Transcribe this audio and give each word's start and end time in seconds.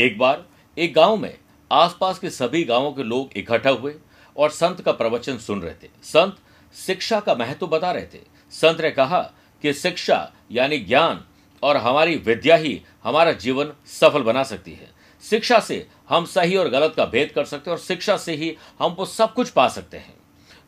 एक 0.00 0.16
बार, 0.18 0.44
एक 0.76 0.92
गाँव 0.94 1.16
में 1.16 1.38
आसपास 1.70 2.18
के 2.18 2.30
सभी 2.30 2.62
गाँवों 2.64 2.92
के 2.92 3.02
लोग 3.02 3.36
इकट्ठा 3.36 3.70
हुए 3.70 3.94
और 4.36 4.50
संत 4.50 4.80
का 4.80 4.92
प्रवचन 4.92 5.38
सुन 5.38 5.60
रहे 5.62 5.74
थे। 5.74 5.88
संत 6.02 6.36
शिक्षा 6.76 7.18
का 7.20 7.34
महत्व 7.34 7.66
बता 7.66 7.90
रहे 7.92 8.04
थे। 8.04 8.20
संत 8.52 8.80
ने 8.80 8.90
कहा 8.90 9.20
कि 9.62 9.72
शिक्षा 9.72 10.32
यानी 10.52 10.78
ज्ञान 10.78 11.24
और 11.62 11.76
हमारी 11.76 12.16
विद्या 12.16 12.56
ही 12.56 12.80
हमारा 13.04 13.32
जीवन 13.32 13.72
सफल 13.86 14.22
बना 14.22 14.42
सकती 14.42 14.72
है। 14.72 14.88
शिक्षा 15.22 15.58
से 15.60 15.86
हम 16.08 16.24
सही 16.24 16.56
और 16.56 16.68
गलत 16.68 16.94
का 16.96 17.04
भेद 17.04 17.32
कर 17.32 17.44
सकते 17.44 17.70
हैं 17.70 17.76
और 17.76 17.82
शिक्षा 17.82 18.16
से 18.16 18.34
ही 18.34 18.56
हम 18.78 18.92
वो 18.92 19.06
सब 19.06 19.34
कुछ 19.34 19.50
पा 19.50 19.68
सकते 19.68 19.96
हैं, 19.96 20.14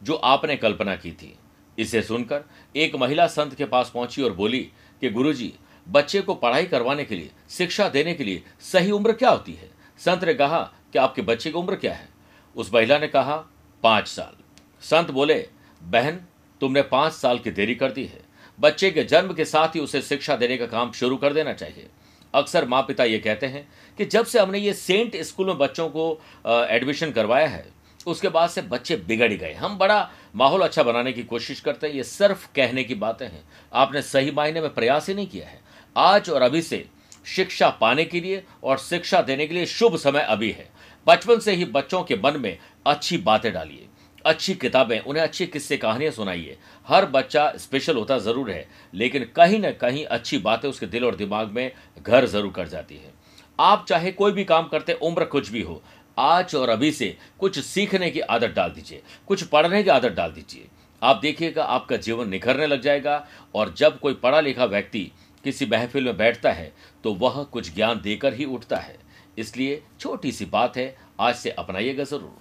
जो 0.02 0.14
आपने 0.14 0.56
कल्पना 0.56 0.96
की 0.96 1.12
थी। 1.12 1.34
इसे 1.78 2.02
सुनकर 2.02 2.44
एक 2.76 2.96
महिला 2.96 3.26
संत 3.26 3.54
के 3.54 3.64
पास 3.64 3.90
पहुँची 3.94 4.22
और 4.22 4.32
बोली 4.32 4.60
कि 5.00 5.10
गुरुजी 5.10 5.52
बच्चे 5.86 6.20
को 6.20 6.34
पढ़ाई 6.34 6.66
करवाने 6.66 7.04
के 7.04 7.14
लिए, 7.14 7.30
शिक्षा 7.50 7.88
देने 7.88 8.14
के 8.14 8.24
लिए 8.24 8.42
सही 8.62 8.90
उम्र 8.90 9.12
क्या 9.12 9.30
होती 9.30 9.52
है? 9.52 9.70
संत 10.00 10.24
ने 10.24 10.34
कहा 10.34 10.60
कि 10.92 10.98
आपके 10.98 11.22
बच्चे 11.22 11.50
की 11.50 11.58
उम्र 11.58 11.76
क्या 11.76 11.94
है? 11.94 12.08
उस 12.56 12.72
महिला 12.74 12.98
ने 12.98 13.06
कहा, 13.06 13.36
पाँच 13.82 14.08
साल। 14.08 14.36
संत 14.82 15.10
बोले, 15.10 15.46
बहन, 15.80 16.20
तुमने 16.60 16.82
पाँच 16.82 17.12
साल 17.12 17.38
की 17.38 17.50
देरी 17.50 17.74
कर 17.74 17.92
दी 17.92 18.04
है। 18.04 18.20
बच्चे 18.58 18.90
के 18.90 19.02
जन्म 19.02 19.32
के 19.34 19.44
साथ 19.44 19.68
ही 19.68 19.80
उसे 19.80 20.00
शिक्षा 20.02 20.36
देने 20.36 20.56
का 20.56 20.66
काम 20.66 20.92
शुरू 20.92 21.16
कर 21.16 21.32
देना 21.32 21.52
चाहिए। 21.52 21.88
अक्सर 22.34 22.66
माँ 22.68 22.82
पिता 22.82 23.04
ये 23.04 23.18
कहते 23.18 23.46
हैं 23.46 23.66
कि 23.98 24.04
जब 24.04 24.24
से 24.24 24.38
हमने 24.38 24.58
ये 24.58 24.72
सेंट 24.72 25.16
स्कूल 25.16 25.46
में 25.46 25.58
बच्चों 25.58 25.88
को 25.88 26.20
एडमिशन 26.46 27.10
करवाया 27.10 27.48
है, 27.48 27.64
उसके 28.06 28.28
बाद 28.28 28.50
से 28.50 28.62
बच्चे 28.62 28.96
बिगड़ 28.98 29.32
गए। 29.32 29.52
हम 29.52 29.76
बड़ा 29.78 30.10
माहौल 30.36 30.62
अच्छा 30.62 30.82
बनाने 30.82 31.12
की 31.12 31.22
कोशिश 31.22 31.60
करते 31.60 31.86
हैं। 31.86 31.94
ये 31.94 32.04
सिर्फ़ 32.04 32.46
कहने 32.56 32.84
की 32.84 32.94
बातें 32.94 33.26
हैं। 33.26 33.42
आपने 33.72 34.02
सही 34.02 34.30
मायने 34.30 34.60
में 34.60 34.72
प्रयास 34.74 35.08
ही 35.08 35.14
नहीं 35.14 35.26
किया 35.26 35.48
है। 35.48 35.60
आज 35.96 36.28
और 36.30 36.42
अभी 36.42 36.62
से 36.62 36.84
शिक्षा 37.26 37.68
पाने 37.70 38.04
के 38.04 38.20
लिए 38.20 38.42
और 38.64 38.78
शिक्षा 38.78 39.20
देने 39.22 39.46
के 39.46 39.54
लिए 39.54 39.66
शुभ 39.66 39.96
समय 39.96 40.20
अभी 40.20 40.50
है। 40.50 40.68
बचपन 41.06 41.38
से 41.38 41.52
ही 41.52 41.64
बच्चों 41.64 42.02
के 42.02 42.16
मन 42.16 42.36
में 42.36 42.56
अच्छी 42.86 43.16
बातें 43.18 43.52
डालिए। 43.52 43.86
अच्छी 44.24 44.54
किताबें, 44.54 44.98
उन्हें 45.00 45.22
अच्छी 45.22 45.46
किस्से 45.46 45.76
कहानियाँ 45.76 46.12
सुनाइए। 46.12 46.56
हर 46.86 47.06
बच्चा 47.06 47.52
स्पेशल 47.56 47.96
होता 47.96 48.18
ज़रूर 48.18 48.50
है, 48.50 48.66
लेकिन 48.94 49.24
कहीं 49.36 49.58
ना 49.60 49.70
कहीं 49.72 50.04
अच्छी 50.06 50.38
बातें 50.38 50.68
उसके 50.68 50.86
दिल 50.86 51.04
और 51.04 51.14
दिमाग 51.16 51.50
में 51.50 51.70
घर 51.98 52.26
ज़रूर 52.26 52.52
कर 52.52 52.68
जाती 52.68 52.96
है। 52.96 53.12
आप 53.58 53.84
चाहे 53.88 54.12
कोई 54.12 54.32
भी 54.32 54.44
काम 54.44 54.68
करते, 54.68 54.92
उम्र 54.92 55.24
कुछ 55.24 55.50
भी 55.50 55.62
हो, 55.62 55.82
आज 56.16 56.54
और 56.54 56.68
अभी 56.68 56.92
से 56.92 57.16
कुछ 57.40 57.58
सीखने 57.58 58.10
की 58.10 58.20
आदत 58.20 58.54
डाल 58.56 58.70
दीजिए, 58.70 59.02
कुछ 59.28 59.42
पढ़ने 59.44 59.82
की 59.82 59.90
आदत 59.90 60.12
डाल 60.12 60.32
दीजिए। 60.32 60.68
आप 61.02 61.18
देखिएगा, 61.18 61.62
आपका 61.64 61.96
जीवन 61.96 62.28
निखरने 62.28 62.66
लग 62.66 62.80
जाएगा 62.80 63.26
और 63.54 63.74
जब 63.76 63.98
कोई 63.98 64.14
पढ़ा 64.14 64.40
लिखा 64.40 64.64
व्यक्ति 64.64 65.10
किसी 65.44 65.66
महफिल 65.66 66.04
में 66.04 66.16
बैठता 66.16 66.52
है 66.52 66.72
तो 67.04 67.14
वह 67.14 67.42
कुछ 67.44 67.74
ज्ञान 67.74 68.00
देकर 68.00 68.34
ही 68.34 68.44
उठता 68.46 68.76
है। 68.76 68.96
इसलिए 69.38 69.82
छोटी 70.00 70.32
सी 70.32 70.44
बात 70.46 70.76
है, 70.76 70.96
आज 71.20 71.34
से 71.34 71.50
अपनाइएगा 71.50 72.04
ज़रूर। 72.04 72.40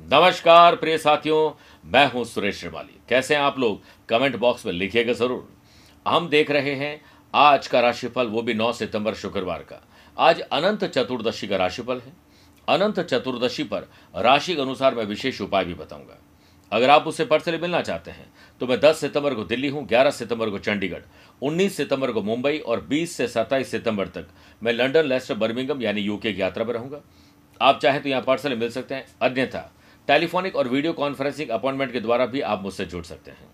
नमस्कार, 0.00 0.76
प्रिय 0.76 0.98
साथियों, 0.98 1.50
मैं 1.84 2.10
हूँ 2.12 2.24
सुरेश 2.24 2.58
श्रीवाली 2.58 2.98
कैसे 3.08 3.34
हैं 3.34 3.42
आप 3.42 3.58
लोग? 3.58 3.80
कमेंट 4.08 4.36
बॉक्स 4.36 4.66
में 4.66 4.72
लिखिएगा 4.72 5.12
ज़रूर। 5.12 5.48
हम 6.06 6.28
देख 6.28 6.50
रहे 6.50 6.74
हैं, 6.74 7.00
आज 7.34 7.66
का 7.66 7.80
राशिफल 7.80 8.26
वो 8.26 8.42
भी 8.42 8.54
9 8.54 8.72
सितंबर 8.72 9.14
शुक्रवार 9.14 9.62
का। 9.62 9.80
आज 10.16 10.40
अनंत 10.40 10.84
चतुर्दशी 10.86 11.48
का 11.48 11.56
राशिफल 11.56 12.00
है। 12.00 12.12
अनंत 12.68 13.00
चतुर्दशी 13.00 13.64
पर 13.64 13.88
राशि 14.16 14.54
के 14.54 14.62
अनुसार 14.62 14.94
मैं 14.94 15.04
विशेष 15.04 15.40
उपाय 15.40 15.64
भी 15.64 15.74
बताऊँगा। 15.74 16.18
अगर 16.72 16.90
आप 16.90 17.06
उससे 17.06 17.24
पर्सनली 17.24 17.58
मिलना 17.58 17.80
चाहते 17.80 18.10
हैं 18.10 18.26
तो 18.60 18.66
मैं 18.66 18.78
10 18.80 19.00
सितंबर 19.00 19.34
को 19.34 19.44
दिल्ली 19.44 19.68
हूँ 19.68 19.86
11 19.88 20.10
सितंबर 20.10 20.50
को 20.50 20.58
चंडीगढ़ 20.58 21.02
19 21.42 21.76
सितंबर 21.76 22.12
को 22.12 22.22
मुंबई 22.22 22.58
और 22.58 22.80
20 22.86 23.16
से 23.16 23.28
27 23.28 23.70
सितंबर 23.70 24.08
तक 24.08 24.26
मैं 24.62 24.72
लंदन 24.72 25.04
लेस्टर, 25.04 25.34
बर्मिंगम 25.34 25.82
यानी 25.82 26.00
यूके 26.00 26.32
की 26.32 26.40
यात्रा 26.40 26.64
पर 26.64 26.72
रहूँगा। 26.72 27.00
आप 27.60 27.78
चाहें 27.82 28.02
तो 28.02 28.08
यहाँ 28.08 28.22
पर्सनली 28.22 28.56
मिल 28.56 28.70
सकते 28.70 28.94
हैं। 28.94 29.06
अन्यथा, 29.22 29.72
टेलीफोनिक 30.08 30.56
और 30.56 30.68
वीडियो 30.68 30.92
कॉन्फ्रेंसिंग 30.92 31.50
अपॉइंटमेंट 31.50 31.92
के 31.92 32.00
द्वारा 32.00 32.26
भी 32.26 32.40
आप 32.40 32.62
मुझसे 32.62 32.84
जुड़ 32.84 33.04
सकते 33.04 33.30
हैं। 33.30 33.48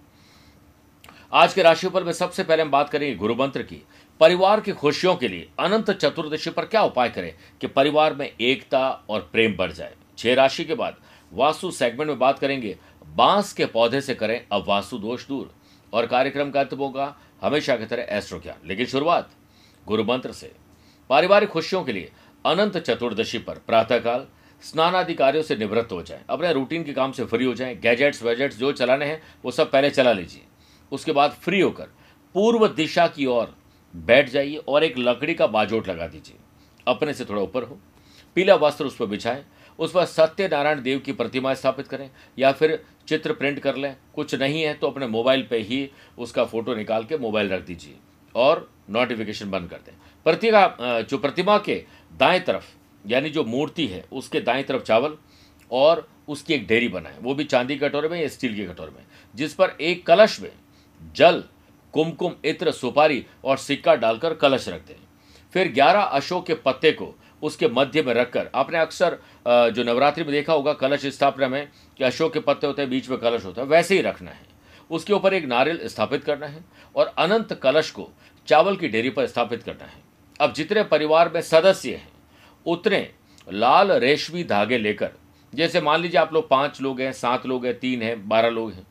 आज 1.32 1.54
के 1.54 1.62
राशिफल 1.62 2.04
में 2.04 2.12
सबसे 2.12 2.44
पहले 2.44 2.62
हम 2.62 2.70
बात 2.70 2.90
करेंगे 2.90 3.14
गुरु 3.14 3.34
मंत्र 3.34 3.62
की। 3.62 3.82
परिवार 4.20 4.60
की 4.60 4.72
खुशियों 4.72 5.14
के 5.16 5.28
लिए 5.28 5.48
अनंत 5.58 5.90
चतुर्दशी 5.90 6.50
पर 6.50 6.64
क्या 6.64 6.82
उपाय 6.82 7.10
करें 7.10 7.32
कि 7.60 7.66
परिवार 7.66 8.14
में 8.14 8.30
एकता 8.30 8.88
और 9.08 9.28
प्रेम 9.32 9.56
बढ़ 9.56 9.72
जाए? 9.72 9.94
छह 10.18 10.34
राशि 10.34 10.64
के 10.64 10.74
बाद 10.74 10.96
वास्तु 11.32 11.70
सेगमेंट 11.70 12.08
में 12.08 12.18
बात 12.18 12.38
करेंगे। 12.38 12.76
बाँस 13.12 13.52
के 13.52 13.66
पौधे 13.66 14.00
से 14.00 14.14
करें 14.14 14.40
अब 14.52 14.64
वास्तु 14.68 14.98
दोष 14.98 15.26
दूर। 15.28 15.54
और 15.92 16.06
कार्यक्रम 16.06 16.50
का 16.50 16.60
अंत 16.60 16.72
होगा 16.72 17.14
हमेशा 17.42 17.76
की 17.76 17.86
तरह 17.86 18.06
एस्ट्रो 18.08 18.38
ज्ञान 18.38 18.68
लेकिन 18.68 18.86
शुरुआत 18.86 19.30
गुरु 19.86 20.04
मंत्र 20.04 20.32
से। 20.32 20.52
पारिवारिक 21.10 21.48
खुशियों 21.48 21.82
के 21.84 21.92
लिए 21.92 22.12
अनंत 22.46 22.76
चतुर्दशी 22.76 23.38
पर 23.38 23.58
प्रातःकाल 23.58 24.26
स्नान 24.62 24.94
आदि 24.94 25.14
कार्यों 25.14 25.42
से 25.42 25.56
निवृत्त 25.56 25.92
हो 25.92 26.02
जाए। 26.02 26.22
अपने 26.30 26.52
रूटीन 26.52 26.84
के 26.84 26.92
काम 26.92 27.12
से 27.12 27.24
फ्री 27.24 27.44
हो 27.44 27.54
जाएँ। 27.54 27.74
गैजेट्स 27.74 28.22
वैजेट्स 28.22 28.58
जो 28.58 28.72
चलाने 28.72 29.04
हैं, 29.04 29.22
वो 29.44 29.50
सब 29.50 29.70
पहले 29.70 29.90
चला 29.90 30.12
लीजिए। 30.12 30.42
उसके 30.92 31.12
बाद 31.12 31.30
फ्री 31.30 31.60
होकर 31.60 31.88
पूर्व 32.34 32.68
दिशा 32.68 33.06
की 33.06 33.26
ओर 33.26 33.56
बैठ 33.96 34.28
जाइए 34.28 34.56
और 34.56 34.84
एक 34.84 34.98
लकड़ी 34.98 35.34
का 35.34 35.46
बाजोट 35.46 35.88
लगा 35.88 36.06
दीजिए। 36.06 36.36
अपने 36.86 37.14
से 37.14 37.24
थोड़ा 37.24 37.42
ऊपर 37.42 37.62
हो। 37.62 37.78
पीला 38.34 38.54
वस्त्र 38.54 38.84
उस 38.84 38.96
पर 38.96 39.06
बिछाएँ। 39.06 39.44
उस 39.82 39.92
पर 39.92 40.04
सत्यनारायण 40.06 40.82
देव 40.82 40.98
की 40.98 41.12
प्रतिमा 41.12 41.54
स्थापित 41.54 41.88
करें, 41.88 42.10
या 42.38 42.52
फिर 42.52 42.82
चित्र 43.08 43.32
प्रिंट 43.32 43.58
कर 43.58 43.76
लें। 43.76 43.96
कुछ 44.14 44.34
नहीं 44.34 44.62
है 44.62 44.74
तो 44.74 44.86
अपने 44.86 45.06
मोबाइल 45.08 45.46
पे 45.50 45.58
ही 45.60 45.88
उसका 46.18 46.44
फ़ोटो 46.44 46.74
निकाल 46.74 47.04
के 47.04 47.18
मोबाइल 47.18 47.48
रख 47.48 47.64
दीजिए 47.66 47.94
और 48.34 48.68
नोटिफिकेशन 48.90 49.50
बंद 49.50 49.70
कर 49.70 49.76
दें। 49.76 49.92
प्रतिमा 50.26 51.02
जो 51.02 51.18
प्रतिमा 51.18 51.58
के 51.58 51.82
दाएँ 52.12 52.40
तरफ़, 52.40 52.64
यानी 53.04 53.30
जो 53.30 53.44
मूर्ति 53.44 53.86
है, 53.86 54.04
उसके 54.12 54.40
दाएँ 54.40 54.62
तरफ़ 54.62 54.82
चावल 54.82 55.16
और 55.70 56.06
उसकी 56.28 56.54
एक 56.54 56.66
डेयरी 56.66 56.88
बनाए। 56.88 57.16
वो 57.20 57.34
भी 57.34 57.44
चांदी 57.44 57.76
के 57.76 57.88
कटोरे 57.88 58.08
में 58.08 58.20
या 58.20 58.28
स्टील 58.28 58.54
के 58.56 58.66
कटोरे 58.66 58.90
में, 58.90 59.04
जिस 59.34 59.54
पर 59.54 59.76
एक 59.80 60.06
कलश 60.06 60.40
में 60.40 60.50
जल, 61.14 61.42
कुमकुम, 61.94 62.34
इत्र, 62.44 62.70
सुपारी 62.72 63.24
और 63.44 63.56
सिक्का 63.58 63.94
डालकर 63.96 64.34
कलश 64.34 64.68
रख 64.68 64.86
दें। 64.86 64.94
फिर 65.54 65.72
ग्यारह 65.72 66.00
अशोक 66.00 66.46
के 66.46 66.54
पत्ते 66.56 66.92
को 66.92 67.14
उसके 67.42 67.68
मध्य 67.68 68.02
में 68.02 68.12
रखकर। 68.14 68.50
आपने 68.54 68.78
अक्सर 68.78 69.18
जो 69.46 69.84
नवरात्रि 69.84 70.24
में 70.24 70.32
देखा 70.32 70.52
होगा, 70.52 70.72
कलश 70.74 71.06
स्थापना 71.06 71.48
में, 71.48 71.68
कि 71.98 72.04
अशोक 72.04 72.32
के 72.32 72.40
पत्ते 72.40 72.66
होते 72.66 72.82
हैं, 72.82 72.90
बीच 72.90 73.08
में 73.10 73.18
कलश 73.18 73.44
होता 73.44 73.62
है, 73.62 73.68
वैसे 73.68 73.94
ही 73.94 74.00
रखना 74.02 74.30
है। 74.30 74.50
उसके 74.90 75.12
ऊपर 75.12 75.34
एक 75.34 75.44
नारियल 75.44 75.86
स्थापित 75.88 76.24
करना 76.24 76.46
है 76.46 76.64
और 76.94 77.14
अनंत 77.18 77.52
कलश 77.62 77.90
को 77.90 78.08
चावल 78.48 78.76
की 78.76 78.88
डेयरी 78.88 79.10
पर 79.10 79.26
स्थापित 79.26 79.62
करना 79.62 79.84
है। 79.84 80.00
अब 80.40 80.52
जितने 80.52 80.82
परिवार 80.84 81.30
में 81.34 81.40
सदस्य 81.42 81.90
हैं, 81.90 82.08
उतने 82.66 83.08
लाल 83.48 83.92
रेशमी 83.92 84.44
धागे 84.44 84.78
लेकर, 84.78 85.10
जैसे 85.52 85.80
मान 85.80 86.00
लीजिए 86.00 86.20
आप 86.20 86.32
लोग 86.32 86.48
पाँच 86.48 86.80
लोग 86.80 87.00
हैं, 87.00 87.12
सात 87.12 87.46
लोग 87.46 87.66
हैं, 87.66 87.78
तीन 87.78 88.02
हैं, 88.02 88.28
बारह 88.28 88.48
लोग 88.50 88.72
हैं, 88.72 88.86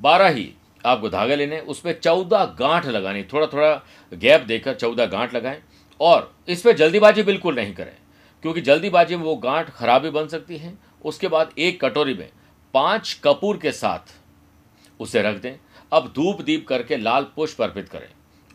बारह 0.00 0.28
ही 0.28 0.52
आपको 0.84 1.08
धागे 1.08 1.36
लेने 1.36 1.58
उसमें 1.62 1.92
चौदह 2.00 2.44
गांठ 2.58 2.86
लगानी 2.86 3.22
थोड़ा 3.24 3.46
थोड़ा 3.46 3.70
गैप 4.12 4.40
देकर 4.42 4.74
चौदह 4.74 5.06
गांठ 5.06 5.34
लगाएँ। 5.34 5.62
और 6.00 6.32
इस 6.48 6.62
पर 6.62 6.76
जल्दीबाजी 6.76 7.22
बिल्कुल 7.22 7.54
नहीं 7.54 7.74
करें, 7.74 7.96
क्योंकि 8.44 8.60
जल्दीबाजी 8.60 9.16
में 9.16 9.22
वो 9.24 9.34
गांठ 9.36 9.70
खराब 9.70 10.06
बन 10.08 10.26
सकती 10.28 10.56
है। 10.56 10.76
उसके 11.04 11.28
बाद 11.28 11.50
एक 11.58 11.80
कटोरी 11.84 12.14
में 12.14 12.28
पाँच 12.74 13.12
कपूर 13.24 13.56
के 13.56 13.72
साथ 13.72 14.14
उसे 15.00 15.22
रख 15.22 15.40
दें। 15.42 15.58
अब 15.92 16.12
धूप 16.16 16.40
दीप 16.42 16.66
करके 16.68 16.96
लाल 16.96 17.26
पुष्प 17.36 17.62
अर्पित 17.62 17.88
करें 17.88 18.08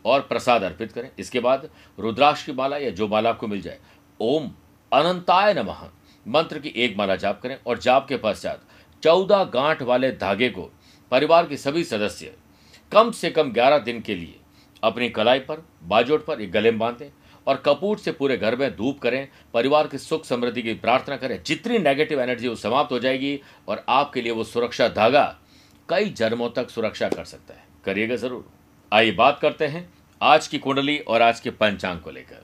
और 0.04 0.20
प्रसाद 0.22 0.62
अर्पित 0.62 0.92
करें। 0.92 1.10
इसके 1.18 1.40
बाद 1.40 1.68
रुद्राक्ष 1.98 2.44
की 2.44 2.52
माला 2.52 2.76
या 2.76 2.90
जो 2.90 3.08
माला 3.08 3.30
आपको 3.30 3.46
मिल 3.46 3.60
जाए, 3.60 3.78
ओम 4.20 4.50
अनंताय 4.92 5.54
नमः, 5.54 5.88
मंत्र 6.26 6.58
की 6.58 6.72
एक 6.76 6.96
माला 6.96 7.16
जाप 7.16 7.40
करें 7.42 7.56
और 7.66 7.78
जाप 7.78 8.06
के 8.08 8.16
पश्चात 8.16 8.62
चौदह 9.02 9.44
गांठ 9.44 9.82
वाले 9.82 10.10
धागे 10.12 10.48
को 10.48 10.70
परिवार 11.12 11.46
के 11.46 11.56
सभी 11.56 11.84
सदस्य 11.84 12.32
कम 12.92 13.10
से 13.10 13.30
कम 13.30 13.50
ग्यारह 13.52 13.78
दिन 13.78 14.00
के 14.00 14.14
लिए 14.14 14.38
अपनी 14.82 15.08
कलाई 15.08 15.38
पर, 15.38 15.64
बाजोट 15.82 16.24
पर 16.26 16.40
एक 16.40 16.50
गले 16.52 16.70
में 16.70 16.78
बांधें 16.78 17.10
और 17.46 17.56
कपूर 17.56 17.98
से 17.98 18.12
पूरे 18.12 18.36
घर 18.36 18.56
में 18.56 18.70
धूप 18.76 18.98
करें, 18.98 19.28
परिवार 19.54 19.86
की 19.86 19.98
सुख 19.98 20.24
समृद्धि 20.24 20.62
की 20.62 20.74
प्रार्थना 20.74 21.16
करें। 21.16 21.42
जितनी 21.42 21.78
नेगेटिव 21.78 22.20
एनर्जी 22.20 22.48
वो 22.48 22.54
समाप्त 22.56 22.92
हो 22.92 22.98
जाएगी 22.98 23.40
और 23.68 23.84
आपके 23.88 24.22
लिए 24.22 24.32
वो 24.32 24.44
सुरक्षा 24.44 24.88
धागा 24.90 25.24
कई 25.88 26.10
जन्मों 26.10 26.48
तक 26.50 26.70
सुरक्षा 26.70 27.08
कर 27.08 27.24
सकता 27.24 27.54
है। 27.54 27.64
करिएगा 27.84 28.16
ज़रूर। 28.16 28.44
आइए 28.92 29.12
बात 29.12 29.38
करते 29.40 29.66
हैं 29.66 29.88
आज 30.20 30.46
की 30.48 30.58
कुंडली 30.58 30.98
और 30.98 31.22
आज 31.22 31.40
के 31.40 31.50
पंचांग 31.52 32.00
को 32.00 32.10
लेकर। 32.10 32.42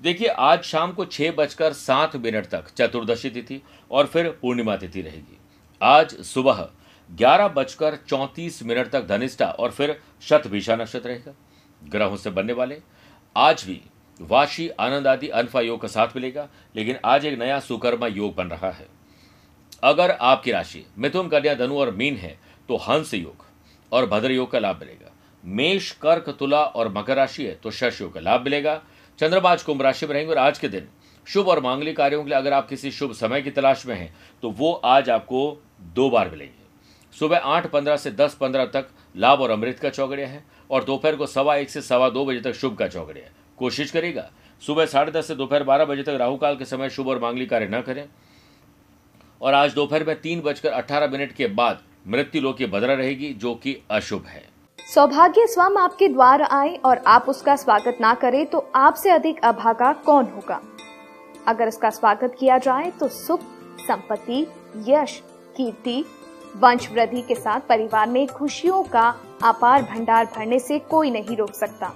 देखिए, 0.00 0.28
आज 0.28 0.62
शाम 0.62 0.92
को 0.92 1.04
छह 1.04 1.30
बजकर 1.32 1.72
सात 1.72 2.16
मिनट 2.16 2.46
तक 2.46 2.70
चतुर्दशी 2.70 3.30
तिथि 3.30 3.60
और 3.90 4.06
फिर 4.06 4.28
पूर्णिमा 4.42 4.76
तिथि 4.76 5.00
रहेगी। 5.00 5.38
आज 5.80 6.14
सुबह 6.24 6.68
ग्यारह 7.10 7.48
बजकर 7.48 7.96
चौंतीस 8.08 8.62
मिनट 8.62 8.90
तक 8.90 9.06
धनिष्ठा 9.06 9.46
और 9.46 9.70
फिर 9.70 9.96
शतभिषा 10.22 10.76
नक्षत्र 10.76 11.08
रहेगा। 11.08 11.34
ग्रहों 11.82 12.16
से 12.16 12.30
बनने 12.30 12.52
वाले 12.52 12.78
आज 13.36 13.64
भी 13.64 13.80
वाशी 14.20 14.68
आनंद 14.70 15.06
आदि 15.06 15.28
अनफा 15.28 15.60
योग 15.60 15.80
का 15.80 15.88
साथ 15.88 16.16
मिलेगा, 16.16 16.48
लेकिन 16.76 16.96
आज 17.04 17.26
एक 17.26 17.38
नया 17.38 17.58
सुकर्मा 17.60 18.06
योग 18.06 18.34
बन 18.34 18.46
रहा 18.46 18.70
है। 18.70 18.86
अगर 19.82 20.10
आपकी 20.10 20.52
राशि 20.52 20.84
मिथुन, 20.98 21.28
कन्या, 21.28 21.54
धनु 21.54 21.78
और 21.78 21.90
मीन 21.92 22.16
है 22.16 22.38
तो 22.68 22.76
हंस 22.78 23.14
योग 23.14 23.44
और 23.92 24.06
भद्र 24.06 24.30
योग 24.32 24.50
का 24.50 24.58
लाभ 24.58 24.80
मिलेगा। 24.80 25.12
मेष, 25.44 25.90
कर्क, 25.92 26.28
तुला 26.38 26.62
और 26.62 26.92
मकर 26.92 27.16
राशि 27.16 27.44
है 27.44 27.54
तो 27.54 27.70
शश 27.70 28.00
योग 28.00 28.12
का 28.14 28.20
लाभ 28.20 28.44
मिलेगा। 28.44 28.80
चंद्रमा 29.18 29.50
आज 29.50 29.62
कुंभ 29.62 29.82
राशि 29.82 30.06
में 30.06 30.12
रहेंगे 30.14 30.32
और 30.32 30.38
आज 30.38 30.58
के 30.58 30.68
दिन 30.68 30.88
शुभ 31.26 31.48
और 31.48 31.60
मांगलिक 31.60 31.96
कार्यों 31.96 32.22
के 32.22 32.28
लिए 32.30 32.38
अगर 32.38 32.52
आप 32.52 32.68
किसी 32.68 32.90
शुभ 32.92 33.12
समय 33.14 33.42
की 33.42 33.50
तलाश 33.50 33.86
में 33.86 33.94
हैं 33.94 34.14
तो 34.42 34.50
वो 34.50 34.72
आज 34.72 35.10
आपको 35.10 35.40
दो 35.94 36.08
बार 36.10 36.30
मिलेंगे। 36.30 36.64
सुबह 37.14 37.38
आठ 37.38 37.66
पंद्रह 37.66 37.96
से 37.96 38.10
दस 38.10 38.34
पंद्रह 38.34 38.64
तक 38.66 38.88
लाभ 39.16 39.40
और 39.40 39.50
अमृत 39.50 39.78
का 39.78 39.90
चौगड़िया 39.90 40.26
है 40.28 40.44
और 40.70 40.84
दोपहर 40.84 41.16
को 41.16 41.26
सवा 41.26 41.56
एक 41.56 41.70
से 41.70 41.82
सवा 41.82 42.08
दो 42.10 42.24
बजे 42.26 42.40
तक 42.40 42.54
शुभ 42.54 42.76
का 42.76 42.88
चौगड़िया 42.88 43.24
है। 43.24 43.32
कोशिश 43.58 43.90
करेगा। 43.90 44.30
सुबह 44.62 44.86
साढ़े 44.86 45.12
दस 45.12 45.26
से 45.28 45.34
दोपहर 45.34 45.62
बारह 45.62 45.84
बजे 45.84 46.02
तक 46.02 46.16
राहु 46.20 46.36
काल 46.36 46.56
के 46.56 46.64
समय 46.64 46.90
शुभ 46.90 47.08
और 47.08 47.18
मांगलिक 47.18 47.50
कार्य 47.50 47.68
न 47.68 47.80
करें। 47.80 48.04
और 49.40 49.54
आज 49.54 49.74
दोपहर 49.74 50.04
में 50.04 50.20
तीन 50.20 50.40
बजकर 50.40 50.68
अठारह 50.68 51.08
मिनट 51.08 51.32
के 51.32 51.46
बाद 51.46 51.80
मृत्यु 52.08 52.42
लोक 52.42 52.56
की 52.56 52.66
बदरा 52.66 52.94
रहेगी, 52.94 53.32
जो 53.32 53.54
कि 53.54 53.76
अशुभ 53.90 54.24
है। 54.26 54.42
सौभाग्य 54.78 55.46
स्वम 55.46 55.76
आपके 55.78 56.08
द्वार 56.08 56.42
आए 56.42 56.74
और 56.76 57.02
आप 57.06 57.28
उसका 57.28 57.56
स्वागत 57.56 57.98
ना 58.00 58.14
करें 58.14 58.46
तो 58.46 58.58
आपसे 58.74 59.10
अधिक 59.10 59.44
अभागा 59.44 59.92
कौन 59.92 60.24
होगा? 60.24 60.60
अगर 61.46 61.68
उसका 61.68 61.90
स्वागत 61.90 62.36
किया 62.40 62.58
जाए 62.58 62.90
तो 62.90 63.08
सुख, 63.08 63.40
संपत्ति, 63.80 64.46
यश, 64.88 65.20
कीर्ति, 65.56 66.04
वंश 66.56 66.90
वृद्धि 66.92 67.22
के 67.22 67.34
साथ 67.34 67.60
परिवार 67.60 68.08
में 68.08 68.26
खुशियों 68.26 68.82
का 68.82 69.08
अपार 69.44 69.82
भंडार 69.82 70.24
भरने 70.36 70.58
से 70.58 70.78
कोई 70.78 71.10
नहीं 71.10 71.36
रोक 71.36 71.54
सकता। 71.54 71.92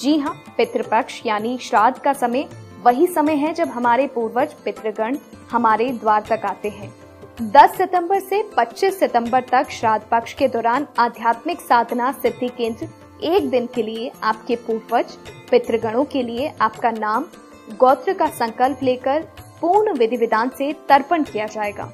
जी 0.00 0.16
हाँ 0.18 0.34
पितृपक्ष 0.56 1.20
यानी 1.26 1.56
श्राद्ध 1.62 1.98
का 1.98 2.12
समय 2.12 2.48
वही 2.84 3.06
समय 3.06 3.34
है 3.34 3.52
जब 3.54 3.68
हमारे 3.68 4.06
पूर्वज 4.06 4.52
पितृगण 4.64 5.16
हमारे 5.50 5.88
द्वार 5.92 6.24
तक 6.28 6.44
आते 6.44 6.68
हैं। 6.68 6.92
10 7.52 7.76
सितंबर 7.76 8.20
से 8.20 8.42
25 8.58 8.98
सितंबर 8.98 9.42
तक 9.42 9.70
श्राद्ध 9.70 10.04
पक्ष 10.10 10.34
के 10.34 10.48
दौरान 10.48 10.86
आध्यात्मिक 10.98 11.60
साधना 11.60 12.10
सिद्धि 12.12 12.48
केंद्र 12.48 12.88
एक 13.24 13.48
दिन 13.50 13.66
के 13.74 13.82
लिए 13.82 14.10
आपके 14.22 14.56
पूर्वज 14.56 15.16
पितृगणों 15.50 16.04
के 16.04 16.22
लिए 16.22 16.52
आपका 16.60 16.90
नाम, 16.90 17.24
गोत्र 17.70 18.12
का 18.12 18.26
संकल्प 18.28 18.82
लेकर 18.82 19.22
पूर्ण 19.60 19.92
विधि 19.92 20.16
विधान 20.16 20.50
से 20.58 20.72
तर्पण 20.88 21.22
किया 21.22 21.46
जाएगा, 21.46 21.90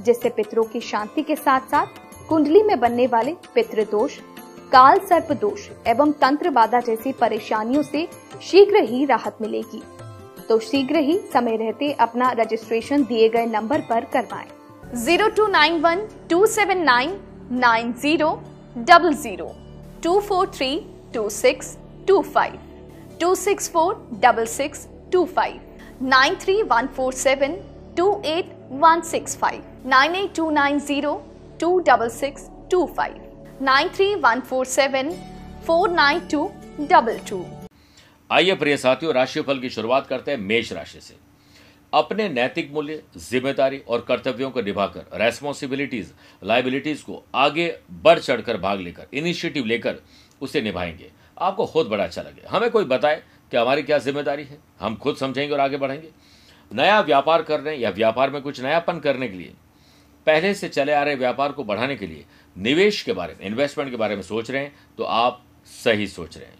जिससे 0.00 0.28
पितरों 0.28 0.64
की 0.64 0.80
शांति 0.80 1.22
के 1.22 1.36
साथ 1.36 1.60
साथ 1.60 2.26
कुंडली 2.28 2.62
में 2.62 2.78
बनने 2.80 3.06
वाले 3.06 3.36
पितृ 3.54 3.84
दोष 3.84 4.18
काल 4.72 4.98
सर्प 5.08 5.32
दोष 5.40 5.68
एवं 5.86 6.12
तंत्र 6.20 6.50
बाधा 6.50 6.78
जैसी 6.80 7.10
परेशानियों 7.12 7.82
से 7.82 8.06
शीघ्र 8.42 8.82
ही 8.82 9.04
राहत 9.04 9.38
मिलेगी 9.40 9.80
तो 10.48 10.58
शीघ्र 10.58 10.98
ही 10.98 11.18
समय 11.32 11.56
रहते 11.56 11.90
अपना 12.00 12.30
रजिस्ट्रेशन 12.38 13.02
दिए 13.04 13.28
गए 13.28 13.46
नंबर 13.46 13.80
पर 13.90 14.04
करवाएँ। 14.12 14.46
Zero 15.04 15.28
two 15.36 15.46
nine 15.46 15.80
one 15.80 16.00
two 16.30 16.44
seven 16.46 16.78
nine 16.84 17.18
nine 17.52 17.92
zero 18.02 18.30
double 18.76 19.14
zero 19.14 19.50
two 20.04 20.18
four 20.20 20.50
three 20.54 20.70
two 21.14 21.28
six 21.30 21.76
two 22.08 22.20
five 22.28 22.58
two 23.20 23.34
six 23.34 23.68
four 23.72 23.94
double 24.22 24.46
six 24.46 24.86
two 25.12 25.24
five 25.34 26.06
nine 26.06 26.36
three 26.44 26.62
one 26.62 26.86
four 26.96 27.12
seven 27.14 27.58
two 27.96 28.10
eight 28.26 28.54
one 28.84 29.00
six 29.10 29.36
five 29.36 29.88
nine 29.88 30.14
eight 30.14 30.34
two 30.36 30.50
nine 30.52 30.80
zero 30.80 31.14
two 31.60 31.78
double 31.88 32.08
six 32.10 32.48
two 32.70 32.84
five 32.96 33.31
आइए 38.32 38.54
प्रिय 38.54 38.76
साथियों, 38.76 39.14
राशिफल 39.14 39.58
की 39.58 39.70
शुरुआत 39.70 40.06
करते 40.06 40.30
हैं 40.30 40.38
मेष 40.38 40.72
राशि 40.72 41.00
से। 41.00 41.14
अपने 41.92 42.28
नैतिक 42.28 42.72
मूल्य, 42.72 43.02
ज़िम्मेदारी 43.16 43.78
और 43.78 44.04
कर्तव्यों 44.08 44.50
को 44.50 44.62
निभाकर 44.62 45.18
रेस्पॉन्सिबिलिटीज 45.20 46.12
लाइबिलिटीज 46.44 47.02
को 47.02 47.24
आगे 47.34 47.78
बढ़ 48.02 48.18
चढ़कर 48.18 48.56
भाग 48.56 48.80
लेकर 48.80 49.06
इनिशिएटिव 49.12 49.64
लेकर 49.64 49.96
उसे 50.40 50.60
निभाएँगे। 50.60 51.10
आपको 51.40 51.66
खुद 51.66 51.86
बड़ा 51.86 52.04
अच्छा 52.04 52.22
लगे। 52.22 52.48
हमें 52.48 52.70
कोई 52.70 52.84
बताए 52.84 53.22
कि 53.50 53.56
हमारी 53.56 53.82
क्या 53.82 53.98
ज़िम्मेदारी 53.98 54.44
है? 54.44 54.58
हम 54.80 54.96
खुद 54.96 55.16
समझेंगे 55.16 55.54
और 55.54 55.60
आगे 55.60 55.76
बढ़ेंगे। 55.76 56.08
नया 56.74 57.00
व्यापार 57.00 57.42
करने 57.42 57.74
या 57.74 57.90
व्यापार 57.90 58.30
में 58.30 58.42
कुछ 58.42 58.60
नयापन 58.60 58.98
करने 58.98 59.28
के 59.28 59.36
लिए? 59.36 59.52
पहले 60.26 60.52
से 60.54 60.68
चले 60.68 60.92
आ 60.92 61.02
रहे 61.02 61.14
व्यापार 61.16 61.52
को 61.52 61.64
बढ़ाने 61.64 61.96
के 61.96 62.06
लिए 62.06 62.24
निवेश 62.56 63.02
के 63.02 63.12
बारे 63.12 63.34
में 63.34 63.46
इन्वेस्टमेंट 63.46 63.90
के 63.90 63.96
बारे 63.96 64.16
में 64.16 64.22
सोच 64.22 64.50
रहे 64.50 64.62
हैं 64.62 64.74
तो 64.98 65.04
आप 65.04 65.42
सही 65.74 66.06
सोच 66.08 66.36
रहे 66.36 66.46
हैं। 66.46 66.58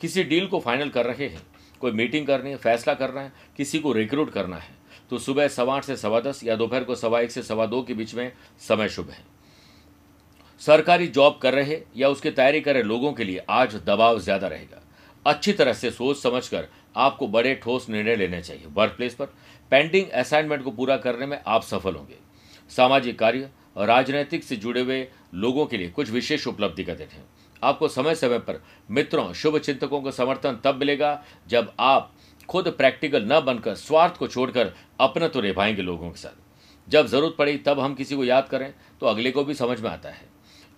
किसी 0.00 0.24
डील 0.24 0.46
को 0.46 0.60
फाइनल 0.60 0.88
कर 0.90 1.06
रहे 1.06 1.26
हैं, 1.26 1.42
कोई 1.80 1.92
मीटिंग 1.92 2.26
करनी 2.26 2.50
है, 2.50 2.56
फैसला 2.56 2.94
करना 2.94 3.20
है, 3.20 3.32
किसी 3.56 3.78
को 3.78 3.92
रिक्रूट 3.92 4.32
करना 4.32 4.56
है 4.56 4.82
तो 5.10 5.18
सुबह 5.18 5.48
सवा 5.50 5.74
आठ 5.76 5.84
से 5.84 5.96
सवा 5.96 6.20
दस 6.20 6.40
या 6.44 6.56
दोपहर 6.56 6.84
को 6.84 6.94
सवा 6.96 7.20
एक 7.20 7.30
से 7.30 7.42
सवा 7.42 7.66
दो 7.66 7.82
के 7.82 7.94
बीच 7.94 8.14
में 8.14 8.32
समय 8.62 8.88
शुभ 8.88 9.10
है। 9.10 9.22
सरकारी 10.60 11.06
जॉब 11.08 11.38
कर 11.42 11.54
रहे 11.54 11.80
या 11.96 12.08
उसकी 12.08 12.30
तैयारी 12.30 12.60
कर 12.60 12.74
रहे 12.74 12.82
लोगों 12.82 13.12
के 13.12 13.24
लिए 13.24 13.44
आज 13.50 13.74
दबाव 13.86 14.18
ज़्यादा 14.20 14.48
रहेगा। 14.48 14.82
अच्छी 15.26 15.52
तरह 15.52 15.72
से 15.72 15.90
सोच 15.92 16.16
समझ 16.18 16.46
कर 16.48 16.68
आपको 16.96 17.26
बड़े 17.28 17.54
ठोस 17.54 17.88
निर्णय 17.88 18.16
लेने 18.16 18.40
चाहिए। 18.42 18.66
वर्क 18.68 18.94
प्लेस 18.96 19.14
पर 19.14 19.26
पेंडिंग 19.72 20.08
असाइनमेंट 20.10 20.62
को 20.64 20.70
पूरा 20.70 20.96
करने 20.98 21.26
में 21.26 21.38
आप 21.38 21.62
सफल 21.64 21.94
होंगे। 21.94 22.16
सामाजिक 22.70 23.18
कार्य 23.18 23.50
और 23.76 23.86
राजनीतिक 23.86 24.44
से 24.44 24.56
जुड़े 24.56 24.80
हुए 24.80 25.06
लोगों 25.34 25.66
के 25.66 25.76
लिए 25.76 25.90
कुछ 25.90 26.10
विशेष 26.10 26.46
उपलब्धि 26.46 26.84
का 26.84 26.94
दिन 26.94 27.08
है 27.08 27.22
आपको 27.62 27.88
समय 27.88 28.14
समय 28.14 28.38
पर 28.38 28.62
मित्रों, 28.90 29.32
शुभ 29.32 29.58
चिंतकों 29.58 30.00
का 30.02 30.10
समर्थन 30.10 30.58
तब 30.64 30.76
मिलेगा 30.76 31.22
जब 31.48 31.72
आप 31.80 32.12
खुद 32.48 32.68
प्रैक्टिकल 32.68 33.24
न 33.24 33.40
बनकर 33.40 33.74
स्वार्थ 33.74 34.16
को 34.16 34.28
छोड़कर 34.28 34.72
अपना 35.00 35.28
तो 35.28 35.40
निभाएँगे 35.40 35.82
लोगों 35.82 36.10
के 36.10 36.18
साथ। 36.18 36.90
जब 36.90 37.06
ज़रूरत 37.06 37.34
पड़ी 37.38 37.56
तब 37.58 37.80
हम 37.80 37.94
किसी 37.94 38.16
को 38.16 38.24
याद 38.24 38.48
करें 38.48 38.72
तो 39.00 39.06
अगले 39.06 39.30
को 39.30 39.44
भी 39.44 39.54
समझ 39.54 39.80
में 39.80 39.90
आता 39.90 40.08
है। 40.08 40.26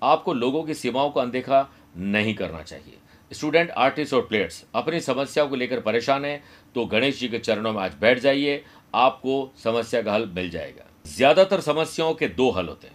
आपको 0.03 0.35
लोगों 0.35 0.63
की 0.63 0.75
सीमाओं 0.75 1.11
को 1.11 1.21
अनदेखा 1.21 1.69
नहीं 1.97 2.35
करना 2.35 2.63
चाहिए। 2.63 2.99
स्टूडेंट, 3.31 3.71
आर्टिस्ट 3.71 4.15
और 4.15 4.23
प्लेयर्स, 4.23 4.65
अपनी 4.75 5.01
समस्याओं 5.01 5.49
को 5.49 5.57
लेकर 5.57 5.81
परेशान 5.81 6.25
हैं 6.25 6.43
तो 6.75 6.85
गणेश 6.87 7.19
जी 7.21 7.29
के 7.29 7.39
चरणों 7.39 7.73
में 7.73 7.81
आज 7.83 7.95
बैठ 8.01 8.19
जाइए, 8.19 8.63
आपको 8.95 9.53
समस्या 9.65 10.03
का 10.03 10.13
हल 10.13 10.27
मिल 10.27 10.51
जाएगा। 10.51 10.85
ज़्यादातर 11.07 11.61
समस्याओं 11.61 12.15
के 12.15 12.29
दो 12.31 12.51
हल 12.51 12.69
होते 12.69 12.87
हैं। 12.87 12.95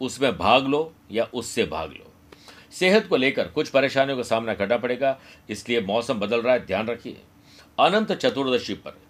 उसमें 0.00 0.36
भाग 0.38 0.66
लो 0.66 0.92
या 1.12 1.24
उससे 1.34 1.64
भाग 1.66 1.90
लो। 1.90 2.10
सेहत 2.72 3.06
को 3.06 3.16
लेकर 3.16 3.48
कुछ 3.48 3.68
परेशानियों 3.68 4.16
का 4.16 4.22
सामना 4.24 4.54
करना 4.54 4.76
पड़ेगा, 4.76 5.18
इसलिए 5.50 5.80
मौसम 5.82 6.20
बदल 6.20 6.42
रहा 6.42 6.54
है, 6.54 6.66
ध्यान 6.66 6.86
रखिए। 6.88 7.20
अनंत 7.78 8.12
चतुर्दशी 8.14 8.74
पर 8.76 9.00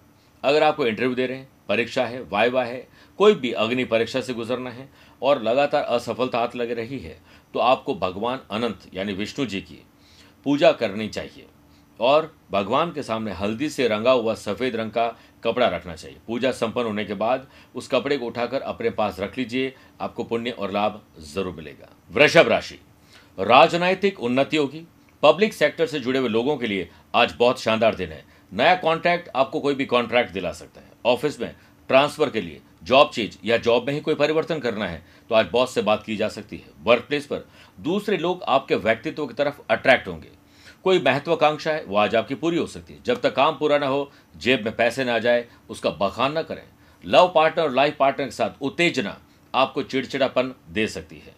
अगर 0.43 0.62
आपको 0.62 0.87
इंटरव्यू 0.87 1.14
दे 1.14 1.26
रहे 1.26 1.37
हैं, 1.37 1.49
परीक्षा 1.69 2.04
है 2.06 2.22
वायवा 2.22 2.64
है, 2.64 2.87
कोई 3.19 3.34
भी 3.34 3.52
अग्नि 3.54 3.84
परीक्षा 3.84 4.20
से 4.20 4.34
गुजरना 4.34 4.70
है 4.70 4.88
और 5.22 5.43
लगातार 5.43 5.82
असफलता 5.84 6.38
हाथ 6.38 6.56
लग 6.56 6.70
रही 6.70 6.98
है 6.98 7.17
तो 7.55 7.60
आपको 7.60 7.94
भगवान 7.96 8.41
अनंत 8.50 8.88
यानी 8.94 9.12
विष्णु 9.12 9.46
जी 9.46 9.60
की 9.60 9.82
पूजा 10.46 10.72
करनी 10.72 11.08
चाहिए। 11.08 11.46
और 12.00 12.32
भगवान 12.50 12.93
के 12.93 13.03
सामने 13.03 13.32
हल्दी 13.32 13.69
से 13.70 13.86
रंगा 13.88 14.10
हुआ 14.12 14.34
सफ़ेद 14.36 14.77
रंग 14.77 14.91
का 14.91 15.06
कपड़ा 15.44 15.69
रखना 15.69 15.94
चाहिए। 15.94 16.19
पूजा 16.27 16.51
संपन्न 16.53 16.87
होने 16.87 17.05
के 17.05 17.15
बाद 17.15 17.46
उस 17.75 17.89
कपड़े 17.89 18.19
को 18.19 18.27
उठाकर 18.27 18.61
अपने 18.63 18.91
पास 18.93 19.20
रख 19.20 19.39
लीजिए, 19.39 19.75
आपको 20.01 20.25
पुण्य 20.25 20.51
और 20.51 20.72
लाभ 20.72 21.01
ज़रूर 21.25 21.55
मिलेगा। 21.55 21.89
वृषभ 22.11 22.49
राशि। 22.49 22.79
राजनैतिक 23.39 24.20
उन्नति 24.20 24.56
होगी। 24.56 24.84
पब्लिक 25.22 25.53
सेक्टर 25.55 25.87
से 25.87 26.01
जुड़े 26.01 26.19
हुए 26.19 26.29
लोगों 26.29 26.56
के 26.56 26.67
लिए 26.67 26.89
आज 27.15 27.34
बहुत 27.39 27.61
शानदार 27.61 27.94
दिन 27.94 28.08
है। 28.08 28.25
नया 28.53 28.75
कॉन्ट्रैक्ट, 28.77 29.29
आपको 29.37 29.61
कोई 29.61 29.75
भी 29.75 29.84
कॉन्ट्रैक्ट 29.87 30.32
दिला 30.32 30.53
सकता 30.53 30.81
है। 30.81 30.91
ऑफ़िस 31.06 31.41
में 31.41 31.55
ट्रांसफ़र 31.91 32.31
के 32.31 32.41
लिए, 32.41 32.61
जॉब 32.82 33.11
चेंज 33.11 33.39
या 33.44 33.56
जॉब 33.58 33.87
में 33.87 33.93
ही 33.94 34.01
कोई 34.01 34.15
परिवर्तन 34.15 34.58
करना 34.58 34.87
है 34.87 35.03
तो 35.31 35.34
आज 35.34 35.46
बॉस 35.53 35.75
से 35.75 35.82
बात 35.82 36.03
की 36.03 36.17
जा 36.17 36.29
सकती 36.29 36.56
है। 36.56 36.70
वर्क 36.84 37.05
प्लेस 37.05 37.27
पर 37.27 37.44
दूसरे 37.79 38.17
लोग 38.19 38.43
आपके 38.44 38.75
व्यक्तित्व 38.77 39.27
की 39.27 39.34
तरफ़ 39.34 39.61
अट्रैक्ट 39.70 40.08
होंगे। 40.08 40.29
कोई 40.84 41.01
महत्वाकांक्षा 41.01 41.70
है, 41.70 41.84
वो 41.84 41.96
आज 41.96 42.15
आपकी 42.17 42.34
पूरी 42.34 42.56
हो 42.56 42.67
सकती 42.67 42.94
है। 42.94 43.01
जब 43.06 43.20
तक 43.20 43.34
काम 43.34 43.56
पूरा 43.56 43.79
ना 43.79 43.86
हो, 43.86 44.10
जेब 44.36 44.65
में 44.65 44.77
पैसे 44.77 45.05
ना 45.05 45.19
जाए, 45.19 45.44
उसका 45.70 45.91
बखान 45.91 46.32
ना 46.32 46.43
करें। 46.43 46.62
लव 47.05 47.32
पार्टनर 47.34 47.65
और 47.65 47.72
लाइफ 47.72 47.96
पार्टनर 47.98 48.27
के 48.27 48.31
साथ 48.31 48.62
उत्तेजना 48.62 49.17
आपको 49.55 49.82
चिड़चिड़ापन 49.82 50.55
दे 50.70 50.86
सकती 50.89 51.17
है। 51.17 51.34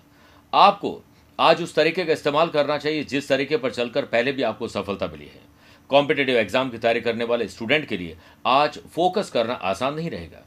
आपको 0.52 1.00
आज 1.38 1.62
उस 1.62 1.74
तरीके 1.74 2.04
का 2.04 2.12
इस्तेमाल 2.12 2.48
करना 2.48 2.78
चाहिए, 2.78 3.04
जिस 3.04 3.28
तरीके 3.28 3.56
पर 3.56 3.70
चलकर 3.70 4.04
पहले 4.04 4.32
भी 4.32 4.42
आपको 4.42 4.68
सफलता 4.68 5.06
मिली 5.06 5.24
है। 5.24 5.42
कॉम्पिटेटिव 5.90 6.36
एग्ज़ाम 6.36 6.70
की 6.70 6.78
तैयारी 6.78 7.00
करने 7.00 7.24
वाले 7.24 7.48
स्टूडेंट 7.48 7.88
के 7.88 7.96
लिए 7.96 8.16
आज 8.46 8.78
फोकस 8.94 9.30
करना 9.30 9.54
आसान 9.54 9.94
नहीं 9.94 10.10
रहेगा। 10.10 10.44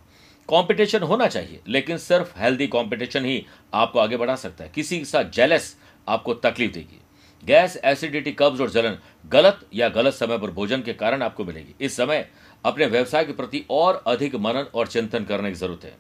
कंपटीशन 0.50 1.02
होना 1.02 1.28
चाहिए, 1.28 1.60
लेकिन 1.68 1.98
सिर्फ़ 1.98 2.40
हेल्दी 2.40 2.68
कंपटीशन 2.68 3.26
ही 3.26 3.46
आपको 3.74 4.00
आगे 4.00 4.18
बढ़ा 4.18 4.36
सकता 4.36 4.64
है। 4.64 4.72
किसी 4.76 5.00
के 5.00 5.06
साथ 5.06 5.32
जेलस 5.32 5.76
आपको 6.08 6.34
तकलीफ़ 6.34 6.72
देगी। 6.74 7.00
गैस, 7.44 7.76
एसिडिटी, 7.78 8.32
कब्ज 8.32 8.62
और 8.62 8.70
जलन 8.70 8.98
गलत 9.26 9.60
या 9.74 9.90
गलत 9.90 10.14
समय 10.14 10.38
पर 10.38 10.52
भोजन 10.52 10.82
के 10.82 10.94
कारण 10.94 11.22
आपको 11.22 11.46
मिलेगी। 11.46 11.76
इस 11.82 11.96
समय 11.98 12.28
अपने 12.66 12.86
व्यवसाय 12.86 13.26
के 13.26 13.34
प्रति 13.34 13.64
और 13.70 14.04
अधिक 14.08 14.36
मनन 14.36 14.66
और 14.76 14.88
चिंतन 14.88 15.24
करने 15.24 15.50
की 15.50 15.56
ज़रूरत 15.56 15.84
है। 15.86 15.96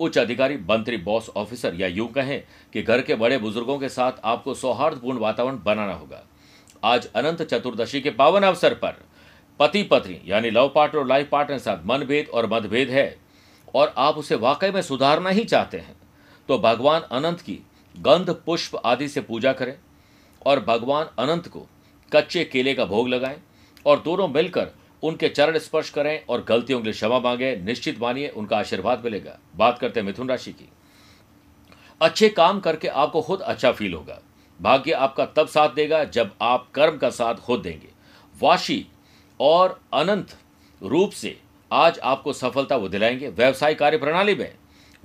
उच्च 0.00 0.18
अधिकारी, 0.18 0.56
मंत्री, 0.70 0.96
बॉस, 0.96 1.28
ऑफिसर 1.28 1.74
या 1.74 1.86
यूँ 1.86 2.06
कहें 2.08 2.42
कि 2.72 2.82
घर 2.82 3.02
के 3.02 3.14
बड़े 3.14 3.38
बुज़ुर्गों 3.38 3.78
के 3.78 3.88
साथ 3.88 4.20
आपको 4.24 4.54
सौहार्दपूर्ण 4.54 5.18
वातावरण 5.18 5.58
बनाना 5.64 5.92
होगा। 5.92 6.22
आज 6.84 7.08
अनंत 7.14 7.42
चतुर्दशी 7.42 8.00
के 8.00 8.10
पावन 8.10 8.42
अवसर 8.42 8.74
पर 8.74 8.96
पति, 9.60 9.82
पत्नी, 9.82 10.20
यानी 10.26 10.50
लव 10.50 10.72
पार्टनर 10.74 11.00
और 11.00 11.06
लाइफ 11.06 11.28
पार्टनर 11.28 11.56
के 11.56 11.62
साथ 11.62 11.86
मनभेद 11.86 12.28
और 12.28 12.46
मतभेद 12.46 12.90
है 12.90 13.16
और 13.74 13.92
आप 13.98 14.18
उसे 14.18 14.34
वाकई 14.36 14.70
में 14.70 14.80
सुधारना 14.82 15.30
ही 15.30 15.44
चाहते 15.44 15.78
हैं। 15.78 15.96
तो 16.48 16.58
भगवान 16.58 17.02
अनंत 17.02 17.40
की 17.40 17.58
गंध, 17.94 18.30
पुष्प 18.46 18.76
आदि 18.84 19.08
से 19.08 19.20
पूजा 19.20 19.52
करें। 19.52 19.76
और 20.46 20.60
भगवान 20.60 21.06
अनंत 21.18 21.48
को 21.48 21.66
कच्चे 22.12 22.44
केले 22.44 22.74
का 22.74 22.84
भोग 22.84 23.08
लगाएँ 23.08 23.38
और 23.86 24.00
दोनों 24.00 24.28
मिलकर 24.28 24.68
उनके 25.02 25.28
चरण 25.28 25.58
स्पर्श 25.58 25.90
करें 25.90 26.24
और 26.28 26.44
गलतियों 26.44 26.78
के 26.78 26.84
लिए 26.84 26.92
क्षमा 26.92 27.18
मांगे, 27.20 27.56
निश्चित 27.56 28.00
मानिए, 28.00 28.28
उनका 28.28 28.58
आशीर्वाद 28.58 29.04
मिलेगा। 29.04 29.38
बात 29.56 29.78
करते 29.78 30.00
हैं 30.00 30.06
मिथुन 30.06 30.28
राशि 30.28 30.52
की। 30.52 30.68
अच्छे 32.02 32.28
काम 32.28 32.60
करके 32.60 32.88
आपको 32.88 33.22
खुद 33.22 33.40
अच्छा 33.40 33.72
फील 33.72 33.94
होगा। 33.94 34.20
भाग्य 34.62 34.92
आपका 34.92 35.26
तब 35.26 35.48
साथ 35.48 35.68
देगा 35.68 36.04
जब 36.04 36.34
आप 36.40 36.68
कर्म 36.74 36.96
का 36.96 37.10
साथ 37.10 37.34
खुद 37.34 37.60
देंगे। 37.60 37.88
वाशी 38.40 38.86
और 39.40 39.80
अनंत 39.92 40.36
रूप 40.82 41.10
से 41.10 41.38
आज 41.72 41.98
आपको 41.98 42.32
सफलता 42.32 42.76
वो 42.76 42.88
दिलाएँगे। 42.88 43.28
व्यवसाय 43.28 43.74
कार्य 43.74 43.98
प्रणाली 43.98 44.34
में 44.34 44.54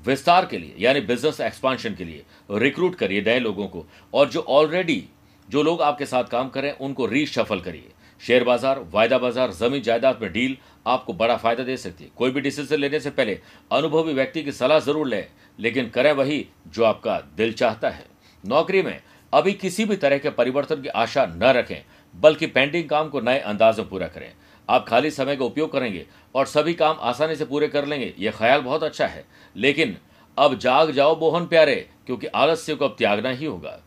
विस्तार 0.06 0.46
के 0.46 0.58
लिए, 0.58 0.76
यानी 0.80 1.02
बिज़नेस 1.02 1.42
एक्सपांशन 1.42 1.96
के 1.96 2.04
लिए 2.04 2.24
रिक्रूट 2.52 2.96
करिए 2.96 3.22
नए 3.22 3.40
लोगों 3.40 3.68
को। 3.68 3.86
और 4.14 4.30
जो 4.30 4.40
ऑलरेडी 4.40 5.04
जो 5.50 5.64
लोग 5.64 5.82
आपके 5.82 6.06
साथ 6.06 6.24
काम 6.26 6.50
करें 6.50 6.72
उनको 6.72 7.06
रीशफल 7.06 7.60
करिए। 7.60 7.92
शेयर 8.22 8.44
बाज़ार, 8.44 8.80
वायदा 8.92 9.18
बाज़ार, 9.18 9.52
ज़मीन 9.52 9.82
जायदाद 9.82 10.20
में 10.22 10.32
डील 10.34 10.58
आपको 10.88 11.14
बड़ा 11.14 11.36
फ़ायदा 11.38 11.64
दे 11.64 11.78
सकती 11.78 12.04
है। 12.04 12.10
कोई 12.16 12.32
भी 12.32 12.42
डिसीज़न 12.42 12.78
लेने 12.78 13.00
से 13.00 13.10
पहले 13.12 13.40
अनुभवी 13.72 14.14
व्यक्ति 14.14 14.44
की 14.44 14.52
सलाह 14.54 14.80
ज़रूर 14.82 15.08
लें, 15.08 15.28
लेकिन 15.60 15.90
करें 15.90 16.12
वही 16.14 16.46
जो 16.68 16.84
आपका 16.84 17.20
दिल 17.38 17.54
चाहता 17.54 17.90
है। 17.90 18.06
नौकरी 18.44 18.82
में 18.82 19.00
अभी 19.34 19.54
किसी 19.54 19.86
भी 19.86 19.96
तरह 19.96 20.18
के 20.18 20.30
परिवर्तन 20.32 20.82
की 20.82 20.88
आशा 20.90 21.26
न 21.28 21.52
रखें, 21.54 21.84
बल्कि 22.16 22.48
पेंडिंग 22.48 22.90
काम 22.90 23.10
को 23.10 23.22
नए 23.22 23.40
अंदाज 23.42 23.80
में 23.80 23.90
पूरा 23.90 24.08
करें। 24.08 24.32
आप 24.70 24.86
खाली 24.88 25.12
समय 25.12 25.36
का 25.36 25.46
उपयोग 25.46 25.72
करेंगे 25.72 26.06
और 26.36 26.46
सभी 26.46 26.74
काम 26.74 26.98
आसानी 27.02 27.36
से 27.36 27.46
पूरे 27.46 27.68
कर 27.68 27.86
लेंगे, 27.86 28.14
यह 28.20 28.32
ख्याल 28.32 28.62
बहुत 28.62 28.84
अच्छा 28.84 29.08
है। 29.08 29.26
लेकिन 29.56 29.98
अब 30.38 30.58
जाग 30.58 30.92
जाओ, 30.92 31.20
मोहन 31.20 31.46
प्यारे, 31.46 31.76
क्योंकि 32.06 32.28
आलस्य 32.28 32.76
को 32.76 32.86
अब 32.86 32.96
त्यागना 32.98 33.30
ही 33.32 33.46
होगा। 33.46 33.80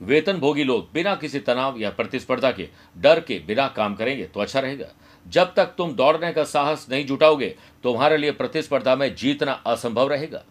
वेतन 0.00 0.38
भोगी 0.38 0.64
लोग 0.64 0.88
बिना 0.94 1.14
किसी 1.14 1.38
तनाव 1.40 1.78
या 1.78 1.90
प्रतिस्पर्धा 1.90 2.50
के, 2.50 2.68
डर 2.96 3.20
के 3.20 3.38
बिना 3.46 3.66
काम 3.68 3.94
करेंगे 3.94 4.24
तो 4.24 4.40
अच्छा 4.40 4.60
रहेगा। 4.60 4.86
जब 5.26 5.52
तक 5.56 5.74
तुम 5.78 5.92
दौड़ने 5.92 6.32
का 6.32 6.44
साहस 6.44 6.86
नहीं 6.90 7.06
जुटाओगे, 7.06 7.54
तुम्हारे 7.84 8.16
लिए 8.16 8.30
प्रतिस्पर्धा 8.32 8.94
में 8.96 9.14
जीतना 9.14 9.52
असंभव 9.52 10.08
रहेगा। 10.08 10.42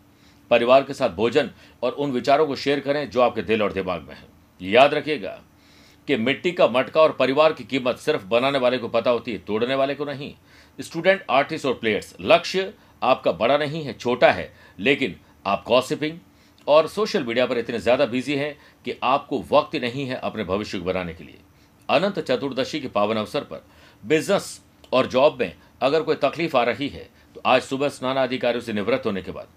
परिवार 0.52 0.84
के 0.84 0.94
साथ 0.94 1.10
भोजन 1.10 1.50
और 1.84 1.92
उन 1.92 2.12
विचारों 2.12 2.46
को 2.48 2.56
शेयर 2.56 2.80
करें 2.80 3.10
जो 3.10 3.22
आपके 3.22 3.42
दिल 3.42 3.64
और 3.64 3.74
दिमाग 3.74 4.02
में 4.02 4.16
है। 4.16 4.28
याद 4.62 4.94
रखिएगा 4.94 5.40
कि 6.08 6.16
मिट्टी 6.18 6.52
का 6.52 6.68
मटका 6.68 7.02
और 7.02 7.12
परिवार 7.12 7.54
की 7.54 7.64
कीमत 7.66 7.98
सिर्फ़ 7.98 8.26
बनाने 8.28 8.60
वाले 8.60 8.78
को 8.78 8.88
पता 8.90 9.12
होती 9.12 9.32
है 9.32 9.38
तोड़ने 9.38 9.76
वाले 9.76 9.96
को 9.96 10.06
नहीं। 10.06 10.34
स्टूडेंट, 10.80 11.24
आर्टिस्ट 11.30 11.66
और 11.66 11.74
प्लेयर्स, 11.74 12.16
लक्ष्य 12.22 12.74
आपका 13.04 13.32
बड़ा 13.34 13.58
नहीं 13.58 13.84
है, 13.84 13.94
छोटा 13.94 14.32
है, 14.32 14.52
लेकिन 14.80 15.16
आप 15.46 15.64
गॉसिपिंग 15.68 16.18
और 16.68 16.88
सोशल 16.88 17.24
मीडिया 17.24 17.46
पर 17.46 17.58
इतने 17.58 17.80
ज़्यादा 17.80 18.06
बिज़ी 18.06 18.36
हैं 18.36 18.58
कि 18.90 18.98
आपको 19.04 19.44
वक्त 19.52 19.76
नहीं 19.78 20.06
है 20.06 20.16
अपने 20.18 20.44
भविष्य 20.44 20.80
को 20.80 20.86
बनाने 20.86 21.14
के 21.14 21.24
लिए। 21.24 21.38
अनंत 21.90 22.20
चतुर्दशी 22.22 22.80
के 22.80 22.88
पावन 22.90 23.18
अवसर 23.18 23.44
पर 23.44 23.64
बिज़नेस 24.04 24.60
और 24.92 25.08
जॉब 25.08 25.38
में 25.40 25.54
अगर 25.82 26.02
कोई 26.04 26.16
तकलीफ़ 26.18 26.56
आ 26.58 26.64
रही 26.64 26.88
है 26.88 27.08
तो 27.36 27.42
आज 27.46 27.62
सुबह 27.62 27.90
स्नान 27.90 28.18
अधिकारियों 28.18 28.62
से 28.62 28.74
निवृत्त 28.74 29.06
होने 29.06 29.22
के 29.22 29.32
बाद 29.32 29.48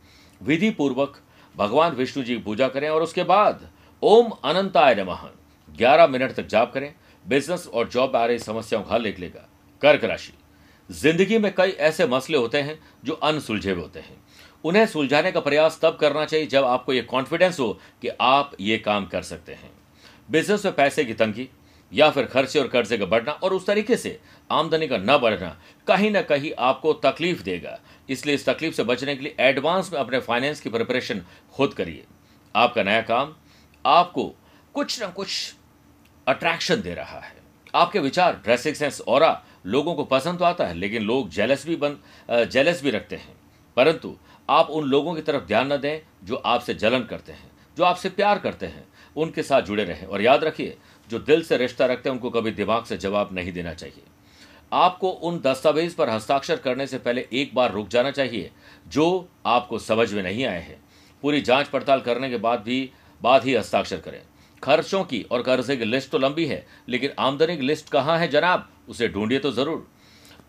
विधि 0.41 0.71
पूर्वक 0.71 1.19
भगवान 1.55 1.95
विष्णु 1.95 2.25
जी 2.25 2.35
की 2.35 2.43
पूजा 2.43 2.69
करें 2.69 2.89
और 2.89 3.03
उसके 3.03 3.25
बाद 3.25 3.69
ओम 4.03 4.31
अनंताय 4.45 4.95
नमः 4.95 5.29
ग्यारह 5.69 6.07
मिनट 6.07 6.35
तक 6.35 6.47
जाप 6.47 6.73
करें। 6.73 6.93
बिज़नेस 7.25 7.67
और 7.67 7.89
जॉब 7.89 8.17
आ 8.17 8.25
रही 8.27 8.39
समस्याओं 8.41 8.83
का 8.83 8.95
हल 8.95 9.03
निकलेगा। 9.03 9.49
कर्क 9.83 10.05
राशि। 10.05 10.33
ज़िंदगी 10.91 11.39
में 11.39 11.53
कई 11.55 11.71
ऐसे 11.81 12.07
मसले 12.07 12.39
होते 12.39 12.61
हैं 12.61 12.79
जो 13.05 13.13
अनसुलझे 13.15 13.73
होते 13.73 14.01
हैं। 14.01 14.17
उन्हें 14.65 14.87
सुलझाने 14.87 15.33
का 15.33 15.41
प्रयास 15.41 15.79
तब 15.83 15.97
करना 15.97 16.25
चाहिए 16.25 16.47
जब 16.47 16.65
आपको 16.65 16.93
यह 16.93 17.03
कॉन्फिडेंस 17.03 17.59
हो 17.61 17.73
कि 18.03 18.09
आप 18.21 18.53
ये 18.61 18.79
काम 18.79 19.07
कर 19.07 19.23
सकते 19.23 19.53
हैं। 19.53 19.71
बिज़नेस 20.31 20.65
में 20.65 20.75
पैसे 20.75 21.05
की 21.05 21.15
तंगी, 21.15 21.49
या 21.93 22.09
फिर 22.11 22.25
खर्चे 22.25 22.59
और 22.59 22.69
कर्जे 22.69 22.99
का 22.99 23.07
बढ़ना 23.07 23.33
और 23.33 23.53
उस 23.53 23.67
तरीके 23.67 23.97
से 23.97 24.19
आमदनी 24.51 24.87
का 24.89 24.97
न 24.97 25.17
बढ़ना 25.19 25.57
कहीं 25.87 26.11
ना 26.11 26.23
कहीं 26.23 26.53
आपको 26.59 26.93
तकलीफ़ 26.93 27.43
देगा। 27.43 27.79
इसलिए 28.09 28.35
इस 28.35 28.49
तकलीफ़ 28.49 28.75
से 28.75 28.85
बचने 28.85 29.17
के 29.17 29.23
लिए 29.23 29.35
एडवांस 29.41 29.93
में 29.93 29.99
अपने 30.01 30.21
फाइनेंस 30.21 30.61
की 30.61 30.71
प्रिपरेशन 30.71 31.23
खुद 31.53 31.75
करिए। 31.75 32.05
आपका 32.55 32.83
नया 32.83 33.03
काम 33.03 33.35
आपको 33.85 34.25
कुछ 34.75 35.01
ना 35.03 35.09
कुछ 35.09 35.55
अट्रैक्शन 36.27 36.81
दे 36.83 36.95
रहा 36.95 37.21
है। 37.21 37.37
आपके 37.75 37.99
विचार 37.99 38.41
ड्रेसिंग 38.45 38.75
सेंस 38.75 39.01
और 39.01 39.43
लोगों 39.67 39.95
को 39.95 40.05
पसंद 40.05 40.39
तो 40.39 40.45
आता 40.45 40.67
है, 40.67 40.75
लेकिन 40.75 41.03
लोग 41.03 41.29
जेलस 41.31 41.67
भी 41.67 41.77
बन 41.77 41.97
जेलस 42.31 42.83
भी 42.83 42.91
रखते 42.91 43.17
हैं। 43.17 43.35
परंतु 43.77 44.17
आप 44.49 44.71
उन 44.71 44.85
लोगों 44.85 45.15
की 45.15 45.23
तरफ़ 45.23 45.45
ध्यान 45.45 45.73
न 45.73 45.77
दें 45.77 46.01
जो 46.25 46.37
आपसे 46.37 46.75
जलन 46.75 47.03
करते 47.03 47.33
हैं, 47.33 47.51
जो 47.77 47.85
आपसे 47.85 48.09
प्यार 48.09 48.39
करते 48.39 48.67
हैं। 48.67 48.85
उनके 49.17 49.43
साथ 49.43 49.63
जुड़े 49.63 49.85
रहें 49.85 50.07
और 50.07 50.23
याद 50.23 50.45
रखिए, 50.45 50.77
जो 51.11 51.19
दिल 51.19 51.43
से 51.43 51.57
रिश्ता 51.57 51.87
रखते 51.87 52.09
हैं, 52.09 52.17
उनको 52.17 52.31
कभी 52.31 52.51
दिमाग 52.51 52.85
से 52.85 52.97
जवाब 52.97 53.29
नहीं 53.33 53.53
देना 53.53 53.75
चाहिए। 53.75 54.03
आपको 54.73 55.11
उन 55.11 55.41
दस्तावेज़ 55.41 55.97
पर 55.97 56.11
हस्ताक्षर 56.11 56.57
करने 56.57 56.87
से 56.87 56.99
पहले 56.99 57.29
एक 57.33 57.55
बार 57.55 57.73
रुक 57.73 57.89
जाना 57.89 58.11
चाहिए, 58.11 58.51
जो 58.89 59.29
आपको 59.47 59.79
समझ 59.79 60.13
में 60.15 60.23
नहीं 60.23 60.45
आए 60.45 60.61
हैं। 60.61 60.85
पूरी 61.23 61.41
जाँच 61.41 61.69
पड़ताल 61.69 62.01
करने 62.01 62.31
के 62.31 62.37
बाद 62.37 62.61
भी, 62.61 62.91
बाद 63.23 63.45
ही 63.45 63.55
हस्ताक्षर 63.55 63.97
करें। 63.97 64.23
खर्चों 64.63 65.05
की 65.05 65.23
और 65.23 65.43
कर्जे 65.43 65.77
की 65.77 65.85
लिस्ट 65.85 66.11
तो 66.11 66.19
लंबी 66.19 66.47
है, 66.47 66.67
लेकिन 66.89 67.11
आमदनी 67.19 67.57
की 67.57 67.63
लिस्ट 67.63 67.89
कहाँ 67.89 68.19
है 68.19 68.29
जनाब? 68.29 68.69
उसे 68.89 69.09
ढूंढिए 69.09 69.39
तो 69.39 69.53
ज़रूर। 69.53 69.91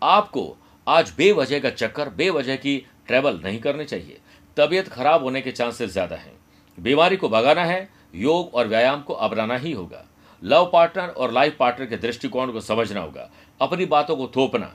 आपको 0.02 0.56
आज 0.88 1.12
बेवजह 1.16 1.58
का 1.58 1.70
चक्कर, 1.70 2.08
बेवजह 2.08 2.56
की 2.56 2.86
ट्रैवल 3.08 3.40
नहीं 3.44 3.58
करनी 3.60 3.84
चाहिए। 3.84 4.18
तबीयत 4.56 4.88
खराब 4.88 5.22
होने 5.22 5.40
के 5.40 5.52
चांसेस 5.52 5.90
ज़्यादा 5.92 6.16
हैं। 6.16 6.32
बीमारी 6.78 7.16
को 7.16 7.28
भगाना 7.28 7.64
है, 7.64 7.88
योग 8.14 8.54
और 8.54 8.68
व्यायाम 8.68 9.02
को 9.02 9.14
अपनाना 9.14 9.56
ही 9.56 9.72
होगा। 9.72 10.04
लव 10.42 10.70
पार्टनर 10.72 11.08
और 11.08 11.32
लाइफ 11.32 11.56
पार्टनर 11.58 11.86
के 11.86 11.96
दृष्टिकोण 11.96 12.52
को 12.52 12.60
समझना 12.60 13.00
होगा, 13.00 13.30
अपनी 13.60 13.86
बातों 13.86 14.16
को 14.16 14.26
थोपना। 14.36 14.74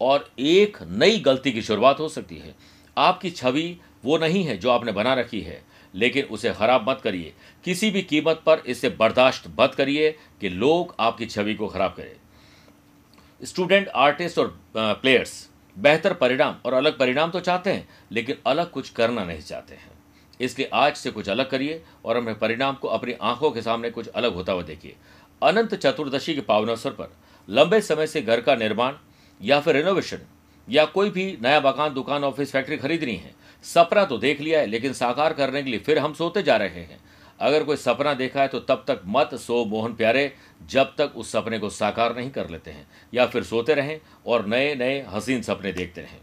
और 0.00 0.28
एक 0.38 0.76
नई 0.82 1.18
गलती 1.18 1.52
की 1.52 1.62
शुरुआत 1.62 2.00
हो 2.00 2.08
सकती 2.08 2.36
है। 2.36 2.54
आपकी 2.96 3.30
छवि 3.30 3.80
वो 4.04 4.18
नहीं 4.18 4.42
है 4.44 4.56
जो 4.56 4.70
आपने 4.70 4.92
बना 4.92 5.14
रखी 5.14 5.40
है, 5.40 5.62
लेकिन 5.94 6.24
उसे 6.24 6.52
खराब 6.52 6.88
मत 6.88 7.00
करिए। 7.04 7.32
किसी 7.64 7.90
भी 7.90 8.02
कीमत 8.02 8.42
पर 8.46 8.62
इसे 8.66 8.88
बर्दाश्त 8.90 9.48
मत 9.60 9.74
करिए 9.74 10.10
कि 10.40 10.48
लोग 10.48 10.94
आपकी 11.00 11.26
छवि 11.26 11.54
को 11.54 11.68
खराब 11.68 11.94
करें। 11.96 12.16
स्टूडेंट, 13.40 13.88
आर्टिस्ट 13.88 14.38
और 14.38 14.60
प्लेयर्स 14.76 15.48
बेहतर 15.78 16.12
परिणाम 16.12 16.56
और 16.66 16.72
अलग 16.72 16.98
परिणाम 16.98 17.30
तो 17.30 17.40
चाहते 17.40 17.70
हैं, 17.70 17.88
लेकिन 18.12 18.36
अलग 18.46 18.70
कुछ 18.70 18.90
करना 18.90 19.24
नहीं 19.24 19.40
चाहते 19.40 19.74
हैं। 19.74 19.90
इसलिए 20.40 20.68
आज 20.74 20.96
से 20.96 21.10
कुछ 21.10 21.28
अलग 21.28 21.50
करिए 21.50 21.82
और 22.04 22.16
अपने 22.16 22.34
परिणाम 22.34 22.74
को 22.74 22.88
अपनी 22.88 23.12
आँखों 23.12 23.50
के 23.50 23.62
सामने 23.62 23.90
कुछ 23.90 24.08
अलग 24.08 24.34
होता 24.34 24.52
हुआ 24.52 24.62
देखिए। 24.62 24.96
अनंत 25.42 25.74
चतुर्दशी 25.74 26.34
के 26.34 26.40
पावन 26.40 26.68
अवसर 26.68 26.90
पर 26.90 27.12
लंबे 27.48 27.80
समय 27.80 28.06
से 28.06 28.22
घर 28.22 28.40
का 28.40 28.54
निर्माण 28.56 28.94
या 29.40 29.60
फिर 29.60 29.76
रिनोवेशन 29.76 30.26
या 30.68 30.84
कोई 30.84 31.10
भी 31.10 31.36
नया 31.42 31.60
मकान, 31.60 31.92
दुकान 31.94 32.24
ऑफ़िस 32.24 32.52
फैक्ट्री 32.52 32.76
खरीदनी 32.76 33.14
है। 33.14 33.34
सपना 33.64 34.04
तो 34.04 34.18
देख 34.18 34.40
लिया 34.40 34.60
है, 34.60 34.66
लेकिन 34.66 34.92
साकार 34.92 35.32
करने 35.32 35.62
के 35.62 35.70
लिए 35.70 35.78
फिर 35.78 35.98
हम 35.98 36.12
सोते 36.14 36.42
जा 36.42 36.56
रहे 36.56 36.80
हैं। 36.80 36.98
अगर 37.40 37.64
कोई 37.64 37.76
सपना 37.76 38.12
देखा 38.14 38.40
है 38.42 38.48
तो 38.48 38.60
तब 38.60 38.84
तक 38.88 39.00
मत 39.06 39.34
सो 39.34 39.64
मोहन 39.64 39.94
प्यारे, 39.94 40.32
जब 40.66 40.94
तक 40.98 41.12
उस 41.16 41.32
सपने 41.32 41.58
को 41.58 41.70
साकार 41.70 42.16
नहीं 42.16 42.30
कर 42.30 42.48
लेते 42.50 42.70
हैं, 42.70 42.86
या 43.14 43.26
फिर 43.26 43.42
सोते 43.44 43.74
रहें 43.74 44.00
और 44.26 44.46
नए 44.46 44.74
नए 44.74 45.00
हसीन 45.10 45.42
सपने 45.42 45.72
देखते 45.72 46.00
रहें। 46.00 46.18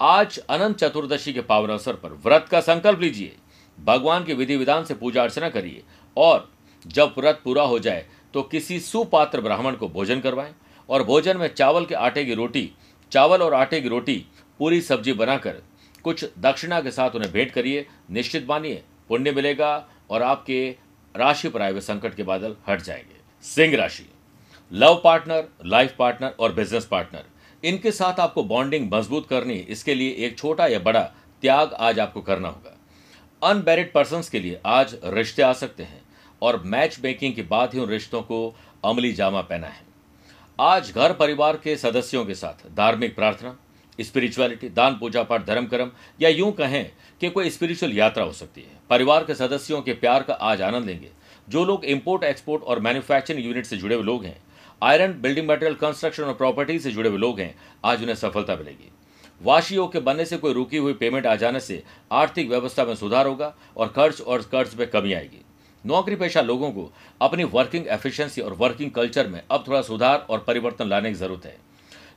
आज 0.00 0.38
अनंत 0.40 0.76
चतुर्दशी 0.76 1.32
के 1.32 1.40
पावन 1.42 1.68
अवसर 1.68 1.94
पर 1.94 2.12
व्रत 2.24 2.46
का 2.50 2.60
संकल्प 2.60 3.00
लीजिए। 3.00 3.36
भगवान 3.78 4.24
के 4.24 4.34
विधि 4.34 4.56
विधान 4.56 4.84
से 4.84 4.94
पूजा 4.94 5.22
अर्चना 5.22 5.48
करिए 5.48 5.82
और 6.16 6.48
जब 6.84 7.14
व्रत 7.18 7.40
पूरा 7.44 7.62
हो 7.62 7.78
जाए 7.78 8.06
तो 8.34 8.42
किसी 8.42 8.78
सुपात्र 8.80 9.40
ब्राह्मण 9.40 9.74
को 9.74 9.88
भोजन 9.88 10.20
करवाएँ 10.20 10.54
और 10.88 11.02
भोजन 11.04 11.36
में 11.36 11.48
चावल 11.48 11.84
के 11.84 11.94
आटे 11.94 12.24
की 12.24 12.34
रोटी, 12.34 12.70
चावल 13.12 13.42
और 13.42 13.54
आटे 13.54 13.80
की 13.80 13.88
रोटी, 13.88 14.24
पूरी 14.60 14.80
सब्ज़ी 14.80 15.12
बनाकर 15.12 15.62
कुछ 16.04 16.24
दक्षिणा 16.38 16.80
के 16.80 16.90
साथ 16.90 17.10
उन्हें 17.10 17.32
भेंट 17.32 17.50
करिए। 17.50 17.86
निश्चित 18.10 18.46
मानिए, 18.48 18.82
पुण्य 19.08 19.32
मिलेगा 19.32 19.88
और 20.10 20.22
आपके 20.22 20.76
राशि 21.16 21.48
पर 21.48 21.62
आए 21.62 21.70
हुए 21.70 21.80
संकट 21.80 22.14
के 22.14 22.22
बादल 22.22 22.56
हट 22.68 22.82
जाएँगे। 22.82 23.20
सिंह 23.42 23.76
राशि, 23.76 24.06
लव 24.72 25.00
पार्टनर, 25.04 25.48
लाइफ 25.66 25.94
पार्टनर 25.98 26.34
और 26.40 26.52
बिज़नेस 26.52 26.84
पार्टनर, 26.84 27.24
इनके 27.64 27.92
साथ 27.92 28.20
आपको 28.20 28.44
बॉन्डिंग 28.44 28.92
मज़बूत 28.92 29.28
करनी, 29.28 29.54
इसके 29.54 29.94
लिए 29.94 30.10
एक 30.10 30.38
छोटा 30.38 30.66
या 30.66 30.78
बड़ा 30.78 31.02
त्याग 31.42 31.72
आज 31.72 31.98
आपको 31.98 32.20
करना 32.20 32.48
होगा। 32.48 32.76
अनमेरिड 33.48 33.92
पर्सन 33.92 34.22
के 34.32 34.40
लिए 34.40 34.60
आज 34.66 34.98
रिश्ते 35.04 35.42
आ 35.42 35.52
सकते 35.52 35.82
हैं 35.82 36.02
और 36.42 36.62
मैच 36.64 37.00
मेकिंग 37.04 37.34
के 37.34 37.42
बाद 37.42 37.74
ही 37.74 37.80
उन 37.80 37.88
रिश्तों 37.88 38.22
को 38.22 38.56
अमली 38.84 39.12
जामा 39.12 39.40
पहना 39.40 39.66
है। 39.66 39.82
आज 40.60 40.92
घर 40.92 41.12
परिवार 41.12 41.56
के 41.56 41.76
सदस्यों 41.76 42.24
के 42.24 42.34
साथ 42.34 42.76
धार्मिक 42.76 43.14
प्रार्थना 43.14 43.58
स्पिरिचुअलिटी 44.00 44.68
दान, 44.68 44.96
पूजा 44.98 45.22
पाठ, 45.22 45.46
धर्म, 45.46 45.66
कर्म, 45.66 45.90
या 46.20 46.28
यूँ 46.28 46.50
कहें 46.52 46.90
कि 47.20 47.30
कोई 47.30 47.50
स्पिरिचुअल 47.50 47.92
यात्रा 47.92 48.24
हो 48.24 48.32
सकती 48.32 48.60
है। 48.60 48.78
परिवार 48.90 49.24
के 49.24 49.34
सदस्यों 49.34 49.80
के 49.82 49.92
प्यार 49.94 50.22
का 50.22 50.34
आज 50.34 50.62
आनंद 50.62 50.86
लेंगे। 50.86 51.10
जो 51.48 51.64
लोग 51.64 51.84
इंपोर्ट 51.84 52.24
एक्सपोर्ट 52.24 52.62
और 52.62 52.80
मैन्युफैक्चरिंग 52.80 53.46
यूनिट 53.46 53.66
से 53.66 53.76
जुड़े 53.76 53.94
हुए 53.94 54.04
लोग 54.04 54.24
हैं 54.24 54.36
आयरन 54.82 55.12
बिल्डिंग 55.12 55.48
मटेरियल 55.48 55.74
कंस्ट्रक्शन 55.74 56.22
और 56.22 56.34
प्रॉपर्टी 56.34 56.78
से 56.78 56.90
जुड़े 56.90 57.08
हुए 57.08 57.18
लोग 57.18 57.40
हैं, 57.40 57.54
आज 57.84 58.02
उन्हें 58.02 58.14
सफलता 58.14 58.56
मिलेगी। 58.56 58.90
वाशियों 59.42 59.86
के 59.88 60.00
बनने 60.00 60.24
से 60.24 60.36
कोई 60.36 60.52
रुकी 60.52 60.76
हुई 60.76 60.92
पेमेंट 60.92 61.26
आ 61.26 61.34
जाने 61.34 61.60
से 61.60 61.82
आर्थिक 62.12 62.48
व्यवस्था 62.48 62.84
में 62.84 62.94
सुधार 62.94 63.26
होगा 63.26 63.54
और 63.76 63.88
खर्च 63.88 64.20
और 64.20 64.42
कर्ज 64.42 64.74
में 64.74 64.86
कमी 64.90 65.12
आएगी। 65.12 65.44
नौकरी 65.84 66.16
पेशा 66.16 66.40
लोगों 66.40 66.70
को 66.70 66.90
अपनी 67.20 67.44
वर्किंग 67.44 67.86
एफिशिएंसी 67.88 68.40
और 68.40 68.52
वर्किंग 68.52 68.90
कल्चर 68.90 69.26
में 69.26 69.40
अब 69.50 69.64
थोड़ा 69.68 69.82
सुधार 69.82 70.26
और 70.30 70.44
परिवर्तन 70.46 70.88
लाने 70.88 71.08
की 71.08 71.14
ज़रूरत 71.14 71.46
है। 71.46 71.56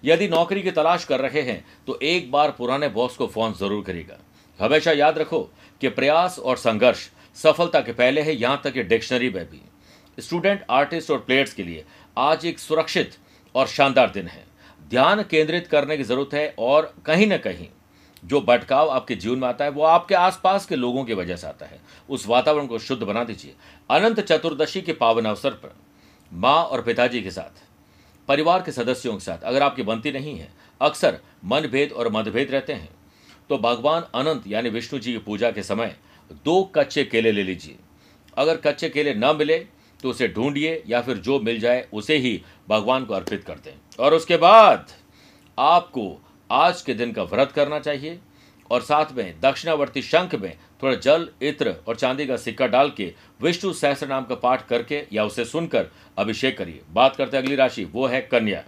यदि 0.03 0.27
नौकरी 0.27 0.62
की 0.62 0.72
तलाश 0.72 1.05
कर 1.05 1.19
रहे 1.19 1.41
हैं 1.41 1.63
तो 1.88 1.98
एक 2.03 2.31
बार 2.31 2.51
पुराने 2.51 2.88
बॉस 2.91 3.15
को 3.17 3.27
फ़ोन 3.27 3.53
ज़रूर 3.55 3.83
करेगा 3.83 4.17
हमेशा 4.60 4.91
याद 4.91 5.17
रखो 5.17 5.39
कि 5.81 5.89
प्रयास 5.91 6.39
और 6.39 6.57
संघर्ष 6.57 7.10
सफलता 7.38 7.79
के 7.81 7.93
पहले 7.93 8.22
है, 8.22 8.36
यहाँ 8.36 8.62
तक 8.63 8.74
कि 8.74 8.83
डिक्शनरी 8.83 9.29
में 9.29 9.45
भी। 9.45 9.62
स्टूडेंट, 10.17 10.65
आर्टिस्ट 10.69 11.12
और 11.12 11.17
प्लेयर्स 11.19 11.53
के 11.53 11.63
लिए 11.63 11.86
आज 12.17 12.45
एक 12.45 12.60
सुरक्षित 12.60 13.15
और 13.55 13.67
शानदार 13.67 14.10
दिन 14.10 14.27
है। 14.27 14.43
ध्यान 14.89 15.24
केंद्रित 15.24 15.67
करने 15.67 15.98
की 15.98 16.03
ज़रूरत 16.03 16.33
है 16.33 16.53
और 16.60 16.93
कहीं 17.05 17.27
ना 17.27 17.38
कहीं 17.39 17.67
जो 18.24 18.41
भटकाव 18.41 18.89
आपके 18.89 19.15
जीवन 19.15 19.39
में 19.39 19.48
आता 19.48 19.65
है, 19.65 19.72
वो 19.72 19.83
आपके 19.83 20.15
आसपास 20.15 20.65
के 20.65 20.75
लोगों 20.75 21.03
की 21.05 21.13
वजह 21.13 21.36
से 21.36 21.48
आता 21.48 21.65
है। 21.65 21.79
उस 22.10 22.27
वातावरण 22.27 22.67
को 22.67 22.79
शुद्ध 22.79 23.01
बना 23.03 23.24
दीजिए। 23.24 23.53
अनंत 23.89 24.19
चतुर्दशी 24.22 24.81
के 24.81 24.93
पावन 24.93 25.25
अवसर 25.25 25.51
पर 25.53 25.75
माँ 26.31 26.63
और 26.63 26.81
पिताजी 26.81 27.22
के 27.22 27.31
साथ 27.31 27.62
परिवार 28.27 28.62
के 28.62 28.72
सदस्यों 28.72 29.13
के 29.13 29.20
साथ, 29.20 29.44
अगर 29.44 29.63
आपकी 29.63 29.84
बनती 29.84 30.12
नहीं 30.12 30.38
है, 30.38 30.51
अक्सर 30.82 31.20
मनभेद 31.46 31.92
और 31.92 32.12
मतभेद 32.12 32.51
रहते 32.51 32.74
हैं 32.74 32.89
तो 33.50 33.58
भगवान 33.60 34.03
अनंत 34.15 34.44
यानी 34.48 34.70
विष्णु 34.70 35.00
जी 35.00 35.12
की 35.13 35.18
पूजा 35.20 35.51
के 35.51 35.63
समय 35.63 35.96
दो 36.46 36.62
कच्चे 36.75 37.03
केले 37.03 37.32
ले 37.32 37.44
लीजिए। 37.44 37.75
अगर 38.38 38.58
कच्चे 38.58 38.89
केले 38.89 39.13
न 39.13 39.36
मिले 39.36 39.58
तो 40.00 40.10
उसे 40.10 40.27
ढूंढिए 40.27 40.84
या 40.88 41.01
फिर 41.01 41.18
जो 41.18 41.39
मिल 41.39 41.60
जाए, 41.60 41.88
उसे 41.94 42.18
ही 42.18 42.42
भगवान 42.70 43.06
को 43.06 43.13
अर्पित 43.13 43.44
कर 43.44 43.56
दें 43.56 43.74
और 44.00 44.13
उसके 44.13 44.38
बाद 44.38 44.92
आपको 45.58 46.06
आज 46.50 46.82
के 46.82 46.94
दिन 46.94 47.12
का 47.12 47.24
व्रत 47.25 47.51
करना 47.51 47.80
चाहिए। 47.80 48.20
और 48.72 48.82
साथ 48.82 49.12
में 49.12 49.34
दक्षिणावर्ती 49.41 50.01
शंख 50.01 50.36
में 50.36 50.55
थोड़ा 50.84 50.96
जल, 50.96 51.27
इत्र 51.41 51.75
और 51.88 51.96
चांदी 51.96 52.25
का 52.25 52.38
सिक्का 52.38 52.67
डाल 52.67 52.89
के 52.89 53.13
विष्णु 53.41 53.74
सहस्र 53.74 54.08
नाम 54.08 54.25
का 54.25 54.36
पाठ 54.36 54.67
करके 54.67 55.03
या 55.13 55.25
उसे 55.25 55.46
सुनकर 55.46 55.88
अभिषेक 56.17 56.58
करिए। 56.58 56.82
बात 56.91 57.15
करते 57.15 57.38
हैं 57.38 57.43
अगली 57.43 57.55
राशि, 57.55 57.86
वो 57.86 58.08
है 58.08 58.22
कन्या। 58.22 58.63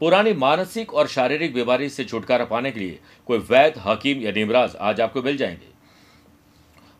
पुरानी 0.00 0.32
मानसिक 0.32 0.94
और 0.94 1.06
शारीरिक 1.06 1.54
बीमारी 1.54 1.88
से 1.88 2.04
छुटकारा 2.04 2.44
पाने 2.44 2.70
के 2.70 2.80
लिए 2.80 2.98
कोई 3.26 3.38
वैद 3.38 3.78
हकीम 3.78 4.20
या 4.20 4.32
निमराज 4.32 4.76
आज 4.76 5.00
आपको 5.00 5.22
मिल 5.22 5.36
जाएँगे। 5.36 5.76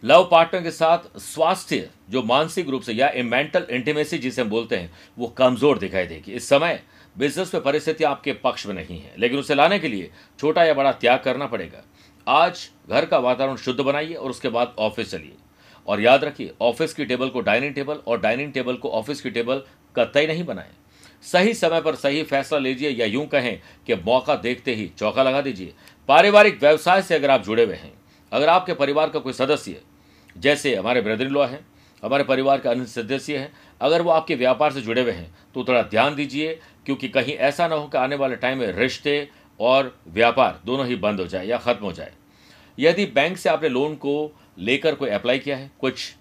लव 0.02 0.28
पार्टनर 0.30 0.62
के 0.62 0.70
साथ 0.70 1.18
स्वास्थ्य 1.18 1.88
जो 2.10 2.22
मानसिक 2.22 2.68
रूप 2.68 2.82
से 2.82 2.92
या 2.92 3.10
मेंटल 3.16 3.66
इंटीमेसी 3.70 4.18
जिसे 4.18 4.42
हम 4.42 4.48
बोलते 4.48 4.76
हैं, 4.76 4.90
वो 5.18 5.26
कमज़ोर 5.28 5.78
दिखाई 5.78 6.06
देगी। 6.06 6.32
इस 6.32 6.48
समय 6.48 6.82
बिज़नेस 7.18 7.54
में 7.54 7.62
परिस्थिति 7.62 8.04
आपके 8.04 8.32
पक्ष 8.32 8.66
में 8.66 8.74
नहीं 8.74 9.00
है, 9.00 9.14
लेकिन 9.18 9.38
उसे 9.38 9.54
लाने 9.54 9.78
के 9.78 9.88
लिए 9.88 10.10
छोटा 10.40 10.64
या 10.64 10.74
बड़ा 10.74 10.92
त्याग 10.92 11.20
करना 11.20 11.46
पड़ेगा। 11.46 11.82
आज 12.28 12.68
घर 12.90 13.04
का 13.06 13.18
वातावरण 13.18 13.56
शुद्ध 13.56 13.80
बनाइए 13.80 14.14
और 14.14 14.30
उसके 14.30 14.48
बाद 14.48 14.74
ऑफ़िस 14.78 15.10
चलिए। 15.10 15.36
और 15.86 16.00
याद 16.00 16.24
रखिए, 16.24 16.52
ऑफ़िस 16.60 16.92
की 16.94 17.04
टेबल 17.04 17.28
को 17.28 17.40
डाइनिंग 17.40 17.74
टेबल 17.74 18.00
और 18.06 18.20
डाइनिंग 18.20 18.52
टेबल 18.52 18.76
को 18.76 18.88
ऑफ़िस 18.90 19.20
की 19.20 19.30
टेबल 19.30 19.62
कतई 19.96 20.26
नहीं 20.26 20.44
बनाएँ। 20.44 20.70
सही 21.24 21.54
समय 21.54 21.80
पर 21.80 21.94
सही 21.94 22.22
फैसला 22.22 22.58
लीजिए 22.58 22.90
या 22.90 23.06
यूँ 23.06 23.26
कहें 23.26 23.60
कि 23.86 23.94
मौका 23.96 24.34
देखते 24.36 24.74
ही 24.74 24.90
चौका 24.98 25.22
लगा 25.22 25.40
दीजिए। 25.40 25.72
पारिवारिक 26.08 26.60
व्यवसाय 26.60 27.02
से 27.02 27.14
अगर 27.14 27.30
आप 27.30 27.44
जुड़े 27.44 27.64
हुए 27.64 27.74
हैं, 27.74 27.92
अगर 28.32 28.48
आपके 28.48 28.74
परिवार 28.74 29.10
का 29.10 29.18
कोई 29.18 29.32
सदस्य, 29.32 29.80
जैसे 30.36 30.74
हमारे 30.76 31.00
ब्रदर 31.00 31.28
लॉ 31.28 31.46
हैं, 31.46 31.64
हमारे 32.02 32.24
परिवार 32.24 32.60
के 32.60 32.68
अन्य 32.68 32.86
सदस्य 32.86 33.36
हैं, 33.36 33.52
अगर 33.80 34.02
वो 34.02 34.10
आपके 34.10 34.34
व्यापार 34.34 34.72
से 34.72 34.80
जुड़े 34.80 35.02
हुए 35.02 35.12
हैं 35.12 35.34
तो 35.54 35.64
थोड़ा 35.64 35.82
ध्यान 35.84 36.14
दीजिए 36.14 36.58
क्योंकि 36.86 37.08
कहीं 37.08 37.34
ऐसा 37.34 37.68
ना 37.68 37.74
हो 37.74 37.88
कि 37.88 37.98
आने 37.98 38.16
वाले 38.16 38.36
टाइम 38.36 38.58
में 38.58 38.72
रिश्ते 38.72 39.28
और 39.60 39.94
व्यापार 40.08 40.60
दोनों 40.66 40.86
ही 40.86 40.96
बंद 40.96 41.20
हो 41.20 41.26
जाए 41.26 41.46
या 41.46 41.58
ख़त्म 41.58 41.84
हो 41.84 41.92
जाए। 41.92 42.12
यदि 42.78 43.06
बैंक 43.08 43.36
से 43.36 43.48
आपने 43.48 43.68
लोन 43.68 43.94
को 43.96 44.14
लेकर 44.60 44.94
कोई 44.94 45.10
अप्लाई 45.10 45.38
किया 45.38 45.56
है, 45.56 45.70
कुछ 45.80 46.14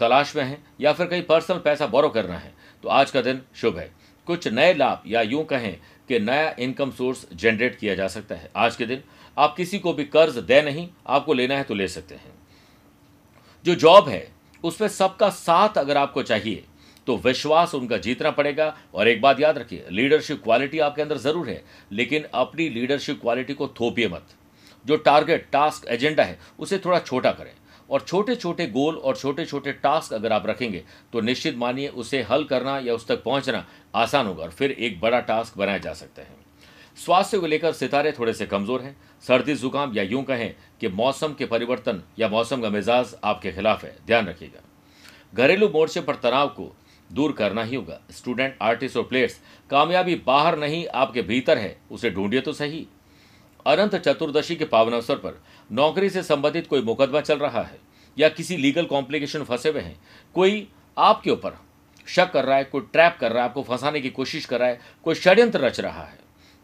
तलाश 0.00 0.34
में 0.36 0.42
है, 0.44 0.58
या 0.80 0.92
फिर 0.92 1.06
कहीं 1.06 1.22
पर्सनल 1.24 1.58
पैसा 1.60 1.86
बोरो 1.88 2.08
करना 2.10 2.36
है 2.36 2.52
तो 2.84 2.88
आज 2.90 3.10
का 3.10 3.20
दिन 3.22 3.40
शुभ 3.56 3.78
है। 3.78 3.90
कुछ 4.26 4.48
नए 4.48 4.72
लाभ 4.74 5.02
या 5.06 5.20
यूँ 5.22 5.44
कहें 5.46 5.76
कि 6.08 6.18
नया 6.20 6.54
इनकम 6.58 6.90
सोर्स 6.92 7.26
जनरेट 7.34 7.78
किया 7.78 7.94
जा 7.94 8.06
सकता 8.08 8.34
है। 8.34 8.50
आज 8.56 8.76
के 8.76 8.86
दिन 8.86 9.02
आप 9.36 9.54
किसी 9.56 9.78
को 9.78 9.92
भी 9.92 10.04
कर्ज 10.06 10.38
दे 10.40 10.60
नहीं, 10.62 10.88
आपको 11.06 11.34
लेना 11.34 11.56
है 11.56 11.64
तो 11.64 11.74
ले 11.74 11.88
सकते 11.88 12.14
हैं। 12.14 12.32
जो 13.64 13.74
जॉब 13.76 14.08
है, 14.08 14.26
उसमें 14.64 14.88
सबका 14.90 15.28
साथ 15.30 15.78
अगर 15.78 15.96
आपको 15.96 16.22
चाहिए 16.22 16.64
तो 17.06 17.16
विश्वास 17.18 17.74
उनका 17.74 17.96
जीतना 17.98 18.30
पड़ेगा। 18.32 18.76
और 18.94 19.08
एक 19.08 19.20
बात 19.20 19.40
याद 19.40 19.58
रखिए 19.58 19.84
लीडरशिप 19.90 20.42
क्वालिटी 20.44 20.78
आपके 20.80 21.02
अंदर 21.02 21.16
ज़रूर 21.18 21.48
है, 21.48 21.62
लेकिन 21.92 22.24
अपनी 22.34 22.68
लीडरशिप 22.70 23.20
क्वालिटी 23.20 23.54
को 23.54 23.68
थोपिए 23.70 24.08
मत। 24.08 24.26
जो 24.86 24.96
टारगेट 24.96 25.48
टास्क 25.52 25.86
एजेंडा 25.88 26.22
है, 26.22 26.38
उसे 26.58 26.78
थोड़ा 26.78 26.98
छोटा 27.00 27.30
करें। 27.32 27.52
और 27.90 28.00
छोटे 28.00 28.34
छोटे 28.36 28.66
गोल 28.66 28.94
और 28.96 29.16
छोटे 29.16 29.44
छोटे 29.44 29.72
टास्क 29.72 30.12
अगर 30.12 30.32
आप 30.32 30.46
रखेंगे 30.46 30.82
तो 31.12 31.20
निश्चित 31.20 31.56
मानिए 31.56 31.88
उसे 31.88 32.22
हल 32.22 32.44
करना 32.44 32.78
या 32.78 32.94
उस 32.94 33.06
तक 33.08 33.22
पहुँचना 33.24 33.64
आसान 33.94 34.26
होगा 34.26 34.42
और 34.44 34.50
फिर 34.50 34.70
एक 34.70 35.00
बड़ा 35.00 35.20
टास्क 35.20 35.58
बनाए 35.58 35.80
जा 35.80 35.92
सकते 35.92 36.22
हैं। 36.22 36.34
स्वास्थ्य 36.96 37.38
को 37.38 37.46
लेकर 37.46 37.72
सितारे 37.72 38.12
थोड़े 38.12 38.32
से 38.32 38.46
कमज़ोर 38.46 38.82
हैं। 38.82 38.96
सर्दी, 39.24 39.54
जुकाम 39.54 39.92
या 39.94 40.02
यूँ 40.02 40.22
कहें 40.24 40.54
कि 40.80 40.88
मौसम 40.90 41.34
के 41.34 41.46
परिवर्तन 41.46 42.02
या 42.18 42.28
मौसम 42.28 42.62
का 42.62 42.70
मिजाज 42.70 43.14
आपके 43.24 43.52
खिलाफ 43.52 43.84
है। 43.84 43.94
ध्यान 44.06 44.28
रखिएगा। 44.28 44.62
घरेलू 45.34 45.68
मोर्चे 45.68 46.00
पर 46.00 46.14
तनाव 46.16 46.48
को 46.48 46.72
दूर 47.10 47.32
करना 47.32 47.62
ही 47.62 47.76
होगा। 47.76 48.00
स्टूडेंट, 48.10 48.56
आर्टिस्ट 48.62 48.96
और 48.96 49.02
प्लेयर्स 49.02 49.40
कामयाबी 49.70 50.14
बाहर 50.26 50.58
नहीं, 50.58 50.86
आपके 50.86 51.22
भीतर 51.22 51.58
है। 51.58 51.76
उसे 51.90 52.10
ढूंढिए 52.10 52.40
तो 52.40 52.52
सही। 52.52 52.86
अनंत 53.66 53.94
चतुर्दशी 53.96 54.56
के 54.56 54.64
पावन 54.64 54.92
अवसर 54.92 55.16
पर 55.16 55.40
नौकरी 55.70 56.10
से 56.10 56.22
संबंधित 56.22 56.66
कोई 56.66 56.82
मुकदमा 56.82 57.20
चल 57.20 57.38
रहा 57.38 57.62
है 57.62 57.78
या 58.16 58.28
किसी 58.28 58.56
लीगल 58.56 58.84
कॉम्प्लिकेशन 58.84 59.44
फंसे 59.44 59.68
हुए 59.68 59.80
हैं? 59.80 59.98
कोई 60.34 60.68
आपके 60.96 61.30
ऊपर 61.30 61.56
शक 62.06 62.30
कर 62.32 62.44
रहा 62.44 62.56
है, 62.56 62.64
कोई 62.64 62.80
ट्रैप 62.92 63.16
कर 63.20 63.32
रहा 63.32 63.42
है, 63.42 63.48
आपको 63.48 63.62
फंसाने 63.62 64.00
की 64.00 64.10
कोशिश 64.10 64.44
कर 64.44 64.60
रहा 64.60 64.68
है, 64.68 64.80
कोई 65.04 65.14
षड्यंत्र 65.14 65.60
रच 65.60 65.80
रहा 65.80 66.04
है? 66.04 66.18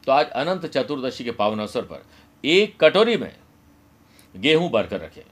तो 0.07 0.12
आज 0.12 0.27
अनंत 0.27 0.67
चतुर्दशी 0.67 1.25
के 1.25 1.31
पावन 1.31 1.59
अवसर 1.59 1.83
पर 1.83 2.05
एक 2.45 2.77
कटोरी 2.81 3.17
में 3.17 3.33
गेहूँ 4.35 4.71
भरकर 4.71 5.01
रखें। 5.01 5.23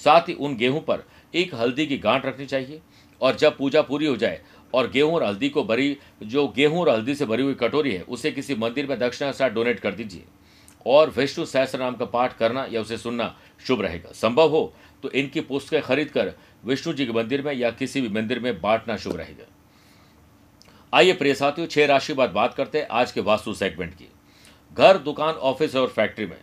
साथ 0.00 0.28
ही 0.28 0.34
उन 0.34 0.56
गेहूँ 0.56 0.80
पर 0.80 1.04
एक 1.34 1.54
हल्दी 1.54 1.86
की 1.86 1.98
गांठ 1.98 2.26
रखनी 2.26 2.46
चाहिए 2.46 2.80
और 3.20 3.36
जब 3.36 3.56
पूजा 3.56 3.82
पूरी 3.82 4.06
हो 4.06 4.16
जाए 4.16 4.40
और 4.74 4.90
गेहूँ 4.90 5.14
और 5.14 5.24
हल्दी 5.24 5.48
को 5.48 5.64
भरी, 5.64 5.96
जो 6.22 6.46
गेहूँ 6.48 6.80
और 6.80 6.88
हल्दी 6.88 7.14
से 7.14 7.26
भरी 7.26 7.42
हुई 7.42 7.54
कटोरी 7.54 7.92
है, 7.92 8.02
उसे 8.02 8.30
किसी 8.30 8.54
मंदिर 8.54 8.86
में 8.86 8.98
दक्षिणा 8.98 9.32
साथ 9.32 9.50
डोनेट 9.50 9.80
कर 9.80 9.94
दीजिए। 9.94 10.24
और 10.86 11.10
विष्णु 11.10 11.44
सहस्र 11.44 11.78
नाम 11.78 11.94
का 11.94 12.04
पाठ 12.06 12.36
करना 12.36 12.66
या 12.70 12.80
उसे 12.80 12.98
सुनना 12.98 13.34
शुभ 13.64 13.80
रहेगा। 13.82 14.12
संभव 14.12 14.50
हो 14.50 14.72
तो 15.02 15.10
इनकी 15.10 15.40
पुस्तकें 15.42 15.82
खरीद 15.82 16.10
कर 16.10 16.32
विष्णु 16.64 16.92
जी 16.94 17.06
के 17.06 17.12
मंदिर 17.12 17.42
में 17.42 17.52
या 17.52 17.70
किसी 17.72 18.00
भी 18.00 18.08
मंदिर 18.10 18.40
में 18.40 18.60
बांटना 18.60 18.96
शुभ 18.96 19.16
रहेगा। 19.16 19.44
आइए 20.92 21.12
प्रिय 21.12 21.34
साथियों, 21.34 21.66
छह 21.66 21.86
राशि 21.86 22.14
बाद 22.14 22.30
बात 22.30 22.54
करते 22.54 22.78
हैं 22.78 22.86
आज 22.90 23.12
के 23.12 23.20
वास्तु 23.20 23.54
सेगमेंट 23.54 23.94
की। 23.94 24.08
घर, 24.76 24.98
दुकान 24.98 25.34
ऑफ़िस 25.34 25.76
और 25.76 25.88
फैक्ट्री 25.88 26.26
में 26.26 26.40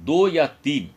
दो 0.00 0.26
या 0.28 0.46
तीन 0.64 0.90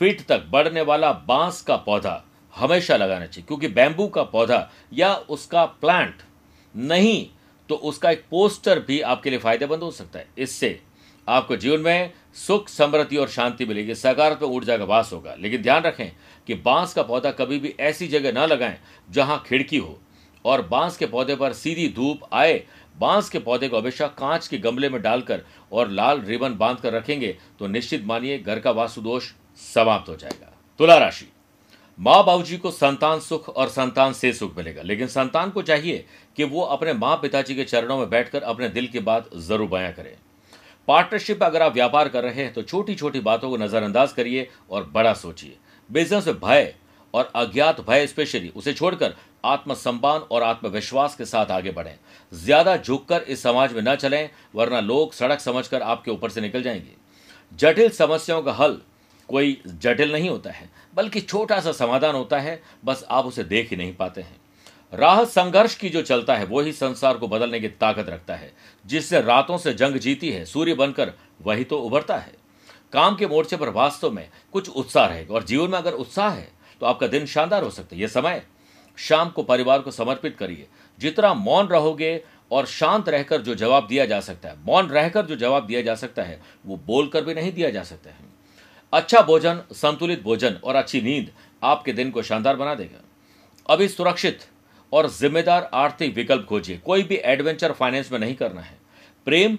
फीट 0.00 0.20
तक 0.26 0.44
बढ़ने 0.50 0.80
वाला 0.82 1.12
बाँस 1.12 1.60
का 1.62 1.76
पौधा 1.78 2.22
हमेशा 2.54 2.96
लगाना 2.96 3.26
चाहिए, 3.26 3.46
क्योंकि 3.46 3.68
बैम्बू 3.68 4.06
का 4.08 4.22
पौधा 4.24 4.70
या 4.92 5.14
उसका 5.14 5.64
प्लांट 5.64 6.22
नहीं 6.74 7.28
तो 7.68 7.74
उसका 7.76 8.10
एक 8.10 8.24
पोस्टर 8.30 8.78
भी 8.80 9.00
आपके 9.02 9.30
लिए 9.30 9.38
फ़ायदेमंद 9.38 9.82
हो 9.82 9.90
सकता 9.90 10.18
है। 10.18 10.28
इससे 10.38 10.80
आपको 11.30 11.56
जीवन 11.56 11.80
में 11.80 12.12
सुख, 12.36 12.68
समृद्धि 12.68 13.16
और 13.16 13.28
शांति 13.28 13.64
मिलेगी। 13.64 13.94
सकारात्मक 13.94 14.50
ऊर्जा 14.50 14.76
का 14.78 14.84
वास 14.84 15.10
होगा। 15.12 15.34
लेकिन 15.40 15.62
ध्यान 15.62 15.82
रखें 15.82 16.10
कि 16.48 16.54
बाँस 16.56 16.94
का 16.94 17.02
पौधा 17.02 17.30
कभी 17.30 17.58
भी 17.58 17.74
ऐसी 17.80 18.08
जगह 18.08 18.32
ना 18.32 18.46
लगाएँ 18.46 18.76
जहाँ 19.08 19.42
खिड़की 19.46 19.76
हो 19.76 19.98
और 20.44 20.62
बाँस 20.62 20.96
के 20.96 21.06
पौधे 21.06 21.36
पर 21.36 21.52
सीधी 21.52 21.88
धूप 21.88 22.28
आए। 22.32 22.62
बाँस 22.96 23.28
के 23.30 23.38
पौधे 23.38 23.68
को 23.68 23.78
हमेशा 23.78 24.06
कांच 24.08 24.46
के 24.48 24.58
गमले 24.58 24.88
में 24.88 25.00
डालकर 25.02 25.42
और 25.72 25.90
लाल 25.90 26.20
रिबन 26.20 26.54
बाँध 26.54 26.80
कर 26.80 26.92
रखेंगे 26.92 27.36
तो 27.58 27.66
निश्चित 27.66 28.04
मानिए 28.04 28.38
घर 28.38 28.60
का 28.60 28.70
वास्तु 28.70 29.00
दोष 29.00 29.30
समाप्त 29.60 30.08
हो 30.08 30.16
जाएगा। 30.16 30.52
तुला 30.80 30.96
राशि। 30.98 31.28
माँ 31.98 32.24
बाबू 32.24 32.42
जी 32.42 32.56
को 32.56 32.70
संतान 32.70 33.20
सुख 33.20 33.48
और 33.48 33.68
संतान 33.68 34.12
से 34.12 34.32
सुख 34.32 34.56
मिलेगा। 34.56 34.82
लेकिन 34.82 35.06
संतान 35.08 35.50
को 35.50 35.62
चाहिए 35.62 36.04
कि 36.36 36.44
वो 36.44 36.62
अपने 36.62 36.92
माँ 36.92 37.16
पिताजी 37.16 37.54
के 37.54 37.64
चरणों 37.64 37.98
में 37.98 38.08
बैठकर 38.10 38.42
अपने 38.42 38.68
दिल 38.68 38.86
की 38.86 38.98
बात 39.00 39.28
ज़रूर 39.38 39.68
बयां 39.68 39.92
करें। 39.92 40.14
पार्टनरशिप 40.88 41.42
अगर 41.42 41.62
आप 41.62 41.72
व्यापार 41.74 42.08
कर 42.08 42.22
रहे 42.22 42.42
हैं 42.42 42.52
तो 42.52 42.62
छोटी 42.62 42.94
छोटी 42.94 43.20
बातों 43.20 43.50
को 43.50 43.56
नजरअंदाज 43.56 44.12
करिए 44.12 44.48
और 44.70 44.84
बड़ा 44.84 45.12
सोचिए। 45.14 45.56
बिज़नेस 45.90 46.26
में 46.26 46.38
भय 46.40 46.74
और 47.14 47.30
अज्ञात 47.36 47.80
भय 47.80 48.06
स्पेशली, 48.06 48.48
उसे 48.48 48.72
छोड़कर 48.72 49.14
आत्मसम्मान 49.44 50.20
और 50.20 50.42
आत्मविश्वास 50.42 51.14
के 51.16 51.24
साथ 51.24 51.50
आगे 51.50 51.70
बढ़ें। 51.70 51.94
ज़्यादा 52.32 52.76
झुककर 52.76 53.22
इस 53.22 53.42
समाज 53.42 53.72
में 53.72 53.82
न 53.82 53.94
चलें, 53.96 54.30
वरना 54.54 54.80
लोग 54.80 55.12
सड़क 55.12 55.40
समझकर 55.40 55.82
आपके 55.82 56.10
ऊपर 56.10 56.30
से 56.30 56.40
निकल 56.40 56.62
जाएँगे। 56.62 56.94
जटिल 57.52 57.90
समस्याओं 57.90 58.42
का 58.42 58.52
हल 58.52 58.80
कोई 59.28 59.60
जटिल 59.66 60.12
नहीं 60.12 60.30
होता 60.30 60.50
है, 60.50 60.68
बल्कि 60.94 61.20
छोटा 61.20 61.60
सा 61.60 61.72
समाधान 61.72 62.14
होता 62.14 62.38
है, 62.38 62.60
बस 62.84 63.04
आप 63.10 63.26
उसे 63.26 63.44
देख 63.44 63.70
ही 63.70 63.76
नहीं 63.76 63.94
पाते 63.94 64.20
हैं। 64.20 64.39
राह 64.92 65.22
संघर्ष 65.24 65.74
की 65.74 65.88
जो 65.88 66.02
चलता 66.02 66.34
है 66.36 66.44
वही 66.44 66.72
संसार 66.72 67.16
को 67.16 67.28
बदलने 67.28 67.60
की 67.60 67.68
ताकत 67.70 68.08
रखता 68.08 68.34
है, 68.34 68.52
जिससे 68.84 69.20
रातों 69.20 69.58
से 69.58 69.72
जंग 69.74 69.96
जीती 69.96 70.30
है, 70.30 70.44
सूर्य 70.44 70.74
बनकर 70.74 71.12
वही 71.42 71.64
तो 71.64 71.78
उभरता 71.78 72.16
है। 72.16 72.32
काम 72.92 73.16
के 73.16 73.26
मोर्चे 73.26 73.56
पर 73.56 73.68
वास्तव 73.68 74.10
में 74.10 74.28
कुछ 74.52 74.68
उत्साह 74.68 75.06
रहेगा, 75.06 75.34
और 75.34 75.44
जीवन 75.44 75.70
में 75.70 75.78
अगर 75.78 75.92
उत्साह 75.92 76.30
है 76.30 76.48
तो 76.80 76.86
आपका 76.86 77.06
दिन 77.06 77.26
शानदार 77.26 77.62
हो 77.62 77.70
सकता 77.70 77.96
है। 77.96 78.02
यह 78.02 78.08
समय 78.08 78.42
शाम 78.98 79.28
को 79.28 79.42
परिवार 79.42 79.80
को 79.80 79.90
समर्पित 79.90 80.36
करिए। 80.36 80.66
जितना 80.98 81.32
मौन 81.34 81.66
रहोगे 81.66 82.22
और 82.50 82.66
शांत 82.66 83.08
रहकर 83.08 83.40
जो 83.40 83.54
जवाब 83.54 83.86
दिया 83.86 84.06
जा 84.06 84.20
सकता 84.20 84.48
है, 84.48 84.56
मौन 84.58 84.86
रहकर 84.86 85.26
जो 85.26 85.36
जवाब 85.36 85.66
दिया 85.66 85.82
जा 85.82 85.94
सकता 85.94 86.22
है, 86.22 86.40
वो 86.66 86.76
बोलकर 86.76 87.24
भी 87.24 87.34
नहीं 87.34 87.52
दिया 87.52 87.70
जा 87.70 87.82
सकता 87.82 88.10
है। 88.10 88.28
अच्छा 88.92 89.22
भोजन, 89.22 89.62
संतुलित 89.72 90.22
भोजन 90.22 90.58
और 90.64 90.74
अच्छी 90.74 91.00
नींद 91.00 91.30
आपके 91.62 91.92
दिन 91.92 92.10
को 92.10 92.22
शानदार 92.22 92.56
बना 92.56 92.74
देगा। 92.74 93.04
अभी 93.66 93.88
सुरक्षित 93.88 94.44
और 94.92 95.08
जिम्मेदार 95.10 95.70
आर्थिक 95.74 96.14
विकल्प 96.14 96.46
खोजिए। 96.46 96.76
कोई 96.78 97.02
भी 97.02 97.16
एडवेंचर 97.16 97.72
फाइनेंस 97.72 98.12
में 98.12 98.18
नहीं 98.18 98.34
करना 98.34 98.60
है। 98.60 98.78
प्रेम 99.26 99.58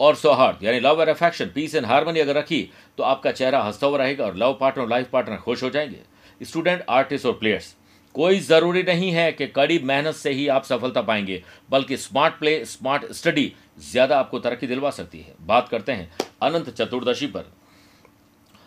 और 0.00 0.14
सौहार्द, 0.16 0.62
यानी 0.62 0.80
love 0.80 1.00
and 1.00 1.08
affection 1.10 1.50
peace 1.54 1.74
and 1.74 1.86
harmony 1.86 2.20
अगर 2.20 2.36
रखी 2.36 2.68
तो 2.98 3.02
आपका 3.04 3.32
चेहरा 3.32 3.62
हंसता 3.62 3.86
हुआ 3.86 3.98
रहेगा 3.98 4.24
और 4.24 4.36
लव 4.36 4.56
पार्टनर 4.60 4.88
लाइफ 4.88 5.10
पार्टनर 5.10 5.36
खुश 5.38 5.62
हो 5.62 5.70
जाएँगे। 5.70 6.00
स्टूडेंट 6.40 6.84
आर्टिस्ट 6.90 7.26
और 7.26 7.32
प्लेयर्स 7.34 7.74
कोई 8.14 8.38
ज़रूरी 8.40 8.82
नहीं 8.82 9.10
है 9.10 9.30
कि 9.32 9.46
कड़ी 9.48 9.78
मेहनत 9.80 10.14
से 10.14 10.30
ही 10.30 10.46
आप 10.48 10.64
सफलता 10.64 11.02
पाएँगे, 11.02 11.42
बल्कि 11.70 11.96
स्मार्ट 11.96 12.34
प्ले 12.34 12.64
स्मार्ट 12.64 13.12
स्टडी 13.12 13.52
ज़्यादा 13.82 14.18
आपको 14.18 14.38
तरक्की 14.38 14.66
दिलवा 14.66 14.90
सकती 14.90 15.18
है। 15.18 15.34
बात 15.42 15.68
करते 15.68 15.92
हैं 15.92 16.10
अनंत 16.42 16.70
चतुर्दशी 16.70 17.26
पर। 17.26 17.44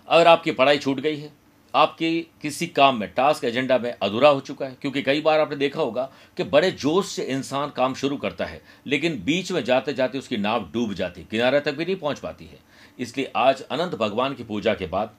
अगर 0.08 0.28
आपकी 0.28 0.52
पढ़ाई 0.52 0.78
छूट 0.78 1.00
गई 1.00 1.18
है 1.18 1.30
आपके 1.76 2.10
किसी 2.42 2.68
काम 2.68 3.00
में 3.00 3.08
टास्क 3.14 3.44
एजेंडा 3.44 3.78
में 3.78 3.94
अधूरा 4.02 4.30
हो 4.30 4.40
चुका 4.40 4.66
है। 4.66 4.78
क्योंकि 4.82 5.02
कई 5.02 5.22
बार 5.22 5.40
आपने 5.40 5.56
देखा 5.56 5.82
होगा 5.82 6.10
कि 6.38 6.44
बड़े 6.44 6.72
जोश 6.72 7.08
से 7.08 7.24
इंसान 7.24 7.70
काम 7.70 7.94
शुरू 7.94 8.18
करता 8.18 8.46
है, 8.46 8.62
लेकिन 8.88 9.22
बीच 9.24 9.52
में 9.52 9.64
जाते 9.64 9.94
जाते 9.94 10.18
उसकी 10.18 10.38
नाव 10.38 10.70
डूब 10.74 10.94
जाती 10.94 11.24
किनारे 11.32 11.60
तक 11.60 11.76
भी 11.76 11.86
नहीं 11.86 11.96
पहुँच 11.96 12.20
पाती 12.20 12.46
है। 12.46 12.60
इसलिए 13.00 13.32
आज 13.36 13.62
अनंत 13.62 13.96
भगवान 13.96 14.34
की 14.34 14.44
पूजा 14.44 14.74
के 14.74 14.88
बाद, 14.88 15.16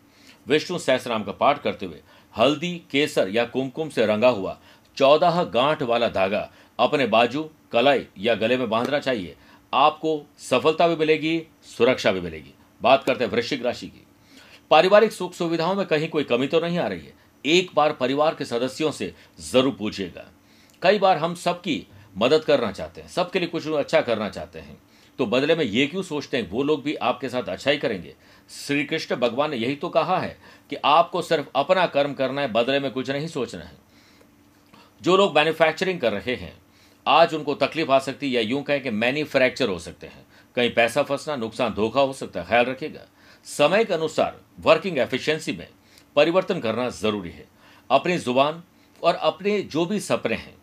विष्णु 0.49 0.79
सहस्राम 0.79 1.23
का 1.23 1.33
पाठ 1.33 1.63
करते 1.63 1.87
हुए 1.87 2.01
हल्दी, 2.35 2.75
केसर 2.91 3.29
या 3.29 3.45
कुमकुम 3.45 3.89
से 3.89 4.07
रंगा 4.07 4.29
हुआ 4.29 4.59
चौदह 4.97 5.43
गांठ 5.45 5.83
वाला 5.83 6.09
धागा 6.09 6.51
अपने 6.79 7.07
बाजू, 7.07 7.49
कलाई 7.73 8.07
या 8.19 8.35
गले 8.35 8.57
में 8.57 8.69
बांधना 8.71 8.99
चाहिए। 8.99 9.37
आपको 9.73 10.23
सफलता 10.39 10.89
भी 10.89 10.97
मिलेगी, 10.97 11.43
सुरक्षा 11.79 12.13
भी 12.13 12.21
मिलेगी। 12.21 12.55
बात 12.83 13.05
करते 13.05 13.25
हैं 13.25 13.31
वृश्चिक 13.31 13.65
राशि 13.65 13.87
की। 13.87 14.07
पारिवारिक 14.73 15.13
सुख 15.13 15.33
सुविधाओं 15.35 15.75
में 15.75 15.85
कहीं 15.87 16.09
कोई 16.09 16.25
कमी 16.25 16.47
तो 16.47 16.61
नहीं 16.61 16.79
आ 16.79 16.87
रही 16.87 17.01
है। 17.01 17.13
एक 17.45 17.71
बार 17.75 17.93
परिवार 17.93 18.35
के 18.35 18.45
सदस्यों 18.45 18.91
से 18.91 19.13
ज़रूर 19.43 19.75
पूछिएगा। 19.75 20.25
कई 20.83 20.99
बार 20.99 21.19
हम 21.19 21.35
सबकी 21.35 21.87
मदद 22.17 22.45
करना 22.45 22.71
चाहते 22.73 23.01
हैं, 23.01 23.09
सबके 23.09 23.39
लिए 23.39 23.49
कुछ 23.49 23.69
अच्छा 23.69 24.01
करना 24.01 24.29
चाहते 24.29 24.59
हैं। 24.59 24.79
तो 25.19 25.27
बदले 25.27 25.55
में 25.55 25.65
ये 25.65 25.87
क्यों 25.87 26.03
सोचते 26.03 26.37
हैं, 26.37 26.49
वो 26.51 26.63
लोग 26.63 26.83
भी 26.83 26.95
आपके 26.95 27.29
साथ 27.29 27.43
अच्छा 27.43 27.71
ही 27.71 27.79
करेंगे। 27.79 28.15
श्री 28.51 28.85
कृष्ण 28.85 29.17
भगवान 29.17 29.51
ने 29.51 29.57
यही 29.57 29.77
तो 29.77 29.89
कहा 29.89 30.19
है 30.19 30.37
कि 30.71 30.77
आपको 30.77 31.23
सिर्फ़ 31.23 31.47
अपना 31.57 31.87
कर्म 31.89 32.15
करना 32.15 32.41
है, 32.41 32.53
बदले 32.53 32.81
में 32.81 32.91
कुछ 32.91 33.11
नहीं 33.11 33.29
सोचना 33.29 33.65
है। 33.65 33.77
जो 35.01 35.17
लोग 35.17 35.37
मैन्युफैक्चरिंग 35.37 36.01
कर 36.01 36.13
रहे 36.13 36.35
हैं, 36.35 36.53
आज 37.07 37.35
उनको 37.35 37.55
तकलीफ़ 37.57 37.91
आ 37.91 37.99
सकती 37.99 38.27
है 38.27 38.33
या 38.33 38.41
यूँ 38.41 38.63
कहें 38.63 38.83
कि 38.83 38.91
मैन्युफैक्चर 38.91 39.69
हो 39.69 39.79
सकते 39.79 40.07
हैं। 40.07 40.27
कहीं 40.57 40.75
पैसा 40.75 41.03
फंसना, 41.03 41.37
नुकसान, 41.37 41.75
धोखा 41.75 42.01
हो 42.01 42.13
सकता 42.13 42.41
है, 42.41 42.47
ख्याल 42.47 42.65
रखिएगा। 42.65 43.09
समय 43.47 43.85
के 43.85 43.95
अनुसार 43.95 44.37
वर्किंग 44.61 44.99
एफिशिएंसी 44.99 45.53
में 45.53 45.67
परिवर्तन 46.17 46.61
करना 46.61 46.89
ज़रूरी 46.91 47.31
है। 47.31 47.47
अपनी 47.91 48.17
ज़ुबान 48.19 48.63
और 49.03 49.15
अपने 49.15 49.61
जो 49.63 49.85
भी 49.87 50.01
सपने 50.01 50.35
हैं, 50.35 50.55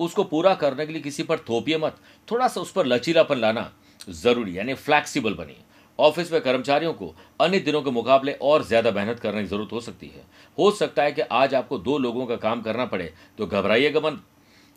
उसको 0.00 0.24
पूरा 0.24 0.54
करने 0.54 0.86
के 0.86 0.92
लिए 0.92 1.02
किसी 1.02 1.22
पर 1.22 1.38
थोपिए 1.40 1.78
मत। 1.78 1.96
थोड़ा 2.28 2.48
सा 2.48 2.60
उस 2.60 2.72
पर 2.72 2.86
लचीलापन 2.86 3.38
लाना 3.38 3.70
ज़रूरी, 4.10 4.58
यानी 4.58 4.74
फ्लैक्सीबल 4.76 5.34
बनिए। 5.34 5.56
ऑफ़िस 5.98 6.32
में 6.32 6.40
कर्मचारियों 6.40 6.92
को 6.92 7.14
अन्य 7.40 7.58
दिनों 7.60 7.82
के 7.82 7.90
मुकाबले 7.90 8.32
और 8.32 8.64
ज़्यादा 8.64 8.90
मेहनत 8.92 9.20
करने 9.20 9.40
की 9.42 9.48
ज़रूरत 9.48 9.72
हो 9.72 9.80
सकती 9.80 10.06
है। 10.06 10.22
हो 10.58 10.70
सकता 10.72 11.02
है 11.02 11.12
कि 11.12 11.22
आज 11.22 11.54
आपको 11.54 11.78
दो 11.80 11.96
लोगों 11.98 12.26
का 12.26 12.36
काम 12.38 12.60
करना 12.62 12.84
पड़े 12.86 13.12
तो 13.38 13.46
घबराइएगा 13.46 14.00
मन 14.00 14.18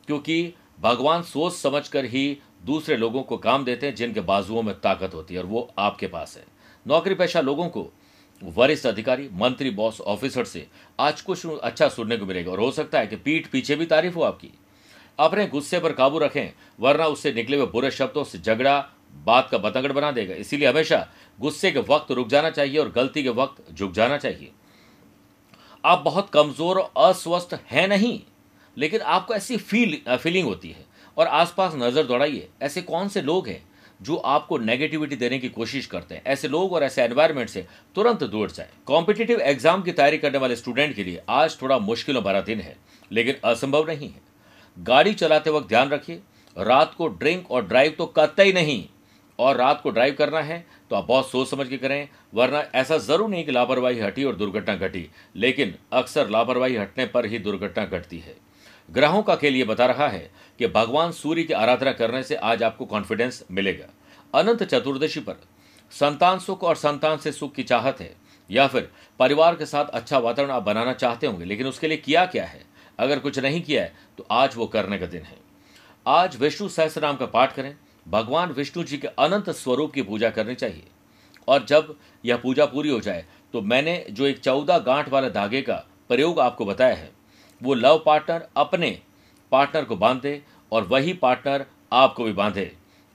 क्योंकि 0.08 0.54
भगवान 0.80 1.24
सोच 1.24 1.54
समझकर 1.54 2.06
ही 2.06 2.38
दूसरे 2.66 2.98
लोगों 2.98 3.22
को 3.24 3.38
काम 3.40 3.66
देते 3.66 3.86
हैं 3.88 3.96
जिनके 3.96 4.22
बाजुओं 4.22 4.62
में 4.64 4.74
ताकत 4.80 5.14
होती 5.14 5.34
है 5.34 5.40
और 5.40 5.46
वो 5.46 5.70
आपके 5.80 6.08
पास 6.08 6.36
है। 6.38 6.44
नौकरी 6.86 7.16
पेशा 7.16 7.42
लोगों 7.42 7.68
को 7.70 7.90
वरिष्ठ 8.42 8.86
अधिकारी, 8.86 9.30
मंत्री, 9.34 9.70
बॉस, 9.70 10.00
ऑफिसर 10.02 10.46
से 10.46 10.66
आज 11.00 11.22
कुछ 11.22 11.46
अच्छा 11.46 11.88
सुनने 11.90 12.18
को 12.18 12.26
मिलेगा। 12.26 12.52
और 12.52 12.60
हो 12.60 12.72
सकता 12.72 13.00
है 13.00 13.08
कि 13.08 13.16
पीठ 13.16 13.48
पीछे 13.48 13.76
भी 13.76 13.86
तारीफ़ 13.86 14.16
हो 14.16 14.22
आपकी। 14.24 14.52
अपने 15.20 15.46
गुस्से 15.48 15.80
पर 15.80 15.94
काबू 15.94 16.20
रखें, 16.20 16.54
वरना 16.80 17.06
उससे 17.08 17.34
निकले 17.34 17.58
हुए 17.58 17.66
बुरे 17.68 17.92
शब्दों 17.92 18.24
से 18.24 18.40
झगड़ा 18.40 18.78
बात 19.18 19.50
का 19.52 19.58
बतंगड़ 19.58 19.92
बना 19.92 20.12
देगा। 20.12 20.36
इसीलिए 20.36 20.68
हमेशा 20.68 21.08
गुस्से 21.40 21.72
के 21.72 21.80
वक्त 21.80 22.12
रुक 22.12 22.28
जाना 22.28 22.50
चाहिए 22.50 22.78
और 22.78 22.92
गलती 22.92 23.24
के 23.24 23.30
वक्त 23.32 23.74
झुक 23.74 23.92
जाना 23.92 24.18
चाहिए। 24.18 24.52
आप 25.84 26.00
बहुत 26.00 26.30
कमज़ोर 26.30 26.80
अस्वस्थ 27.00 27.60
हैं 27.68 27.88
नहीं, 27.88 28.20
लेकिन 28.78 29.02
आपको 29.02 29.34
ऐसी 29.34 29.58
फील, 29.58 30.02
फीलिंग 30.10 30.48
होती 30.48 30.70
है। 30.70 30.86
और 31.18 31.28
आसपास 31.28 31.74
नज़र 31.76 32.04
दौड़ाइए। 32.04 32.48
ऐसे 32.62 32.82
कौन 32.82 33.08
से 33.08 33.22
लोग 33.22 33.48
हैं 33.48 33.64
जो 34.02 34.16
आपको 34.16 34.58
नेगेटिविटी 34.60 35.16
देने 35.16 35.38
की 35.40 35.50
कोशिश 35.50 35.86
करते 35.86 36.16
हैं। 36.16 36.22
ऐसे 36.26 36.48
लोग 36.48 36.74
और 36.74 36.84
ऐसे 36.84 37.04
एनवायरमेंट 37.04 37.50
से 37.50 37.66
तुरंत 37.96 38.24
दूर 38.26 38.52
जाए। 38.52 38.70
कॉम्पिटेटिव 38.88 39.40
एग्ज़ाम 39.42 39.82
की 39.82 39.92
तैयारी 39.92 40.18
करने 40.18 40.38
वाले 40.38 40.56
स्टूडेंट 40.56 40.96
के 40.96 41.04
लिए 41.04 41.22
आज 41.32 41.62
थोड़ा 41.62 41.78
मुश्किलों 41.80 42.24
भरा 42.24 42.42
दिन 42.44 42.60
है, 42.60 42.76
लेकिन 43.12 43.36
असंभव 43.46 43.88
नहीं 43.88 44.10
है। 44.10 44.22
गाड़ी 44.78 45.14
चलाते 45.16 45.50
वक्त 45.50 45.68
ध्यान 45.68 45.90
रखिए, 45.90 46.22
रात 46.56 46.94
को 46.94 47.08
ड्रिंक 47.10 47.52
और 47.52 47.68
ड्राइव 47.68 47.96
तो 47.98 48.06
कतई 48.08 48.54
नहीं। 48.54 48.84
और 49.40 49.56
रात 49.58 49.80
को 49.82 49.90
ड्राइव 49.90 50.16
करना 50.16 50.40
है 50.42 50.66
तो 50.92 50.96
आप 50.96 51.06
बहुत 51.06 51.30
सोच 51.30 51.50
समझ 51.50 51.68
के 51.68 51.78
करें, 51.78 52.08
वरना 52.34 52.64
ऐसा 52.76 52.98
ज़रूर 53.00 53.30
नहीं 53.30 53.44
कि 53.46 53.52
लापरवाही 53.52 54.00
हटी 54.00 54.24
और 54.24 54.36
दुर्घटना 54.36 54.76
घटी, 54.78 55.08
लेकिन 55.36 55.74
अक्सर 55.94 56.30
लापरवाही 56.30 56.76
हटने 56.76 57.06
पर 57.08 57.26
ही 57.26 57.40
दुर्घटना 57.40 57.86
घटती 57.88 58.20
है। 58.20 58.36
ग्रहों 58.90 59.22
का 59.24 59.36
खेल 59.36 59.56
ये 59.56 59.64
बता 59.64 59.86
रहा 59.86 60.08
है 60.08 60.30
कि 60.62 60.68
भगवान 60.68 61.12
सूर्य 61.12 61.44
की 61.44 61.54
आराधना 61.54 61.92
करने 61.92 62.22
से 62.24 62.36
आज 62.38 62.64
आपको 62.64 62.86
कॉन्फिडेंस 62.86 63.44
मिलेगा। 63.52 63.86
अनंत 64.34 64.62
चतुर्दशी 64.64 65.20
पर 65.20 65.40
संतान 65.92 66.40
सुख 66.40 66.64
और 66.64 66.76
संतान 66.76 67.18
से 67.18 67.32
सुख 67.32 67.54
की 67.54 67.64
चाहत 67.64 68.02
है, 68.02 68.14
या 68.50 68.68
फिर 68.68 68.90
परिवार 69.20 69.56
के 69.56 69.66
साथ 69.66 69.86
अच्छा 69.86 70.20
वातावरण 70.20 70.52
आप 70.52 70.64
बनाना 70.64 70.94
चाहते 70.94 71.28
होंगे, 71.28 71.46
लेकिन 71.46 71.68
उसके 71.68 71.88
लिए 71.88 71.98
किया 71.98 72.26
क्या 72.26 72.46
है? 72.46 72.64
अगर 73.00 73.20
कुछ 73.20 73.40
नहीं 73.40 73.62
किया 73.62 73.84
है 73.84 73.94
तो 74.18 74.28
आज 74.32 74.56
वो 74.56 74.68
करने 74.68 74.98
का 74.98 75.06
दिन 75.08 75.22
है। 75.24 75.38
आज 76.06 76.38
विष्णु 76.38 76.70
सहस्त्र 76.70 77.02
नाम 77.02 77.16
का 77.16 77.26
पाठ 77.28 77.56
करें। 77.56 77.76
भगवान 78.06 78.52
विष्णु 78.54 78.84
जी 78.84 78.98
के 78.98 79.08
अनंत 79.10 79.50
स्वरूप 79.50 79.94
की 79.94 80.02
पूजा 80.04 80.30
करनी 80.30 80.56
चाहिए। 80.56 80.88
और 81.48 81.66
जब 81.66 81.96
यह 82.24 82.38
पूजा 82.38 82.66
पूरी 82.68 82.90
हो 82.90 83.00
जाए 83.02 83.26
तो 83.54 83.62
मैंने 83.64 84.04
जो 84.12 84.26
एक 84.26 84.40
चौदह 84.40 84.78
गांठ 84.80 85.10
वाले 85.10 85.30
धागे 85.32 85.62
का 85.62 85.86
प्रयोग 86.10 86.40
आपको 86.40 86.66
बताया 86.66 86.96
है, 86.96 87.12
वो 87.62 87.74
लव 87.76 88.04
पार्टनर 88.06 88.48
अपने 88.58 89.00
पार्टनर 89.52 89.84
को 89.84 89.96
बांधे 89.98 90.42
और 90.72 90.84
वही 90.84 91.14
पार्टनर 91.14 91.66
आपको 91.92 92.24
भी 92.24 92.34
बांधे। 92.34 92.72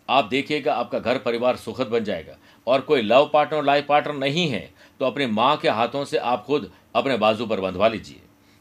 आप 0.09 0.25
देखिएगा, 0.25 0.75
आपका 0.75 0.99
घर 0.99 1.19
परिवार 1.19 1.57
सुखद 1.57 1.87
बन 1.87 2.05
जाएगा। 2.05 2.37
और 2.66 2.81
कोई 2.81 3.03
लव 3.03 3.31
पार्टनर 3.33 3.64
लाइफ 3.64 3.87
पार्टनर 3.88 4.14
नहीं 4.14 4.49
है 4.49 4.71
तो 5.01 5.05
अपनी 5.05 5.27
माँ 5.27 5.57
के 5.57 5.69
हाथों 5.69 6.05
से 6.05 6.19
आप 6.19 6.45
खुद 6.45 6.71
अपने 6.95 7.16
बाजू 7.16 7.47
पर 7.47 7.61
बंधवा 7.61 7.88
लीजिए। 7.88 8.21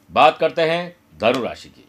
बात 0.10 0.38
करते 0.38 0.62
हैं 0.62 0.96
धनु 1.20 1.44
राशि 1.44 1.70
की। 1.70 1.86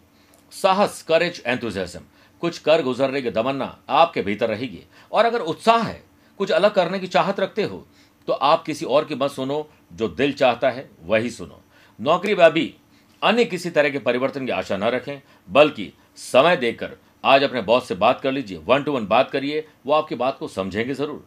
साहस 0.53 1.03
करेज 1.03 1.42
एंथुजियाज्म 1.47 2.01
कुछ 2.42 2.59
कर 2.59 2.83
गुजरने 2.83 3.23
की 3.23 3.31
तमन्ना 3.31 3.77
आपके 3.90 4.23
भीतर 4.23 4.49
रहेगी। 4.49 4.83
और 5.12 5.25
अगर 5.25 5.40
उत्साह 5.42 5.83
है, 5.83 6.03
कुछ 6.40 6.51
अलग 6.53 6.75
करने 6.75 6.99
की 6.99 7.07
चाहत 7.07 7.40
रखते 7.40 7.62
हो 7.62 7.87
तो 8.29 8.33
आप 8.33 8.62
किसी 8.62 8.85
और 8.85 9.05
की 9.05 9.14
मत 9.14 9.31
सुनो, 9.31 9.69
जो 9.92 10.09
दिल 10.09 10.33
चाहता 10.33 10.71
है, 10.71 10.88
वही 11.03 11.31
सुनो। 11.31 11.61
नौकरी 11.99 12.35
में 12.35 12.45
अभी 12.45 12.75
अन्य 13.23 13.45
किसी 13.45 13.71
तरह 13.71 13.90
के 13.90 13.99
परिवर्तन 13.99 14.47
की 14.47 14.53
आशा 14.53 14.77
न 14.77 14.85
रखें, 14.85 15.21
बल्कि 15.49 15.92
समय 16.19 16.57
देकर 16.57 16.97
आज 17.25 17.43
अपने 17.43 17.61
बॉस 17.63 17.89
से 17.89 17.95
बात 17.97 18.21
कर 18.21 18.33
लीजिए 18.33 18.59
वन 18.59 18.83
टू 18.83 18.93
वन 18.93 19.07
बात 19.07 19.31
करिए, 19.31 19.67
वो 19.87 19.93
आपकी 19.93 20.15
बात 20.15 20.39
को 20.39 20.49
समझेंगे 20.49 20.95
ज़रूर। 20.95 21.25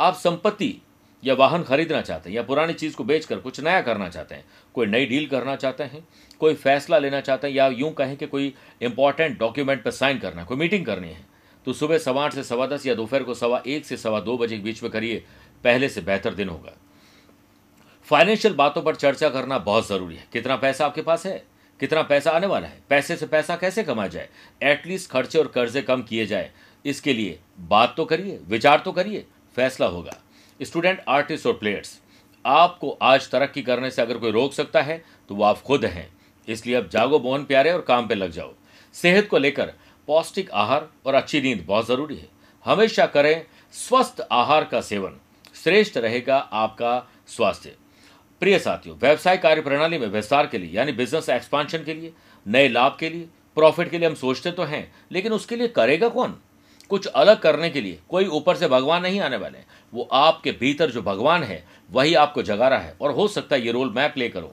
आप 0.00 0.14
संपत्ति 0.14 0.74
या 1.22 1.34
वाहन 1.34 1.62
खरीदना 1.62 2.00
चाहते 2.00 2.30
हैं 2.30 2.36
या 2.36 2.42
पुरानी 2.42 2.72
चीज़ 2.74 2.96
को 2.96 3.04
बेचकर 3.04 3.38
कुछ 3.38 3.60
नया 3.60 3.80
करना 3.80 4.08
चाहते 4.08 4.34
हैं, 4.34 4.44
कोई 4.74 4.86
नई 4.86 5.06
डील 5.06 5.26
करना 5.26 5.56
चाहते 5.56 5.84
हैं, 5.84 6.06
कोई 6.40 6.54
फैसला 6.54 6.98
लेना 6.98 7.20
चाहते 7.20 7.46
हैं 7.46 7.54
या 7.54 7.66
यूँ 7.68 7.92
कहें 7.92 8.16
कि 8.16 8.26
कोई 8.26 8.52
इंपॉर्टेंट 8.82 9.38
डॉक्यूमेंट 9.38 9.82
पर 9.84 9.90
साइन 9.90 10.18
करना 10.18 10.40
है 10.40 10.46
कोई 10.46 10.56
मीटिंग 10.56 10.86
करनी 10.86 11.08
है 11.08 11.24
तो 11.66 11.72
सुबह 11.72 11.98
सवा 11.98 12.24
आठ 12.24 12.34
से 12.34 12.42
सवा 12.42 12.66
दस 12.66 12.86
या 12.86 12.94
दोपहर 12.94 13.22
को 13.22 13.34
सवा 13.34 13.62
एक 13.66 13.84
से 13.86 13.96
सवा 13.96 14.20
दो 14.20 14.36
बजे 14.38 14.56
के 14.56 14.62
बीच 14.62 14.82
में 14.82 14.90
करिए, 14.92 15.22
पहले 15.64 15.88
से 15.88 16.00
बेहतर 16.00 16.34
दिन 16.34 16.48
होगा। 16.48 16.72
फाइनेंशियल 18.08 18.54
बातों 18.54 18.82
पर 18.82 18.94
चर्चा 18.96 19.28
करना 19.28 19.58
बहुत 19.60 19.88
ज़रूरी 19.88 20.16
है। 20.16 20.26
कितना 20.32 20.56
पैसा 20.56 20.86
आपके 20.86 21.02
पास 21.02 21.26
है? 21.26 21.42
कितना 21.82 22.02
पैसा 22.02 22.30
आने 22.30 22.46
वाला 22.46 22.66
है? 22.66 22.78
पैसे 22.88 23.14
से 23.16 23.26
पैसा 23.26 23.54
कैसे 23.56 23.82
कमाया 23.82 24.08
जाए? 24.08 24.28
एटलीस्ट 24.62 25.10
खर्चे 25.10 25.38
और 25.38 25.46
कर्जे 25.46 25.80
कम 25.82 26.02
किए 26.02 26.26
जाए। 26.26 26.50
इसके 26.84 27.12
लिए 27.12 27.38
बात 27.60 27.94
तो 27.96 28.04
करिए, 28.04 28.38
विचार 28.48 28.78
तो 28.78 28.92
करिए, 28.92 29.24
फैसला 29.56 29.86
होगा। 29.86 30.12
स्टूडेंट 30.60 31.02
आर्टिस्ट 31.08 31.46
और 31.46 31.52
प्लेयर्स 31.52 31.98
आपको 32.44 32.90
आज 33.02 33.30
तरक्की 33.30 33.62
करने 33.62 33.90
से 33.90 34.02
अगर 34.02 34.18
कोई 34.18 34.30
रोक 34.30 34.52
सकता 34.52 34.82
है 34.82 35.02
तो 35.28 35.34
वो 35.34 35.44
आप 35.44 35.62
खुद 35.62 35.84
हैं। 35.84 36.08
इसलिए 36.48 36.76
अब 36.76 36.88
जागो 36.88 37.20
मोहन 37.20 37.44
प्यारे 37.44 37.72
और 37.72 37.80
काम 37.80 38.08
पे 38.08 38.14
लग 38.14 38.30
जाओ। 38.30 38.54
सेहत 38.94 39.28
को 39.28 39.38
लेकर 39.38 39.72
पौष्टिक 40.06 40.50
आहार 40.50 40.88
और 41.06 41.14
अच्छी 41.14 41.40
नींद 41.40 41.64
बहुत 41.66 41.86
ज़रूरी 41.88 42.16
है। 42.16 42.28
हमेशा 42.64 43.06
करें 43.06 43.44
स्वस्थ 43.72 44.26
आहार 44.32 44.64
का 44.64 44.80
सेवन। 44.80 45.20
श्रेष्ठ 45.64 45.96
रहेगा 45.96 46.38
आपका 46.38 46.98
स्वास्थ्य। 47.28 47.76
प्रिय 48.42 48.58
साथियों, 48.58 48.96
व्यवसाय 48.98 49.36
कार्य 49.36 49.62
प्रणाली 49.62 49.98
में 49.98 50.06
विस्तार 50.08 50.46
के 50.46 50.58
लिए, 50.58 50.70
यानी 50.72 50.92
बिज़नेस 50.92 51.28
एक्सपांशन 51.28 51.82
के 51.84 51.94
लिए, 51.94 52.12
नए 52.46 52.68
लाभ 52.68 52.96
के 53.00 53.08
लिए 53.10 53.28
प्रॉफिट 53.56 53.90
के 53.90 53.98
लिए 53.98 54.08
हम 54.08 54.14
सोचते 54.14 54.50
तो 54.50 54.62
हैं, 54.64 54.90
लेकिन 55.12 55.32
उसके 55.32 55.56
लिए 55.56 55.68
करेगा 55.68 56.08
कौन? 56.08 56.34
कुछ 56.90 57.06
अलग 57.06 57.40
करने 57.40 57.70
के 57.70 57.80
लिए 57.80 57.98
कोई 58.10 58.26
ऊपर 58.28 58.56
से 58.56 58.68
भगवान 58.68 59.02
नहीं 59.02 59.20
आने 59.20 59.36
वाले 59.36 59.58
वो 59.92 60.08
आपके 60.14 60.52
भीतर 60.52 60.90
जो 60.90 61.02
भगवान 61.02 61.42
है, 61.42 61.62
वही 61.90 62.14
आपको 62.16 62.42
जगा 62.42 62.68
रहा 62.68 62.78
है। 62.78 62.96
और 63.00 63.12
हो 63.12 63.28
सकता 63.28 63.56
है 63.56 63.66
ये 63.66 63.72
रोल 63.72 63.92
मैं 63.92 64.12
प्ले 64.12 64.28
करूँ, 64.28 64.50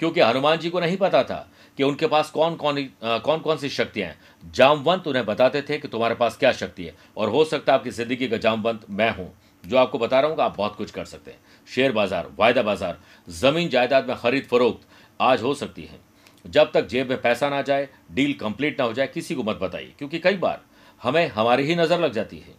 क्योंकि 0.00 0.20
हनुमान 0.20 0.58
जी 0.58 0.70
को 0.70 0.80
नहीं 0.80 0.96
पता 0.96 1.22
था 1.24 1.46
कि 1.78 1.82
उनके 1.82 2.06
पास 2.06 2.30
कौन 2.30 2.56
कौन 2.56 2.82
कौन 3.04 3.40
कौन 3.40 3.56
सी 3.56 3.68
शक्तियाँ 3.70 4.08
हैं। 4.08 4.52
जामवंत 4.52 5.06
उन्हें 5.06 5.24
बताते 5.26 5.62
थे 5.62 5.78
कि 5.78 5.88
तुम्हारे 5.88 6.14
पास 6.14 6.36
क्या 6.36 6.52
शक्ति 6.54 6.84
है, 6.84 6.94
और 7.16 7.28
हो 7.28 7.44
सकता 7.46 7.72
है 7.72 7.78
आपकी 7.78 7.90
ज़िंदगी 7.92 8.28
का 8.28 8.36
जामवंत 8.38 8.86
मैं 8.90 9.16
हूँ। 9.16 9.32
जो 9.64 9.76
आपको 9.78 9.98
बता 9.98 10.18
रहा 10.20 10.30
हूँ 10.30 10.38
आप 10.40 10.56
बहुत 10.56 10.74
कुछ 10.76 10.90
कर 10.90 11.04
सकते 11.04 11.30
हैं। 11.30 11.38
शेयर 11.68 11.92
बाज़ार, 11.92 12.28
वायदा 12.38 12.62
बाज़ार, 12.62 12.98
ज़मीन 13.28 13.68
जायदाद 13.68 14.08
में 14.08 14.16
खरीद 14.16 14.46
फरोख्त 14.46 14.86
आज 15.20 15.42
हो 15.42 15.54
सकती 15.54 15.82
है। 15.82 16.00
जब 16.44 16.70
तक 16.72 16.86
जेब 16.88 17.08
में 17.10 17.20
पैसा 17.20 17.48
ना 17.48 17.60
जाए, 17.62 17.88
डील 18.12 18.32
कंप्लीट 18.34 18.80
ना 18.80 18.86
हो 18.86 18.92
जाए, 18.92 19.06
किसी 19.06 19.34
को 19.34 19.42
मत 19.42 19.58
बताइए, 19.58 19.92
क्योंकि 19.98 20.18
कई 20.18 20.36
बार 20.38 20.60
हमें 21.00 21.26
हमारी 21.28 21.62
ही 21.62 21.76
नज़र 21.76 22.00
लग 22.00 22.12
जाती 22.12 22.38
है। 22.38 22.54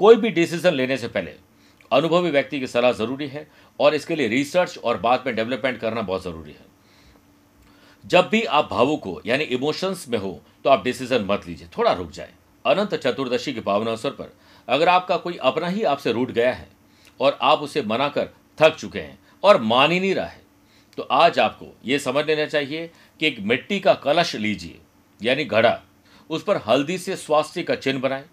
कोई 0.00 0.16
भी 0.16 0.30
डिसीज़न 0.32 0.74
लेने 0.74 0.96
से 0.96 1.08
पहले 1.08 1.34
अनुभवी 1.90 2.30
व्यक्ति 2.30 2.60
की 2.60 2.66
सलाह 2.66 2.92
ज़रूरी 2.92 3.26
है 3.28 3.46
और 3.80 3.94
इसके 3.94 4.16
लिए 4.16 4.28
रिसर्च 4.28 4.78
और 4.78 4.98
बाद 4.98 5.22
में 5.26 5.34
डेवलपमेंट 5.36 5.78
करना 5.80 6.02
बहुत 6.02 6.22
ज़रूरी 6.22 6.52
है। 6.52 6.72
जब 8.04 8.28
भी 8.28 8.42
आप 8.42 8.68
भावुक 8.70 9.04
हो, 9.04 9.20
यानी 9.26 9.44
इमोशंस 9.46 10.06
में 10.08 10.18
हो 10.18 10.40
तो 10.64 10.70
आप 10.70 10.84
डिसीज़न 10.84 11.24
मत 11.24 11.46
लीजिए, 11.46 11.68
थोड़ा 11.78 11.92
रुक 11.92 12.10
जाए। 12.10 12.32
अनंत 12.64 12.94
चतुर्दशी 12.96 13.52
के 13.52 13.60
पावन 13.62 13.86
अवसर 13.86 14.10
पर 14.12 14.32
अगर 14.68 14.88
आपका 14.88 15.16
कोई 15.18 15.36
अपना 15.42 15.68
ही 15.68 15.82
आपसे 15.84 16.12
रूट 16.12 16.30
गया 16.30 16.52
है 16.52 16.68
और 17.20 17.38
आप 17.42 17.58
उसे 17.60 17.82
मनाकर 17.84 18.28
थक 18.58 18.76
चुके 18.76 18.98
हैं 18.98 19.18
और 19.44 19.60
मान 19.62 19.92
ही 19.92 20.00
नहीं 20.00 20.14
रहा 20.14 20.26
है। 20.26 20.42
तो 20.98 21.02
आज 21.02 21.38
आपको 21.38 21.66
यह 21.84 21.98
समझ 21.98 22.24
लेना 22.26 22.46
चाहिए 22.46 22.90
कि 23.20 23.26
एक 23.26 23.38
मिट्टी 23.40 23.80
का 23.80 23.94
कलश 23.94 24.34
लीजिए, 24.34 24.78
यानी 25.20 25.44
घड़ा, 25.44 25.80
उस 26.30 26.42
पर 26.42 26.56
हल्दी 26.56 26.98
से 26.98 27.16
स्वास्थ्य 27.16 27.62
का 27.62 27.74
चिन्ह 27.74 28.00
बनाएँ 28.00 28.24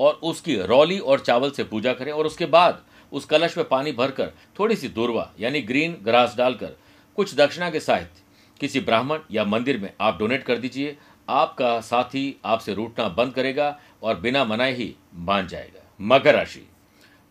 और 0.00 0.14
उसकी 0.22 0.56
रौली 0.56 0.98
और 0.98 1.20
चावल 1.20 1.50
से 1.50 1.64
पूजा 1.64 1.92
करें 1.92 2.12
और 2.12 2.26
उसके 2.26 2.46
बाद 2.46 2.82
उस 3.12 3.24
कलश 3.24 3.56
में 3.56 3.68
पानी 3.68 3.92
भरकर 3.92 4.32
थोड़ी 4.58 4.76
सी 4.76 4.88
दूरवा, 4.88 5.30
यानी 5.40 5.60
ग्रीन 5.60 5.96
ग्रास 6.02 6.34
डालकर 6.38 6.76
कुछ 7.18 7.34
दक्षिणा 7.34 7.70
के 7.70 7.80
साहित्य, 7.80 8.22
किसी 8.60 8.80
ब्राह्मण 8.80 9.18
या 9.30 9.44
मंदिर 9.44 9.78
में 9.78 9.92
आप 10.00 10.18
डोनेट 10.18 10.42
कर 10.42 10.58
दीजिए। 10.58 10.96
आपका 11.28 11.80
साथी 11.80 12.36
आपसे 12.44 12.74
रूटना 12.74 13.08
बंद 13.08 13.32
करेगा 13.34 13.78
और 14.02 14.20
बिना 14.20 14.44
मनाए 14.44 14.72
ही 14.74 14.94
मान 15.14 15.46
जाएगा। 15.46 15.80
मकर 16.00 16.34
राशि। 16.34 16.66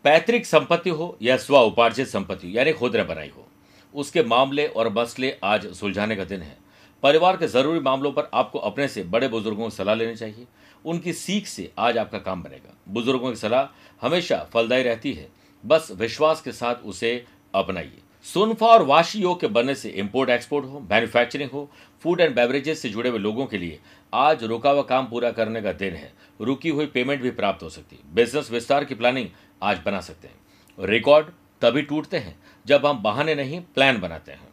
पैतृक 0.04 0.46
संपत्ति 0.46 0.90
हो 0.90 1.18
या 1.22 1.36
स्व 1.38 1.58
उपार्जित 1.58 2.08
संपत्ति, 2.08 2.58
यानी 2.58 2.72
खुदरा 2.74 3.04
बनाई 3.04 3.32
हो। 3.38 3.48
उसके 3.94 4.24
मामले 4.24 4.66
और 4.68 4.90
मसले 4.94 5.36
आज 5.44 5.68
सुलझाने 5.74 6.16
का 6.16 6.24
दिन 6.24 6.42
है। 6.42 6.58
परिवार 7.04 7.38
के 7.38 7.48
ज़रूरी 7.48 7.80
मामलों 7.80 8.12
पर 8.12 8.30
आपको 8.34 8.60
अपने 8.60 8.88
से 8.88 9.04
बड़े 9.04 9.28
बुज़ुर्गों 9.28 9.70
की 9.70 9.76
सलाह 9.76 9.96
लेनी 9.96 10.16
चाहिए। 10.16 10.46
उनकी 10.86 11.14
सीख 11.14 11.48
से 11.48 11.72
आज 11.78 11.98
आपका 11.98 12.20
काम 12.20 12.44
बनेगा। 12.44 12.76
बुज़ुर्गों 12.90 13.30
की 13.30 13.36
सलाह 13.36 13.68
हमेशा 14.02 14.48
फलदायी 14.54 14.84
रहती 14.84 15.14
है। 15.14 15.28
बस 15.64 15.92
विश्वास 15.92 16.42
के 16.42 16.52
साथ 16.52 16.86
उसे 16.86 17.24
अपनाइए। 17.56 18.00
सुनफा 18.26 18.68
और 18.68 18.84
वाशी 18.84 19.20
योग 19.20 19.40
के 19.42 19.48
बनने 19.48 19.76
से 19.76 19.90
इंपोर्ट 19.90 20.30
एक्सपोर्ट 20.30 20.66
हो 20.66 20.80
मैन्युफैक्चरिंग 20.92 21.50
हो 21.50 21.70
फ़ूड 22.04 22.22
एंड 22.22 22.36
बेवरेजेस 22.36 22.82
से 22.82 22.90
जुड़े 22.90 23.10
हुए 23.10 23.20
लोगों 23.20 23.46
के 23.46 23.58
लिए 23.58 23.80
आज 24.14 24.44
रुका 24.44 24.70
हुआ 24.70 24.82
काम 24.82 25.08
पूरा 25.08 25.32
करने 25.32 25.62
का 25.62 25.72
दिन 25.74 25.94
है। 25.94 26.12
रुकी 26.42 26.70
हुई 26.70 26.86
पेमेंट 26.86 27.22
भी 27.22 27.32
प्राप्त 27.32 27.64
हो 27.64 27.70
सकती 27.70 27.96
है। 27.96 28.14
बिज़नेस 28.16 28.52
विस्तार 28.52 28.86
की 28.86 28.96
प्लानिंग 28.96 29.28
आज 29.64 29.80
बना 29.86 30.00
सकते 30.02 30.28
हैं। 30.28 30.88
रिकॉर्ड 30.88 31.28
तभी 31.62 31.82
टूटते 31.82 32.18
हैं 32.18 32.36
जब 32.66 32.86
हम 32.86 33.02
बहाने 33.04 33.36
नहीं, 33.36 33.62
प्लान 33.76 34.00
बनाते 34.00 34.32
हैं। 34.32 34.48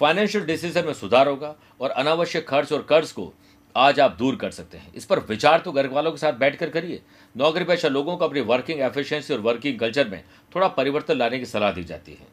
फाइनेंशियल 0.00 0.44
डिसीज़न 0.44 0.86
में 0.86 0.92
सुधार 0.94 1.28
होगा 1.28 1.54
और 1.80 1.90
अनावश्यक 1.92 2.48
खर्च 2.48 2.72
और 2.72 2.82
कर्ज 2.82 3.12
को 3.12 3.32
आज 3.74 4.00
आप 4.00 4.16
दूर 4.18 4.36
कर 4.36 4.50
सकते 4.50 4.78
हैं। 4.78 4.92
इस 4.94 5.04
पर 5.04 5.18
विचार 5.20 5.60
तो 5.60 5.72
घर 5.72 5.86
वालों 5.88 6.12
के 6.12 6.18
साथ 6.18 6.32
बैठकर 6.34 6.70
करिए। 6.70 7.00
नौकरी 7.34 7.64
पेशा 7.64 7.88
लोगों 7.88 8.16
को 8.16 8.24
अपनी 8.24 8.40
वर्किंग 8.42 8.80
एफिशिएंसी 8.80 9.32
और 9.34 9.40
वर्किंग 9.40 9.78
कल्चर 9.78 10.08
में 10.08 10.22
थोड़ा 10.52 10.68
परिवर्तन 10.70 11.16
लाने 11.16 11.38
की 11.38 11.46
सलाह 11.46 11.72
दी 11.72 11.84
जाती 11.84 12.12
है। 12.12 12.26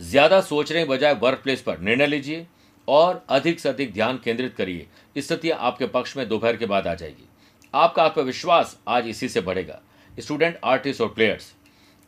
ज़्यादा 0.00 0.40
सोचने 0.40 0.78
के 0.78 0.88
बजाय 0.88 1.14
वर्क 1.14 1.40
प्लेस 1.42 1.62
पर 1.62 1.78
निर्णय 1.80 2.06
लीजिए 2.06 2.46
और 2.88 3.24
अधिक 3.30 3.60
से 3.60 3.68
अधिक 3.68 3.92
ध्यान 3.92 4.18
केंद्रित 4.24 4.54
करिए। 4.54 4.86
स्थिति 5.16 5.50
आपके 5.50 5.86
पक्ष 5.88 6.16
में 6.16 6.28
दोपहर 6.28 6.56
के 6.56 6.66
बाद 6.66 6.86
आ 6.86 6.94
जाएगी। 6.94 7.28
आपका 7.74 8.02
आत्मविश्वास 8.02 8.76
आज 8.88 9.08
इसी 9.08 9.28
से 9.28 9.40
बढ़ेगा। 9.40 9.80
स्टूडेंट, 10.18 10.58
आर्टिस्ट 10.64 11.00
और 11.00 11.08
प्लेयर्स, 11.08 11.52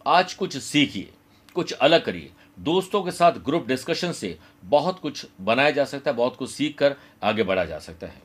आज 0.07 0.33
कुछ 0.35 0.57
सीखिए, 0.57 1.09
कुछ 1.55 1.73
अलग 1.73 2.05
करिए। 2.05 2.31
दोस्तों 2.59 3.03
के 3.03 3.11
साथ 3.11 3.33
ग्रुप 3.45 3.67
डिस्कशन 3.67 4.13
से 4.13 4.37
बहुत 4.65 4.99
कुछ 4.99 5.27
बनाया 5.41 5.71
जा 5.71 5.85
सकता 5.85 6.11
है, 6.11 6.17
बहुत 6.17 6.37
कुछ 6.37 6.51
सीख 6.51 6.77
कर 6.79 6.97
आगे 7.23 7.43
बढ़ा 7.43 7.65
जा 7.65 7.79
सकता 7.79 8.07
है। 8.07 8.23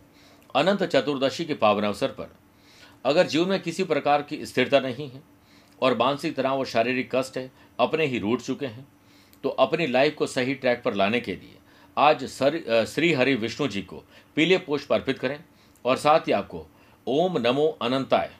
अनंत 0.55 0.83
चतुर्दशी 0.85 1.45
के 1.45 1.53
पावन 1.53 1.83
अवसर 1.83 2.07
पर, 2.09 2.35
अगर 3.05 3.27
जीवन 3.27 3.49
में 3.49 3.61
किसी 3.61 3.83
प्रकार 3.83 4.21
की 4.21 4.45
स्थिरता 4.45 4.79
नहीं 4.79 5.09
है 5.09 5.21
और 5.81 5.97
मानसिक 5.97 6.35
तनाव 6.35 6.59
और 6.59 6.65
शारीरिक 6.65 7.09
कष्ट 7.15 7.37
है, 7.37 7.51
अपने 7.79 8.05
ही 8.05 8.19
रूट 8.19 8.41
चुके 8.41 8.65
हैं 8.65 8.87
तो 9.43 9.49
अपनी 9.49 9.87
लाइफ 9.87 10.15
को 10.15 10.27
सही 10.27 10.53
ट्रैक 10.55 10.81
पर 10.83 10.93
लाने 10.93 11.19
के 11.19 11.31
लिए 11.31 11.57
आज 11.97 12.23
सर 12.25 12.85
श्री 12.87 13.11
हरि 13.13 13.35
विष्णु 13.35 13.67
जी 13.67 13.81
को 13.81 14.03
पीले 14.35 14.57
पुष्प 14.57 14.93
अर्पित 14.93 15.19
करें 15.19 15.39
और 15.85 15.97
साथ 15.97 16.27
ही 16.27 16.31
आपको 16.31 16.65
ओम 17.07 17.37
नमो 17.37 17.67
अनंताय 17.81 18.31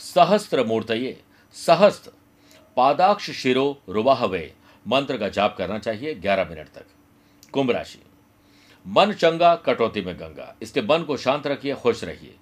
सहस्त्र 0.00 0.64
मूर्तये 0.64 1.18
सहस्त्र। 1.54 2.10
पादाक्ष 2.76 3.30
शिरो 3.30 3.82
रुवाहवे, 3.88 4.52
मंत्र 4.86 5.16
का 5.16 5.28
जाप 5.28 5.56
करना 5.56 5.78
चाहिए 5.78 6.14
11 6.14 6.44
मिनट 6.44 6.68
तक। 6.68 6.86
कुंभ 7.52 7.70
राशि। 7.70 7.98
मन 8.86 9.12
चंगा, 9.12 9.54
कटौती 9.56 10.00
में 10.00 10.14
गंगा। 10.16 10.54
इसलिए 10.62 10.86
मन 10.86 11.02
को 11.02 11.16
शांत 11.16 11.46
रखिए, 11.46 11.74
खुश 11.74 12.04
रहिए। 12.04 12.34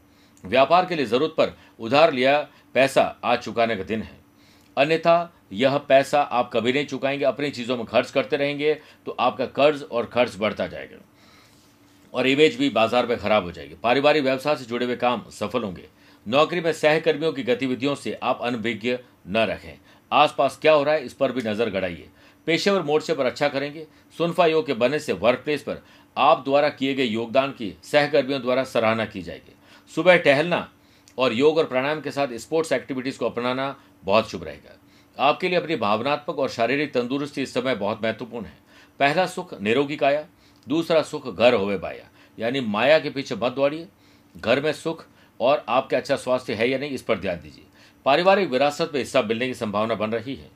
व्यापार 0.45 0.87
के 0.87 0.97
लिए 0.97 1.07
ज़रूरत 1.07 1.35
पर 1.39 1.57
उधार 1.81 2.13
लिया, 2.13 2.41
पैसा 2.75 3.03
आज 3.25 3.39
चुकाने 3.39 3.77
का 3.77 3.83
दिन 3.83 4.03
है। 4.03 4.17
अन्यथा, 4.77 5.33
यह 5.53 5.77
पैसा 5.79 6.21
आप 6.21 6.51
कभी 6.53 6.73
नहीं 6.73 6.87
चुकाएँगे, 6.87 7.25
अपनी 7.25 7.51
चीज़ों 7.51 7.77
में 7.77 7.85
खर्च 7.87 8.11
करते 8.11 8.37
रहेंगे 8.37 8.75
तो 9.07 9.17
आपका 9.21 9.47
कर्ज 9.47 9.83
और 9.83 10.07
खर्च 10.07 10.37
बढ़ता 10.37 10.67
जाएगा। 10.67 11.05
और 12.15 12.27
इमेज 12.27 12.57
भी 12.57 12.69
बाज़ार 12.71 13.07
में 13.07 13.17
खराब 13.19 13.45
हो 13.45 13.53
जाएगी। 13.53 13.75
पारिवारिक 13.75 14.23
व्यवसाय 14.23 14.57
से 14.57 14.65
जुड़े 14.65 14.87
हुए 14.87 14.97
काम 14.97 15.25
सफल 15.31 15.63
होंगे। 15.63 15.89
नौकरी 16.29 16.61
में 16.61 16.73
सहकर्मियों 16.73 17.33
की 17.33 17.43
गतिविधियों 17.43 17.95
से 17.95 18.13
आप 18.23 18.41
अनभिज्ञ 18.43 18.97
न 19.27 19.45
रखें 19.47 19.79
आसपास 20.13 20.59
क्या 20.63 20.73
हो 20.73 20.83
रहा 20.83 20.95
है, 20.95 21.05
इस 21.05 21.13
पर 21.13 21.33
भी 21.33 21.43
नज़र 21.43 21.71
गड़ाइए। 21.71 22.09
पेशेवर 22.47 22.83
मोर्चे 22.83 23.15
पर 23.15 23.27
अच्छा 23.27 23.49
करेंगे। 23.49 23.87
सुनफा 24.19 24.47
योग 24.47 24.67
के 24.67 24.75
बनने 24.75 24.99
से 24.99 25.13
वर्क 25.15 25.39
प्लेस 25.39 25.63
पर 25.63 25.83
आप 26.17 26.45
द्वारा 26.45 26.69
किए 26.69 26.95
गए 26.95 27.05
योगदान 27.05 27.51
की 27.53 27.73
सहकर्मियों 27.83 28.41
द्वारा 28.43 28.65
सराहना 28.65 29.05
की 29.05 29.23
जाएगी। 29.23 29.55
सुबह 29.93 30.17
टहलना 30.19 30.69
और 31.19 31.33
योग 31.33 31.59
और 31.59 31.65
प्राणायाम 31.65 32.01
के 32.01 32.11
साथ 32.11 32.37
स्पोर्ट्स 32.39 32.73
एक्टिविटीज़ 32.73 33.19
को 33.19 33.27
अपनाना 33.27 33.75
बहुत 34.05 34.31
शुभ 34.31 34.45
रहेगा। 34.45 34.79
आपके 35.19 35.49
लिए 35.49 35.59
अपनी 35.59 35.77
भावनात्मक 35.77 36.39
और 36.39 36.49
शारीरिक 36.49 36.93
तंदुरुस्ती 36.95 37.43
इस 37.43 37.55
समय 37.55 37.75
बहुत 37.75 38.03
महत्वपूर्ण 38.03 38.47
है। 38.47 38.57
पहला 39.01 39.27
सुख 39.27 39.61
निरोगी 39.61 39.97
काया, 39.97 40.25
दूसरा 40.67 41.03
सुख 41.03 41.35
घर 41.37 41.55
होवे 41.55 41.79
बाया। 41.79 42.09
यानी 42.39 42.61
माया 42.61 42.99
के 42.99 43.11
पीछे 43.11 43.35
मत 43.35 43.53
दौड़िए। 43.53 43.87
घर 44.35 44.61
में 44.63 44.73
सुख 44.73 45.05
और 45.41 45.65
आपके 45.69 45.97
अच्छा 45.97 46.17
स्वास्थ्य 46.17 46.55
है 46.55 46.71
या 46.71 46.79
नहीं, 46.79 46.91
इस 46.91 47.03
पर 47.03 47.19
ध्यान 47.19 47.37
दीजिए। 47.37 47.65
पारिवारिक 48.05 48.51
विरासत 48.51 48.91
में 48.95 49.01
हिस्सा 49.01 49.23
मिलने 49.23 49.47
की 49.47 49.55
संभावना 49.55 49.95
बन 49.95 50.11
रही 50.11 50.35
है। 50.35 50.51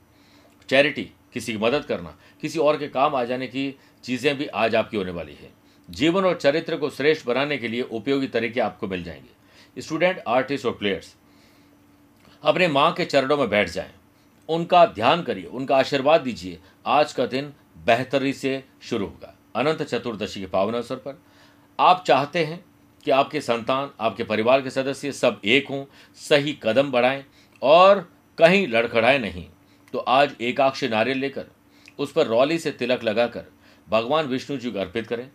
चैरिटी, 0.68 1.10
किसी 1.32 1.52
की 1.52 1.58
मदद 1.58 1.84
करना, 1.84 2.18
किसी 2.40 2.58
और 2.58 2.78
के 2.78 2.88
काम 2.88 3.14
आ 3.14 3.24
जाने 3.24 3.46
की 3.46 3.78
चीज़ें 4.04 4.38
भी 4.38 4.46
आज 4.46 4.74
आपकी 4.74 4.96
होने 4.96 5.10
वाली 5.10 5.34
है। 5.34 5.50
जीवन 5.90 6.24
और 6.24 6.36
चरित्र 6.36 6.76
को 6.76 6.90
श्रेष्ठ 6.90 7.26
बनाने 7.26 7.58
के 7.58 7.68
लिए 7.68 7.82
उपयोगी 7.82 8.26
तरीके 8.26 8.60
आपको 8.60 8.88
मिल 8.88 9.04
जाएँगे। 9.04 9.82
स्टूडेंट, 9.82 10.22
आर्टिस्ट 10.28 10.66
और 10.66 10.72
प्लेयर्स, 10.72 11.16
अपने 12.42 12.68
माँ 12.68 12.92
के 12.92 13.04
चरणों 13.04 13.36
में 13.36 13.50
बैठ 13.50 13.70
जाएँ। 13.70 13.90
उनका 14.48 14.86
ध्यान 14.86 15.22
करिए, 15.22 15.44
उनका 15.44 15.76
आशीर्वाद 15.76 16.20
दीजिए। 16.20 16.58
आज 16.86 17.12
का 17.12 17.26
दिन 17.26 17.52
बेहतरी 17.84 18.32
से 18.32 18.64
शुरू 18.82 19.06
होगा। 19.06 19.38
अनंत 19.54 19.82
चतुर्दशी 19.82 20.40
के 20.40 20.46
पावन 20.46 20.74
अवसर 20.74 20.96
पर। 20.96 21.22
आप 21.80 22.04
चाहते 22.06 22.44
हैं 22.44 22.64
कि 23.04 23.10
आपके 23.10 23.40
संतान, 23.40 23.90
आपके 24.00 24.24
परिवार 24.24 24.62
के 24.62 24.70
सदस्य 24.70 25.12
सब 25.12 25.40
एक 25.44 25.68
हों, 25.68 25.84
सही 26.14 26.58
कदम 26.62 26.90
बढ़ाएँ 26.90 27.24
और 27.62 28.00
कहीं 28.38 28.66
लड़खड़ाए 28.68 29.18
नहीं। 29.18 29.46
तो 29.92 29.98
आज 29.98 30.34
एकाक्ष 30.40 30.84
नारियल 30.84 31.18
लेकर, 31.18 31.46
उस 31.98 32.12
पर 32.12 32.26
रौली 32.26 32.58
से 32.58 32.70
तिलक 32.70 33.04
लगाकर, 33.04 33.44
भगवान 33.88 34.26
विष्णु 34.26 34.56
जी 34.56 34.70
को 34.70 34.78
अर्पित 34.78 35.06
करें। 35.06 35.28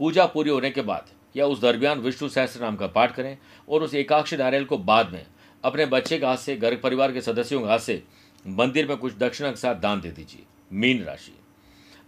पूजा 0.00 0.26
पूरी 0.26 0.50
होने 0.50 0.70
के 0.70 0.82
बाद 0.82 1.10
या 1.36 1.46
उस 1.46 1.60
दरमियान 1.60 1.98
विष्णु 1.98 2.28
सहस्त्र 2.28 2.60
नाम 2.60 2.76
का 2.76 2.86
पाठ 2.86 3.14
करें 3.14 3.38
और 3.68 3.82
उस 3.82 3.94
एकाक्ष 3.94 4.34
नारियल 4.34 4.64
को 4.64 4.78
बाद 4.78 5.12
में 5.12 5.26
अपने 5.64 5.86
बच्चे 5.86 6.18
के 6.18 6.26
हाथ 6.26 6.36
से 6.36 6.56
घर 6.56 6.76
परिवार 6.76 7.12
के 7.12 7.20
सदस्यों 7.20 7.60
के 7.60 7.66
हाथ 7.66 7.78
से 7.78 8.02
मंदिर 8.46 8.88
में 8.88 8.96
कुछ 8.96 9.16
दक्षिणा 9.16 9.50
के 9.50 9.56
साथ 9.56 9.74
दान 9.74 10.00
दे 10.00 10.10
दीजिए। 10.10 10.42
मीन 10.72 11.04
राशि। 11.04 11.38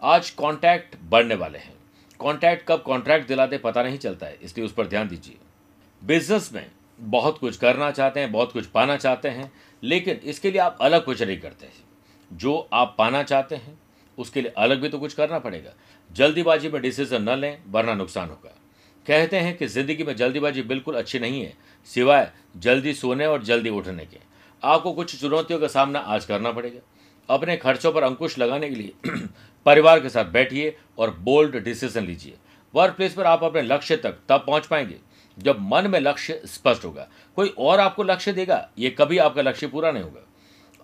आज 0.02 0.30
कॉन्टैक्ट 0.30 0.96
बढ़ने 1.02 1.34
वाले 1.34 1.58
हैं। 1.58 1.74
कॉन्टैक्ट 2.20 2.66
कब 2.68 2.82
कॉन्ट्रैक्ट 2.82 3.28
दिलाते 3.28 3.58
पता 3.58 3.82
नहीं 3.82 3.98
चलता 3.98 4.26
है, 4.26 4.38
इसलिए 4.42 4.66
उस 4.66 4.72
पर 4.72 4.86
ध्यान 4.86 5.08
दीजिए। 5.08 5.36
बिज़नेस 6.02 6.50
में 6.54 6.66
बहुत 6.98 7.38
कुछ 7.38 7.56
करना 7.56 7.90
चाहते 7.90 8.20
हैं, 8.20 8.32
बहुत 8.32 8.52
कुछ 8.52 8.66
पाना 8.66 8.96
चाहते 8.96 9.28
हैं, 9.28 9.50
लेकिन 9.82 10.20
इसके 10.24 10.50
लिए 10.50 10.60
आप 10.60 10.78
अलग 10.80 11.04
कुछ 11.04 11.22
नहीं 11.22 11.38
करते 11.38 11.68
जो 12.30 12.56
आप 12.72 12.94
पाना 12.98 13.22
चाहते 13.22 13.56
हैं, 13.56 13.78
उसके 14.18 14.42
लिए 14.42 14.52
अलग 14.58 14.80
भी 14.80 14.88
तो 14.88 14.98
कुछ 14.98 15.14
करना 15.14 15.38
पड़ेगा। 15.38 15.72
जल्दीबाजी 16.10 16.68
में 16.68 16.80
डिसीज़न 16.82 17.22
न 17.22 17.34
लें, 17.34 17.58
वरना 17.66 17.94
नुकसान 17.94 18.28
होगा। 18.28 18.54
कहते 19.06 19.36
हैं 19.36 19.56
कि 19.56 19.66
ज़िंदगी 19.66 20.04
में 20.04 20.14
जल्दीबाजी 20.16 20.62
बिल्कुल 20.62 20.94
अच्छी 20.94 21.18
नहीं 21.18 21.42
है, 21.42 21.52
सिवाय 21.88 22.30
जल्दी 22.56 22.92
सोने 22.94 23.26
और 23.26 23.42
जल्दी 23.42 23.70
उठने 23.70 24.04
के। 24.04 24.18
आपको 24.62 24.92
कुछ 24.92 25.20
चुनौतियों 25.20 25.58
का 25.60 25.68
सामना 25.68 25.98
आज 25.98 26.24
करना 26.24 26.52
पड़ेगा। 26.52 26.80
अपने 27.28 27.56
खर्चों 27.56 27.92
पर 27.92 28.02
अंकुश 28.02 28.38
लगाने 28.38 28.68
के 28.68 28.74
लिए 28.74 28.92
परिवार 29.66 30.00
के 30.00 30.08
साथ 30.08 30.24
बैठिए 30.24 30.76
और 30.98 31.10
बोल्ड 31.20 31.56
डिसीज़न 31.56 32.04
लीजिए। 32.04 32.34
वर्क 32.74 32.94
प्लेस 32.94 33.14
पर 33.14 33.24
आप 33.24 33.44
अपने 33.44 33.62
लक्ष्य 33.62 33.96
तक, 33.96 34.18
तब 34.28 34.44
पहुँच 34.46 34.66
पाएँगे, 34.66 34.96
जब 35.38 35.58
मन 35.60 35.86
में 35.86 36.00
लक्ष्य 36.00 36.40
स्पष्ट 36.46 36.84
होगा। 36.84 37.08
कोई 37.36 37.54
और 37.58 37.80
आपको 37.80 38.02
लक्ष्य 38.02 38.32
देगा, 38.32 38.68
ये 38.78 38.90
कभी 38.90 39.18
आपका 39.18 39.42
लक्ष्य 39.42 39.66
पूरा 39.66 39.90
नहीं 39.90 40.02
होगा। 40.02 40.26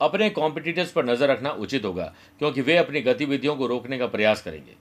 अपने 0.00 0.30
कॉम्पिटिटर्स 0.30 0.92
पर 0.92 1.04
नज़र 1.04 1.28
रखना 1.28 1.50
उचित 1.50 1.84
होगा, 1.84 2.14
क्योंकि 2.38 2.60
वे 2.60 2.76
अपनी 2.76 3.00
गतिविधियों 3.00 3.56
को 3.56 3.66
रोकने 3.66 3.98
का 3.98 4.06
प्रयास 4.06 4.42
करेंगे। 4.42 4.76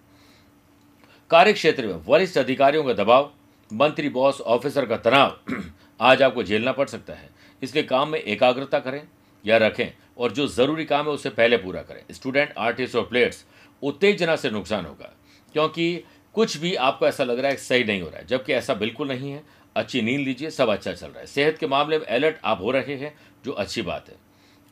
कार्य 1.31 1.53
क्षेत्र 1.53 1.87
में 1.87 2.01
वरिष्ठ 2.07 2.37
अधिकारियों 2.37 2.83
का 2.83 2.93
दबाव, 2.93 3.31
मंत्री 3.73 4.09
बॉस 4.09 4.41
ऑफिसर 4.41 4.85
का 4.85 4.97
तनाव 4.97 5.37
आज 6.01 6.21
आपको 6.21 6.43
झेलना 6.43 6.71
पड़ 6.71 6.87
सकता 6.87 7.13
है। 7.13 7.29
इसलिए 7.61 7.83
काम 7.83 8.09
में 8.09 8.19
एकाग्रता 8.19 8.79
करें। 8.79 9.07
या 9.45 9.57
रखें 9.57 9.91
और 10.17 10.31
जो 10.31 10.47
ज़रूरी 10.49 10.85
काम 10.85 11.05
है 11.05 11.11
उसे 11.11 11.29
पहले 11.31 11.57
पूरा 11.57 11.81
करें। 11.81 12.01
स्टूडेंट 12.11 12.53
आर्टिस्ट 12.57 12.95
और 12.95 13.03
प्लेयर्स 13.03 13.43
उत्तेजना 13.81 14.35
से 14.35 14.49
नुकसान 14.51 14.85
होगा, 14.85 15.13
क्योंकि 15.55 16.03
कुछ 16.35 16.57
भी 16.57 16.73
आपको 16.77 17.07
ऐसा 17.07 17.23
लग 17.23 17.39
रहा 17.39 17.51
है 17.51 17.57
सही 17.57 17.83
नहीं 17.83 18.01
हो 18.01 18.09
रहा 18.09 18.19
है, 18.19 18.25
जबकि 18.27 18.53
ऐसा 18.53 18.73
बिल्कुल 18.75 19.07
नहीं 19.07 19.31
है। 19.31 19.43
अच्छी 19.75 20.01
नींद 20.01 20.19
लीजिए, 20.19 20.49
सब 20.51 20.69
अच्छा 20.69 20.91
चल 20.93 21.07
रहा 21.07 21.19
है। 21.19 21.25
सेहत 21.27 21.57
के 21.57 21.67
मामले 21.67 21.97
में 21.99 22.05
अलर्ट 22.07 22.35
आप 22.43 22.61
हो 22.61 22.71
रहे 22.71 22.95
हैं, 22.95 23.13
जो 23.45 23.51
अच्छी 23.53 23.81
बात 23.81 24.09
है। 24.09 24.15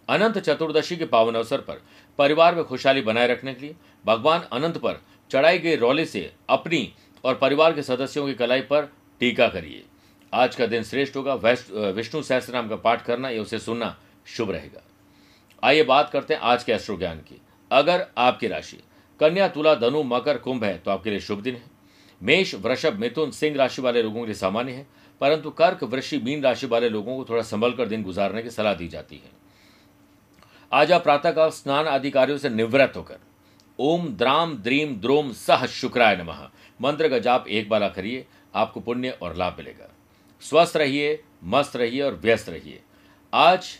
अनंत 0.09 0.37
चतुर्दशी 0.39 0.95
के 0.97 1.05
पावन 1.05 1.35
अवसर 1.35 1.61
पर 1.61 1.81
परिवार 2.19 2.55
में 2.55 2.63
खुशहाली 2.63 3.01
बनाए 3.01 3.27
रखने 3.27 3.53
के 3.53 3.61
लिए 3.61 3.75
भगवान 4.05 4.41
अनंत 4.51 4.77
पर 4.77 5.01
चढ़ाई 5.31 5.59
गई 5.59 5.75
रौले 5.75 6.05
से 6.05 6.31
अपनी 6.49 6.93
और 7.23 7.35
परिवार 7.35 7.73
के 7.73 7.81
सदस्यों 7.83 8.25
की 8.27 8.33
कलाई 8.33 8.61
पर 8.63 8.91
टीका 9.21 9.47
करिए। 9.47 9.83
आज 10.33 10.55
का 10.55 10.65
दिन 10.65 10.83
श्रेष्ठ 10.83 11.15
होगा। 11.15 11.33
विष्णु 11.33 12.21
सहस्त्र 12.21 12.53
नाम 12.53 12.69
का 12.69 12.75
पाठ 12.77 13.05
करना, 13.05 13.29
या 13.29 13.41
उसे 13.41 13.59
सुनना 13.59 13.95
शुभ 14.27 14.51
रहेगा। 14.51 14.83
आइए 15.63 15.83
बात 15.83 16.09
करते 16.09 16.33
हैं 16.33 16.41
आज 16.41 16.63
के 16.63 16.71
एस्ट्रो 16.71 16.97
ज्ञान 16.97 17.17
की। 17.19 17.41
अगर 17.71 18.05
आपकी 18.17 18.47
राशि 18.47 18.77
कन्या, 19.19 19.47
तुला, 19.47 19.73
धनु, 19.75 20.03
मकर, 20.03 20.37
कुंभ 20.37 20.63
है 20.63 20.77
तो 20.77 20.91
आपके 20.91 21.09
लिए 21.09 21.19
शुभ 21.19 21.39
दिन 21.39 21.55
है। 21.55 21.63
मेष, 22.21 22.53
वृषभ, 22.55 22.93
मिथुन, 22.93 23.31
सिंह 23.31 23.55
राशि 23.57 23.81
वाले 23.81 24.01
लोगों 24.03 24.19
के 24.19 24.25
लिए 24.25 24.35
सामान्य 24.35 24.71
है, 24.71 24.85
परंतु 25.21 25.49
कर्क, 25.51 25.83
वृषि, 25.83 26.17
मीन 26.17 26.43
राशि 26.43 26.67
वाले 26.67 26.89
लोगों 26.89 27.17
को 27.17 27.25
थोड़ा 27.29 27.41
संभल 27.41 27.73
कर 27.73 27.87
दिन 27.87 28.03
गुजारने 28.03 28.43
की 28.43 28.49
सलाह 28.49 28.73
दी 28.73 28.87
जाती 28.87 29.15
है। 29.15 29.31
आज 30.71 30.91
आप 30.91 31.03
प्रातःकाल 31.03 31.49
स्नान 31.49 31.87
आदि 31.87 32.11
कार्यों 32.11 32.37
से 32.37 32.49
निवृत्त 32.49 32.97
होकर 32.97 33.19
ओम, 33.79 34.07
द्राम, 34.07 34.53
द्रीम, 34.55 34.95
द्रोम, 34.95 35.31
सह, 35.31 35.65
शुक्राय 35.65 36.15
नमः 36.15 36.47
मंत्र 36.81 37.09
का 37.09 37.19
जाप 37.19 37.47
एक 37.47 37.69
बार 37.69 37.89
करिए 37.89 38.25
आपको 38.55 38.79
पुण्य 38.79 39.09
और 39.21 39.35
लाभ 39.35 39.55
मिलेगा। 39.57 39.89
स्वस्थ 40.41 40.77
रहिए, 40.77 41.23
मस्त 41.43 41.75
रहिए 41.75 42.01
और 42.01 42.15
व्यस्त 42.15 42.49
रहिए। 42.49 42.81
आज 43.33 43.79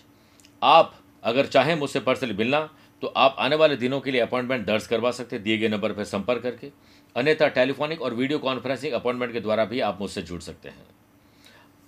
आप 0.62 0.94
अगर 1.24 1.46
चाहें 1.48 1.76
मुझसे 1.76 2.00
पर्सनली 2.00 2.34
मिलना 2.36 2.60
तो 3.04 3.08
आप 3.18 3.36
आने 3.40 3.56
वाले 3.56 3.76
दिनों 3.76 4.00
के 4.00 4.12
लिए 4.12 4.22
अपॉइंटमेंट 4.22 4.66
दर्ज 4.68 4.88
करवा 4.88 5.12
सकते 5.12 5.36
हैं, 5.36 5.44
दिए 5.44 5.58
गए 5.58 5.68
नंबर 5.68 5.92
पर 5.94 6.04
संपर्क 6.06 6.42
करके। 6.44 6.72
अन्यथा 7.16 7.48
टेलीफोनिक 7.50 8.02
और 8.02 8.14
वीडियो 8.14 8.40
कॉन्फ्रेंसिंग 8.40 8.94
अपॉइंटमेंट 8.94 9.34
के 9.34 9.40
द्वारा 9.40 9.66
भी 9.66 9.80
आप 9.82 9.98
मुझसे 10.02 10.22
जुड़ 10.22 10.40
सकते 10.42 10.70
हैं। 10.70 10.86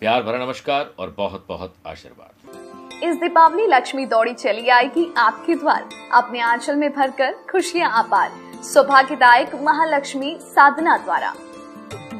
प्यार 0.02 0.24
भरा 0.24 0.46
नमस्कार 0.46 0.94
और 1.00 1.14
बहुत 1.18 1.46
बहुत 1.48 1.74
आशीर्वाद। 1.88 3.04
इस 3.04 3.16
दीपावली 3.16 3.68
लक्ष्मी 3.68 4.06
दौड़ी 4.06 4.34
चली 4.34 4.70
आएगी 4.70 5.08
आपके 5.18 5.56
द्वार। 5.56 5.90
अपने 6.14 6.40
आंचल 6.42 6.76
में 6.76 6.90
भरकर 6.94 7.34
खुशियाँ 7.52 7.92
आपार 7.94 8.32
सौभाग्यदायक 8.64 9.56
महालक्ष्मी 9.64 10.36
साधना 10.44 10.98
द्वारा। 10.98 11.34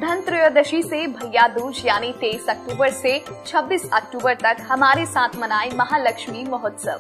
धन 0.02 0.22
त्रयोदशी 0.22 0.82
से 0.84 1.08
भैया 1.08 1.48
दूज, 1.48 1.82
यानी 1.86 2.12
23 2.12 2.50
अक्टूबर 2.50 2.90
से 2.90 3.26
26 3.48 3.90
अक्टूबर 3.94 4.34
तक 4.34 4.58
हमारे 4.70 5.06
साथ 5.06 5.36
मनाए 5.36 5.70
महालक्ष्मी 5.76 6.44
महोत्सव। 6.44 7.00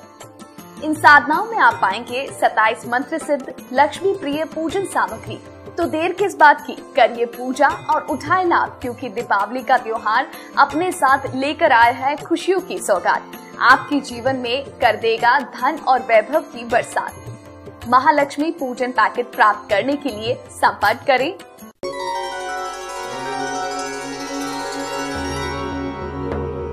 इन 0.84 0.94
साधनाओं 0.94 1.46
में 1.46 1.58
आप 1.58 1.80
पाएँगे 1.82 2.28
27 2.42 2.86
मंत्र 2.88 3.18
सिद्ध 3.18 3.54
लक्ष्मी 3.74 4.14
प्रिय 4.14 4.46
पूजन 4.46 4.86
सामग्री। 4.86 5.40
तो 5.78 5.86
देर 5.86 6.14
किस 6.14 6.36
बात 6.38 6.66
की? 6.68 6.74
करिए 6.96 7.26
पूजा 7.26 7.68
और 7.68 8.02
उठाए 8.02 8.44
लाभ, 8.44 8.78
क्योंकि 8.82 9.10
दीपावली 9.10 9.64
का 9.64 9.78
त्योहार 9.78 10.28
अपने 10.58 10.92
साथ 10.92 11.36
लेकर 11.36 11.72
आया 11.72 11.92
है 11.92 12.16
खुशियों 12.16 12.60
की 12.60 12.80
सौगात। 12.80 13.32
आपके 13.62 14.00
जीवन 14.00 14.36
में 14.36 14.66
कर 14.82 14.96
देगा 14.96 15.40
धन 15.40 15.80
और 15.88 16.00
वैभव 16.00 16.42
की 16.42 16.66
बरसात। 16.66 17.88
महालक्ष्मी 17.88 18.52
पूजन 18.52 18.92
पैकेट 18.92 19.26
प्राप्त 19.26 19.70
करने 19.70 19.96
के 19.96 20.10
लिए 20.10 20.36
संपर्क 20.52 21.06
करें। 21.08 21.34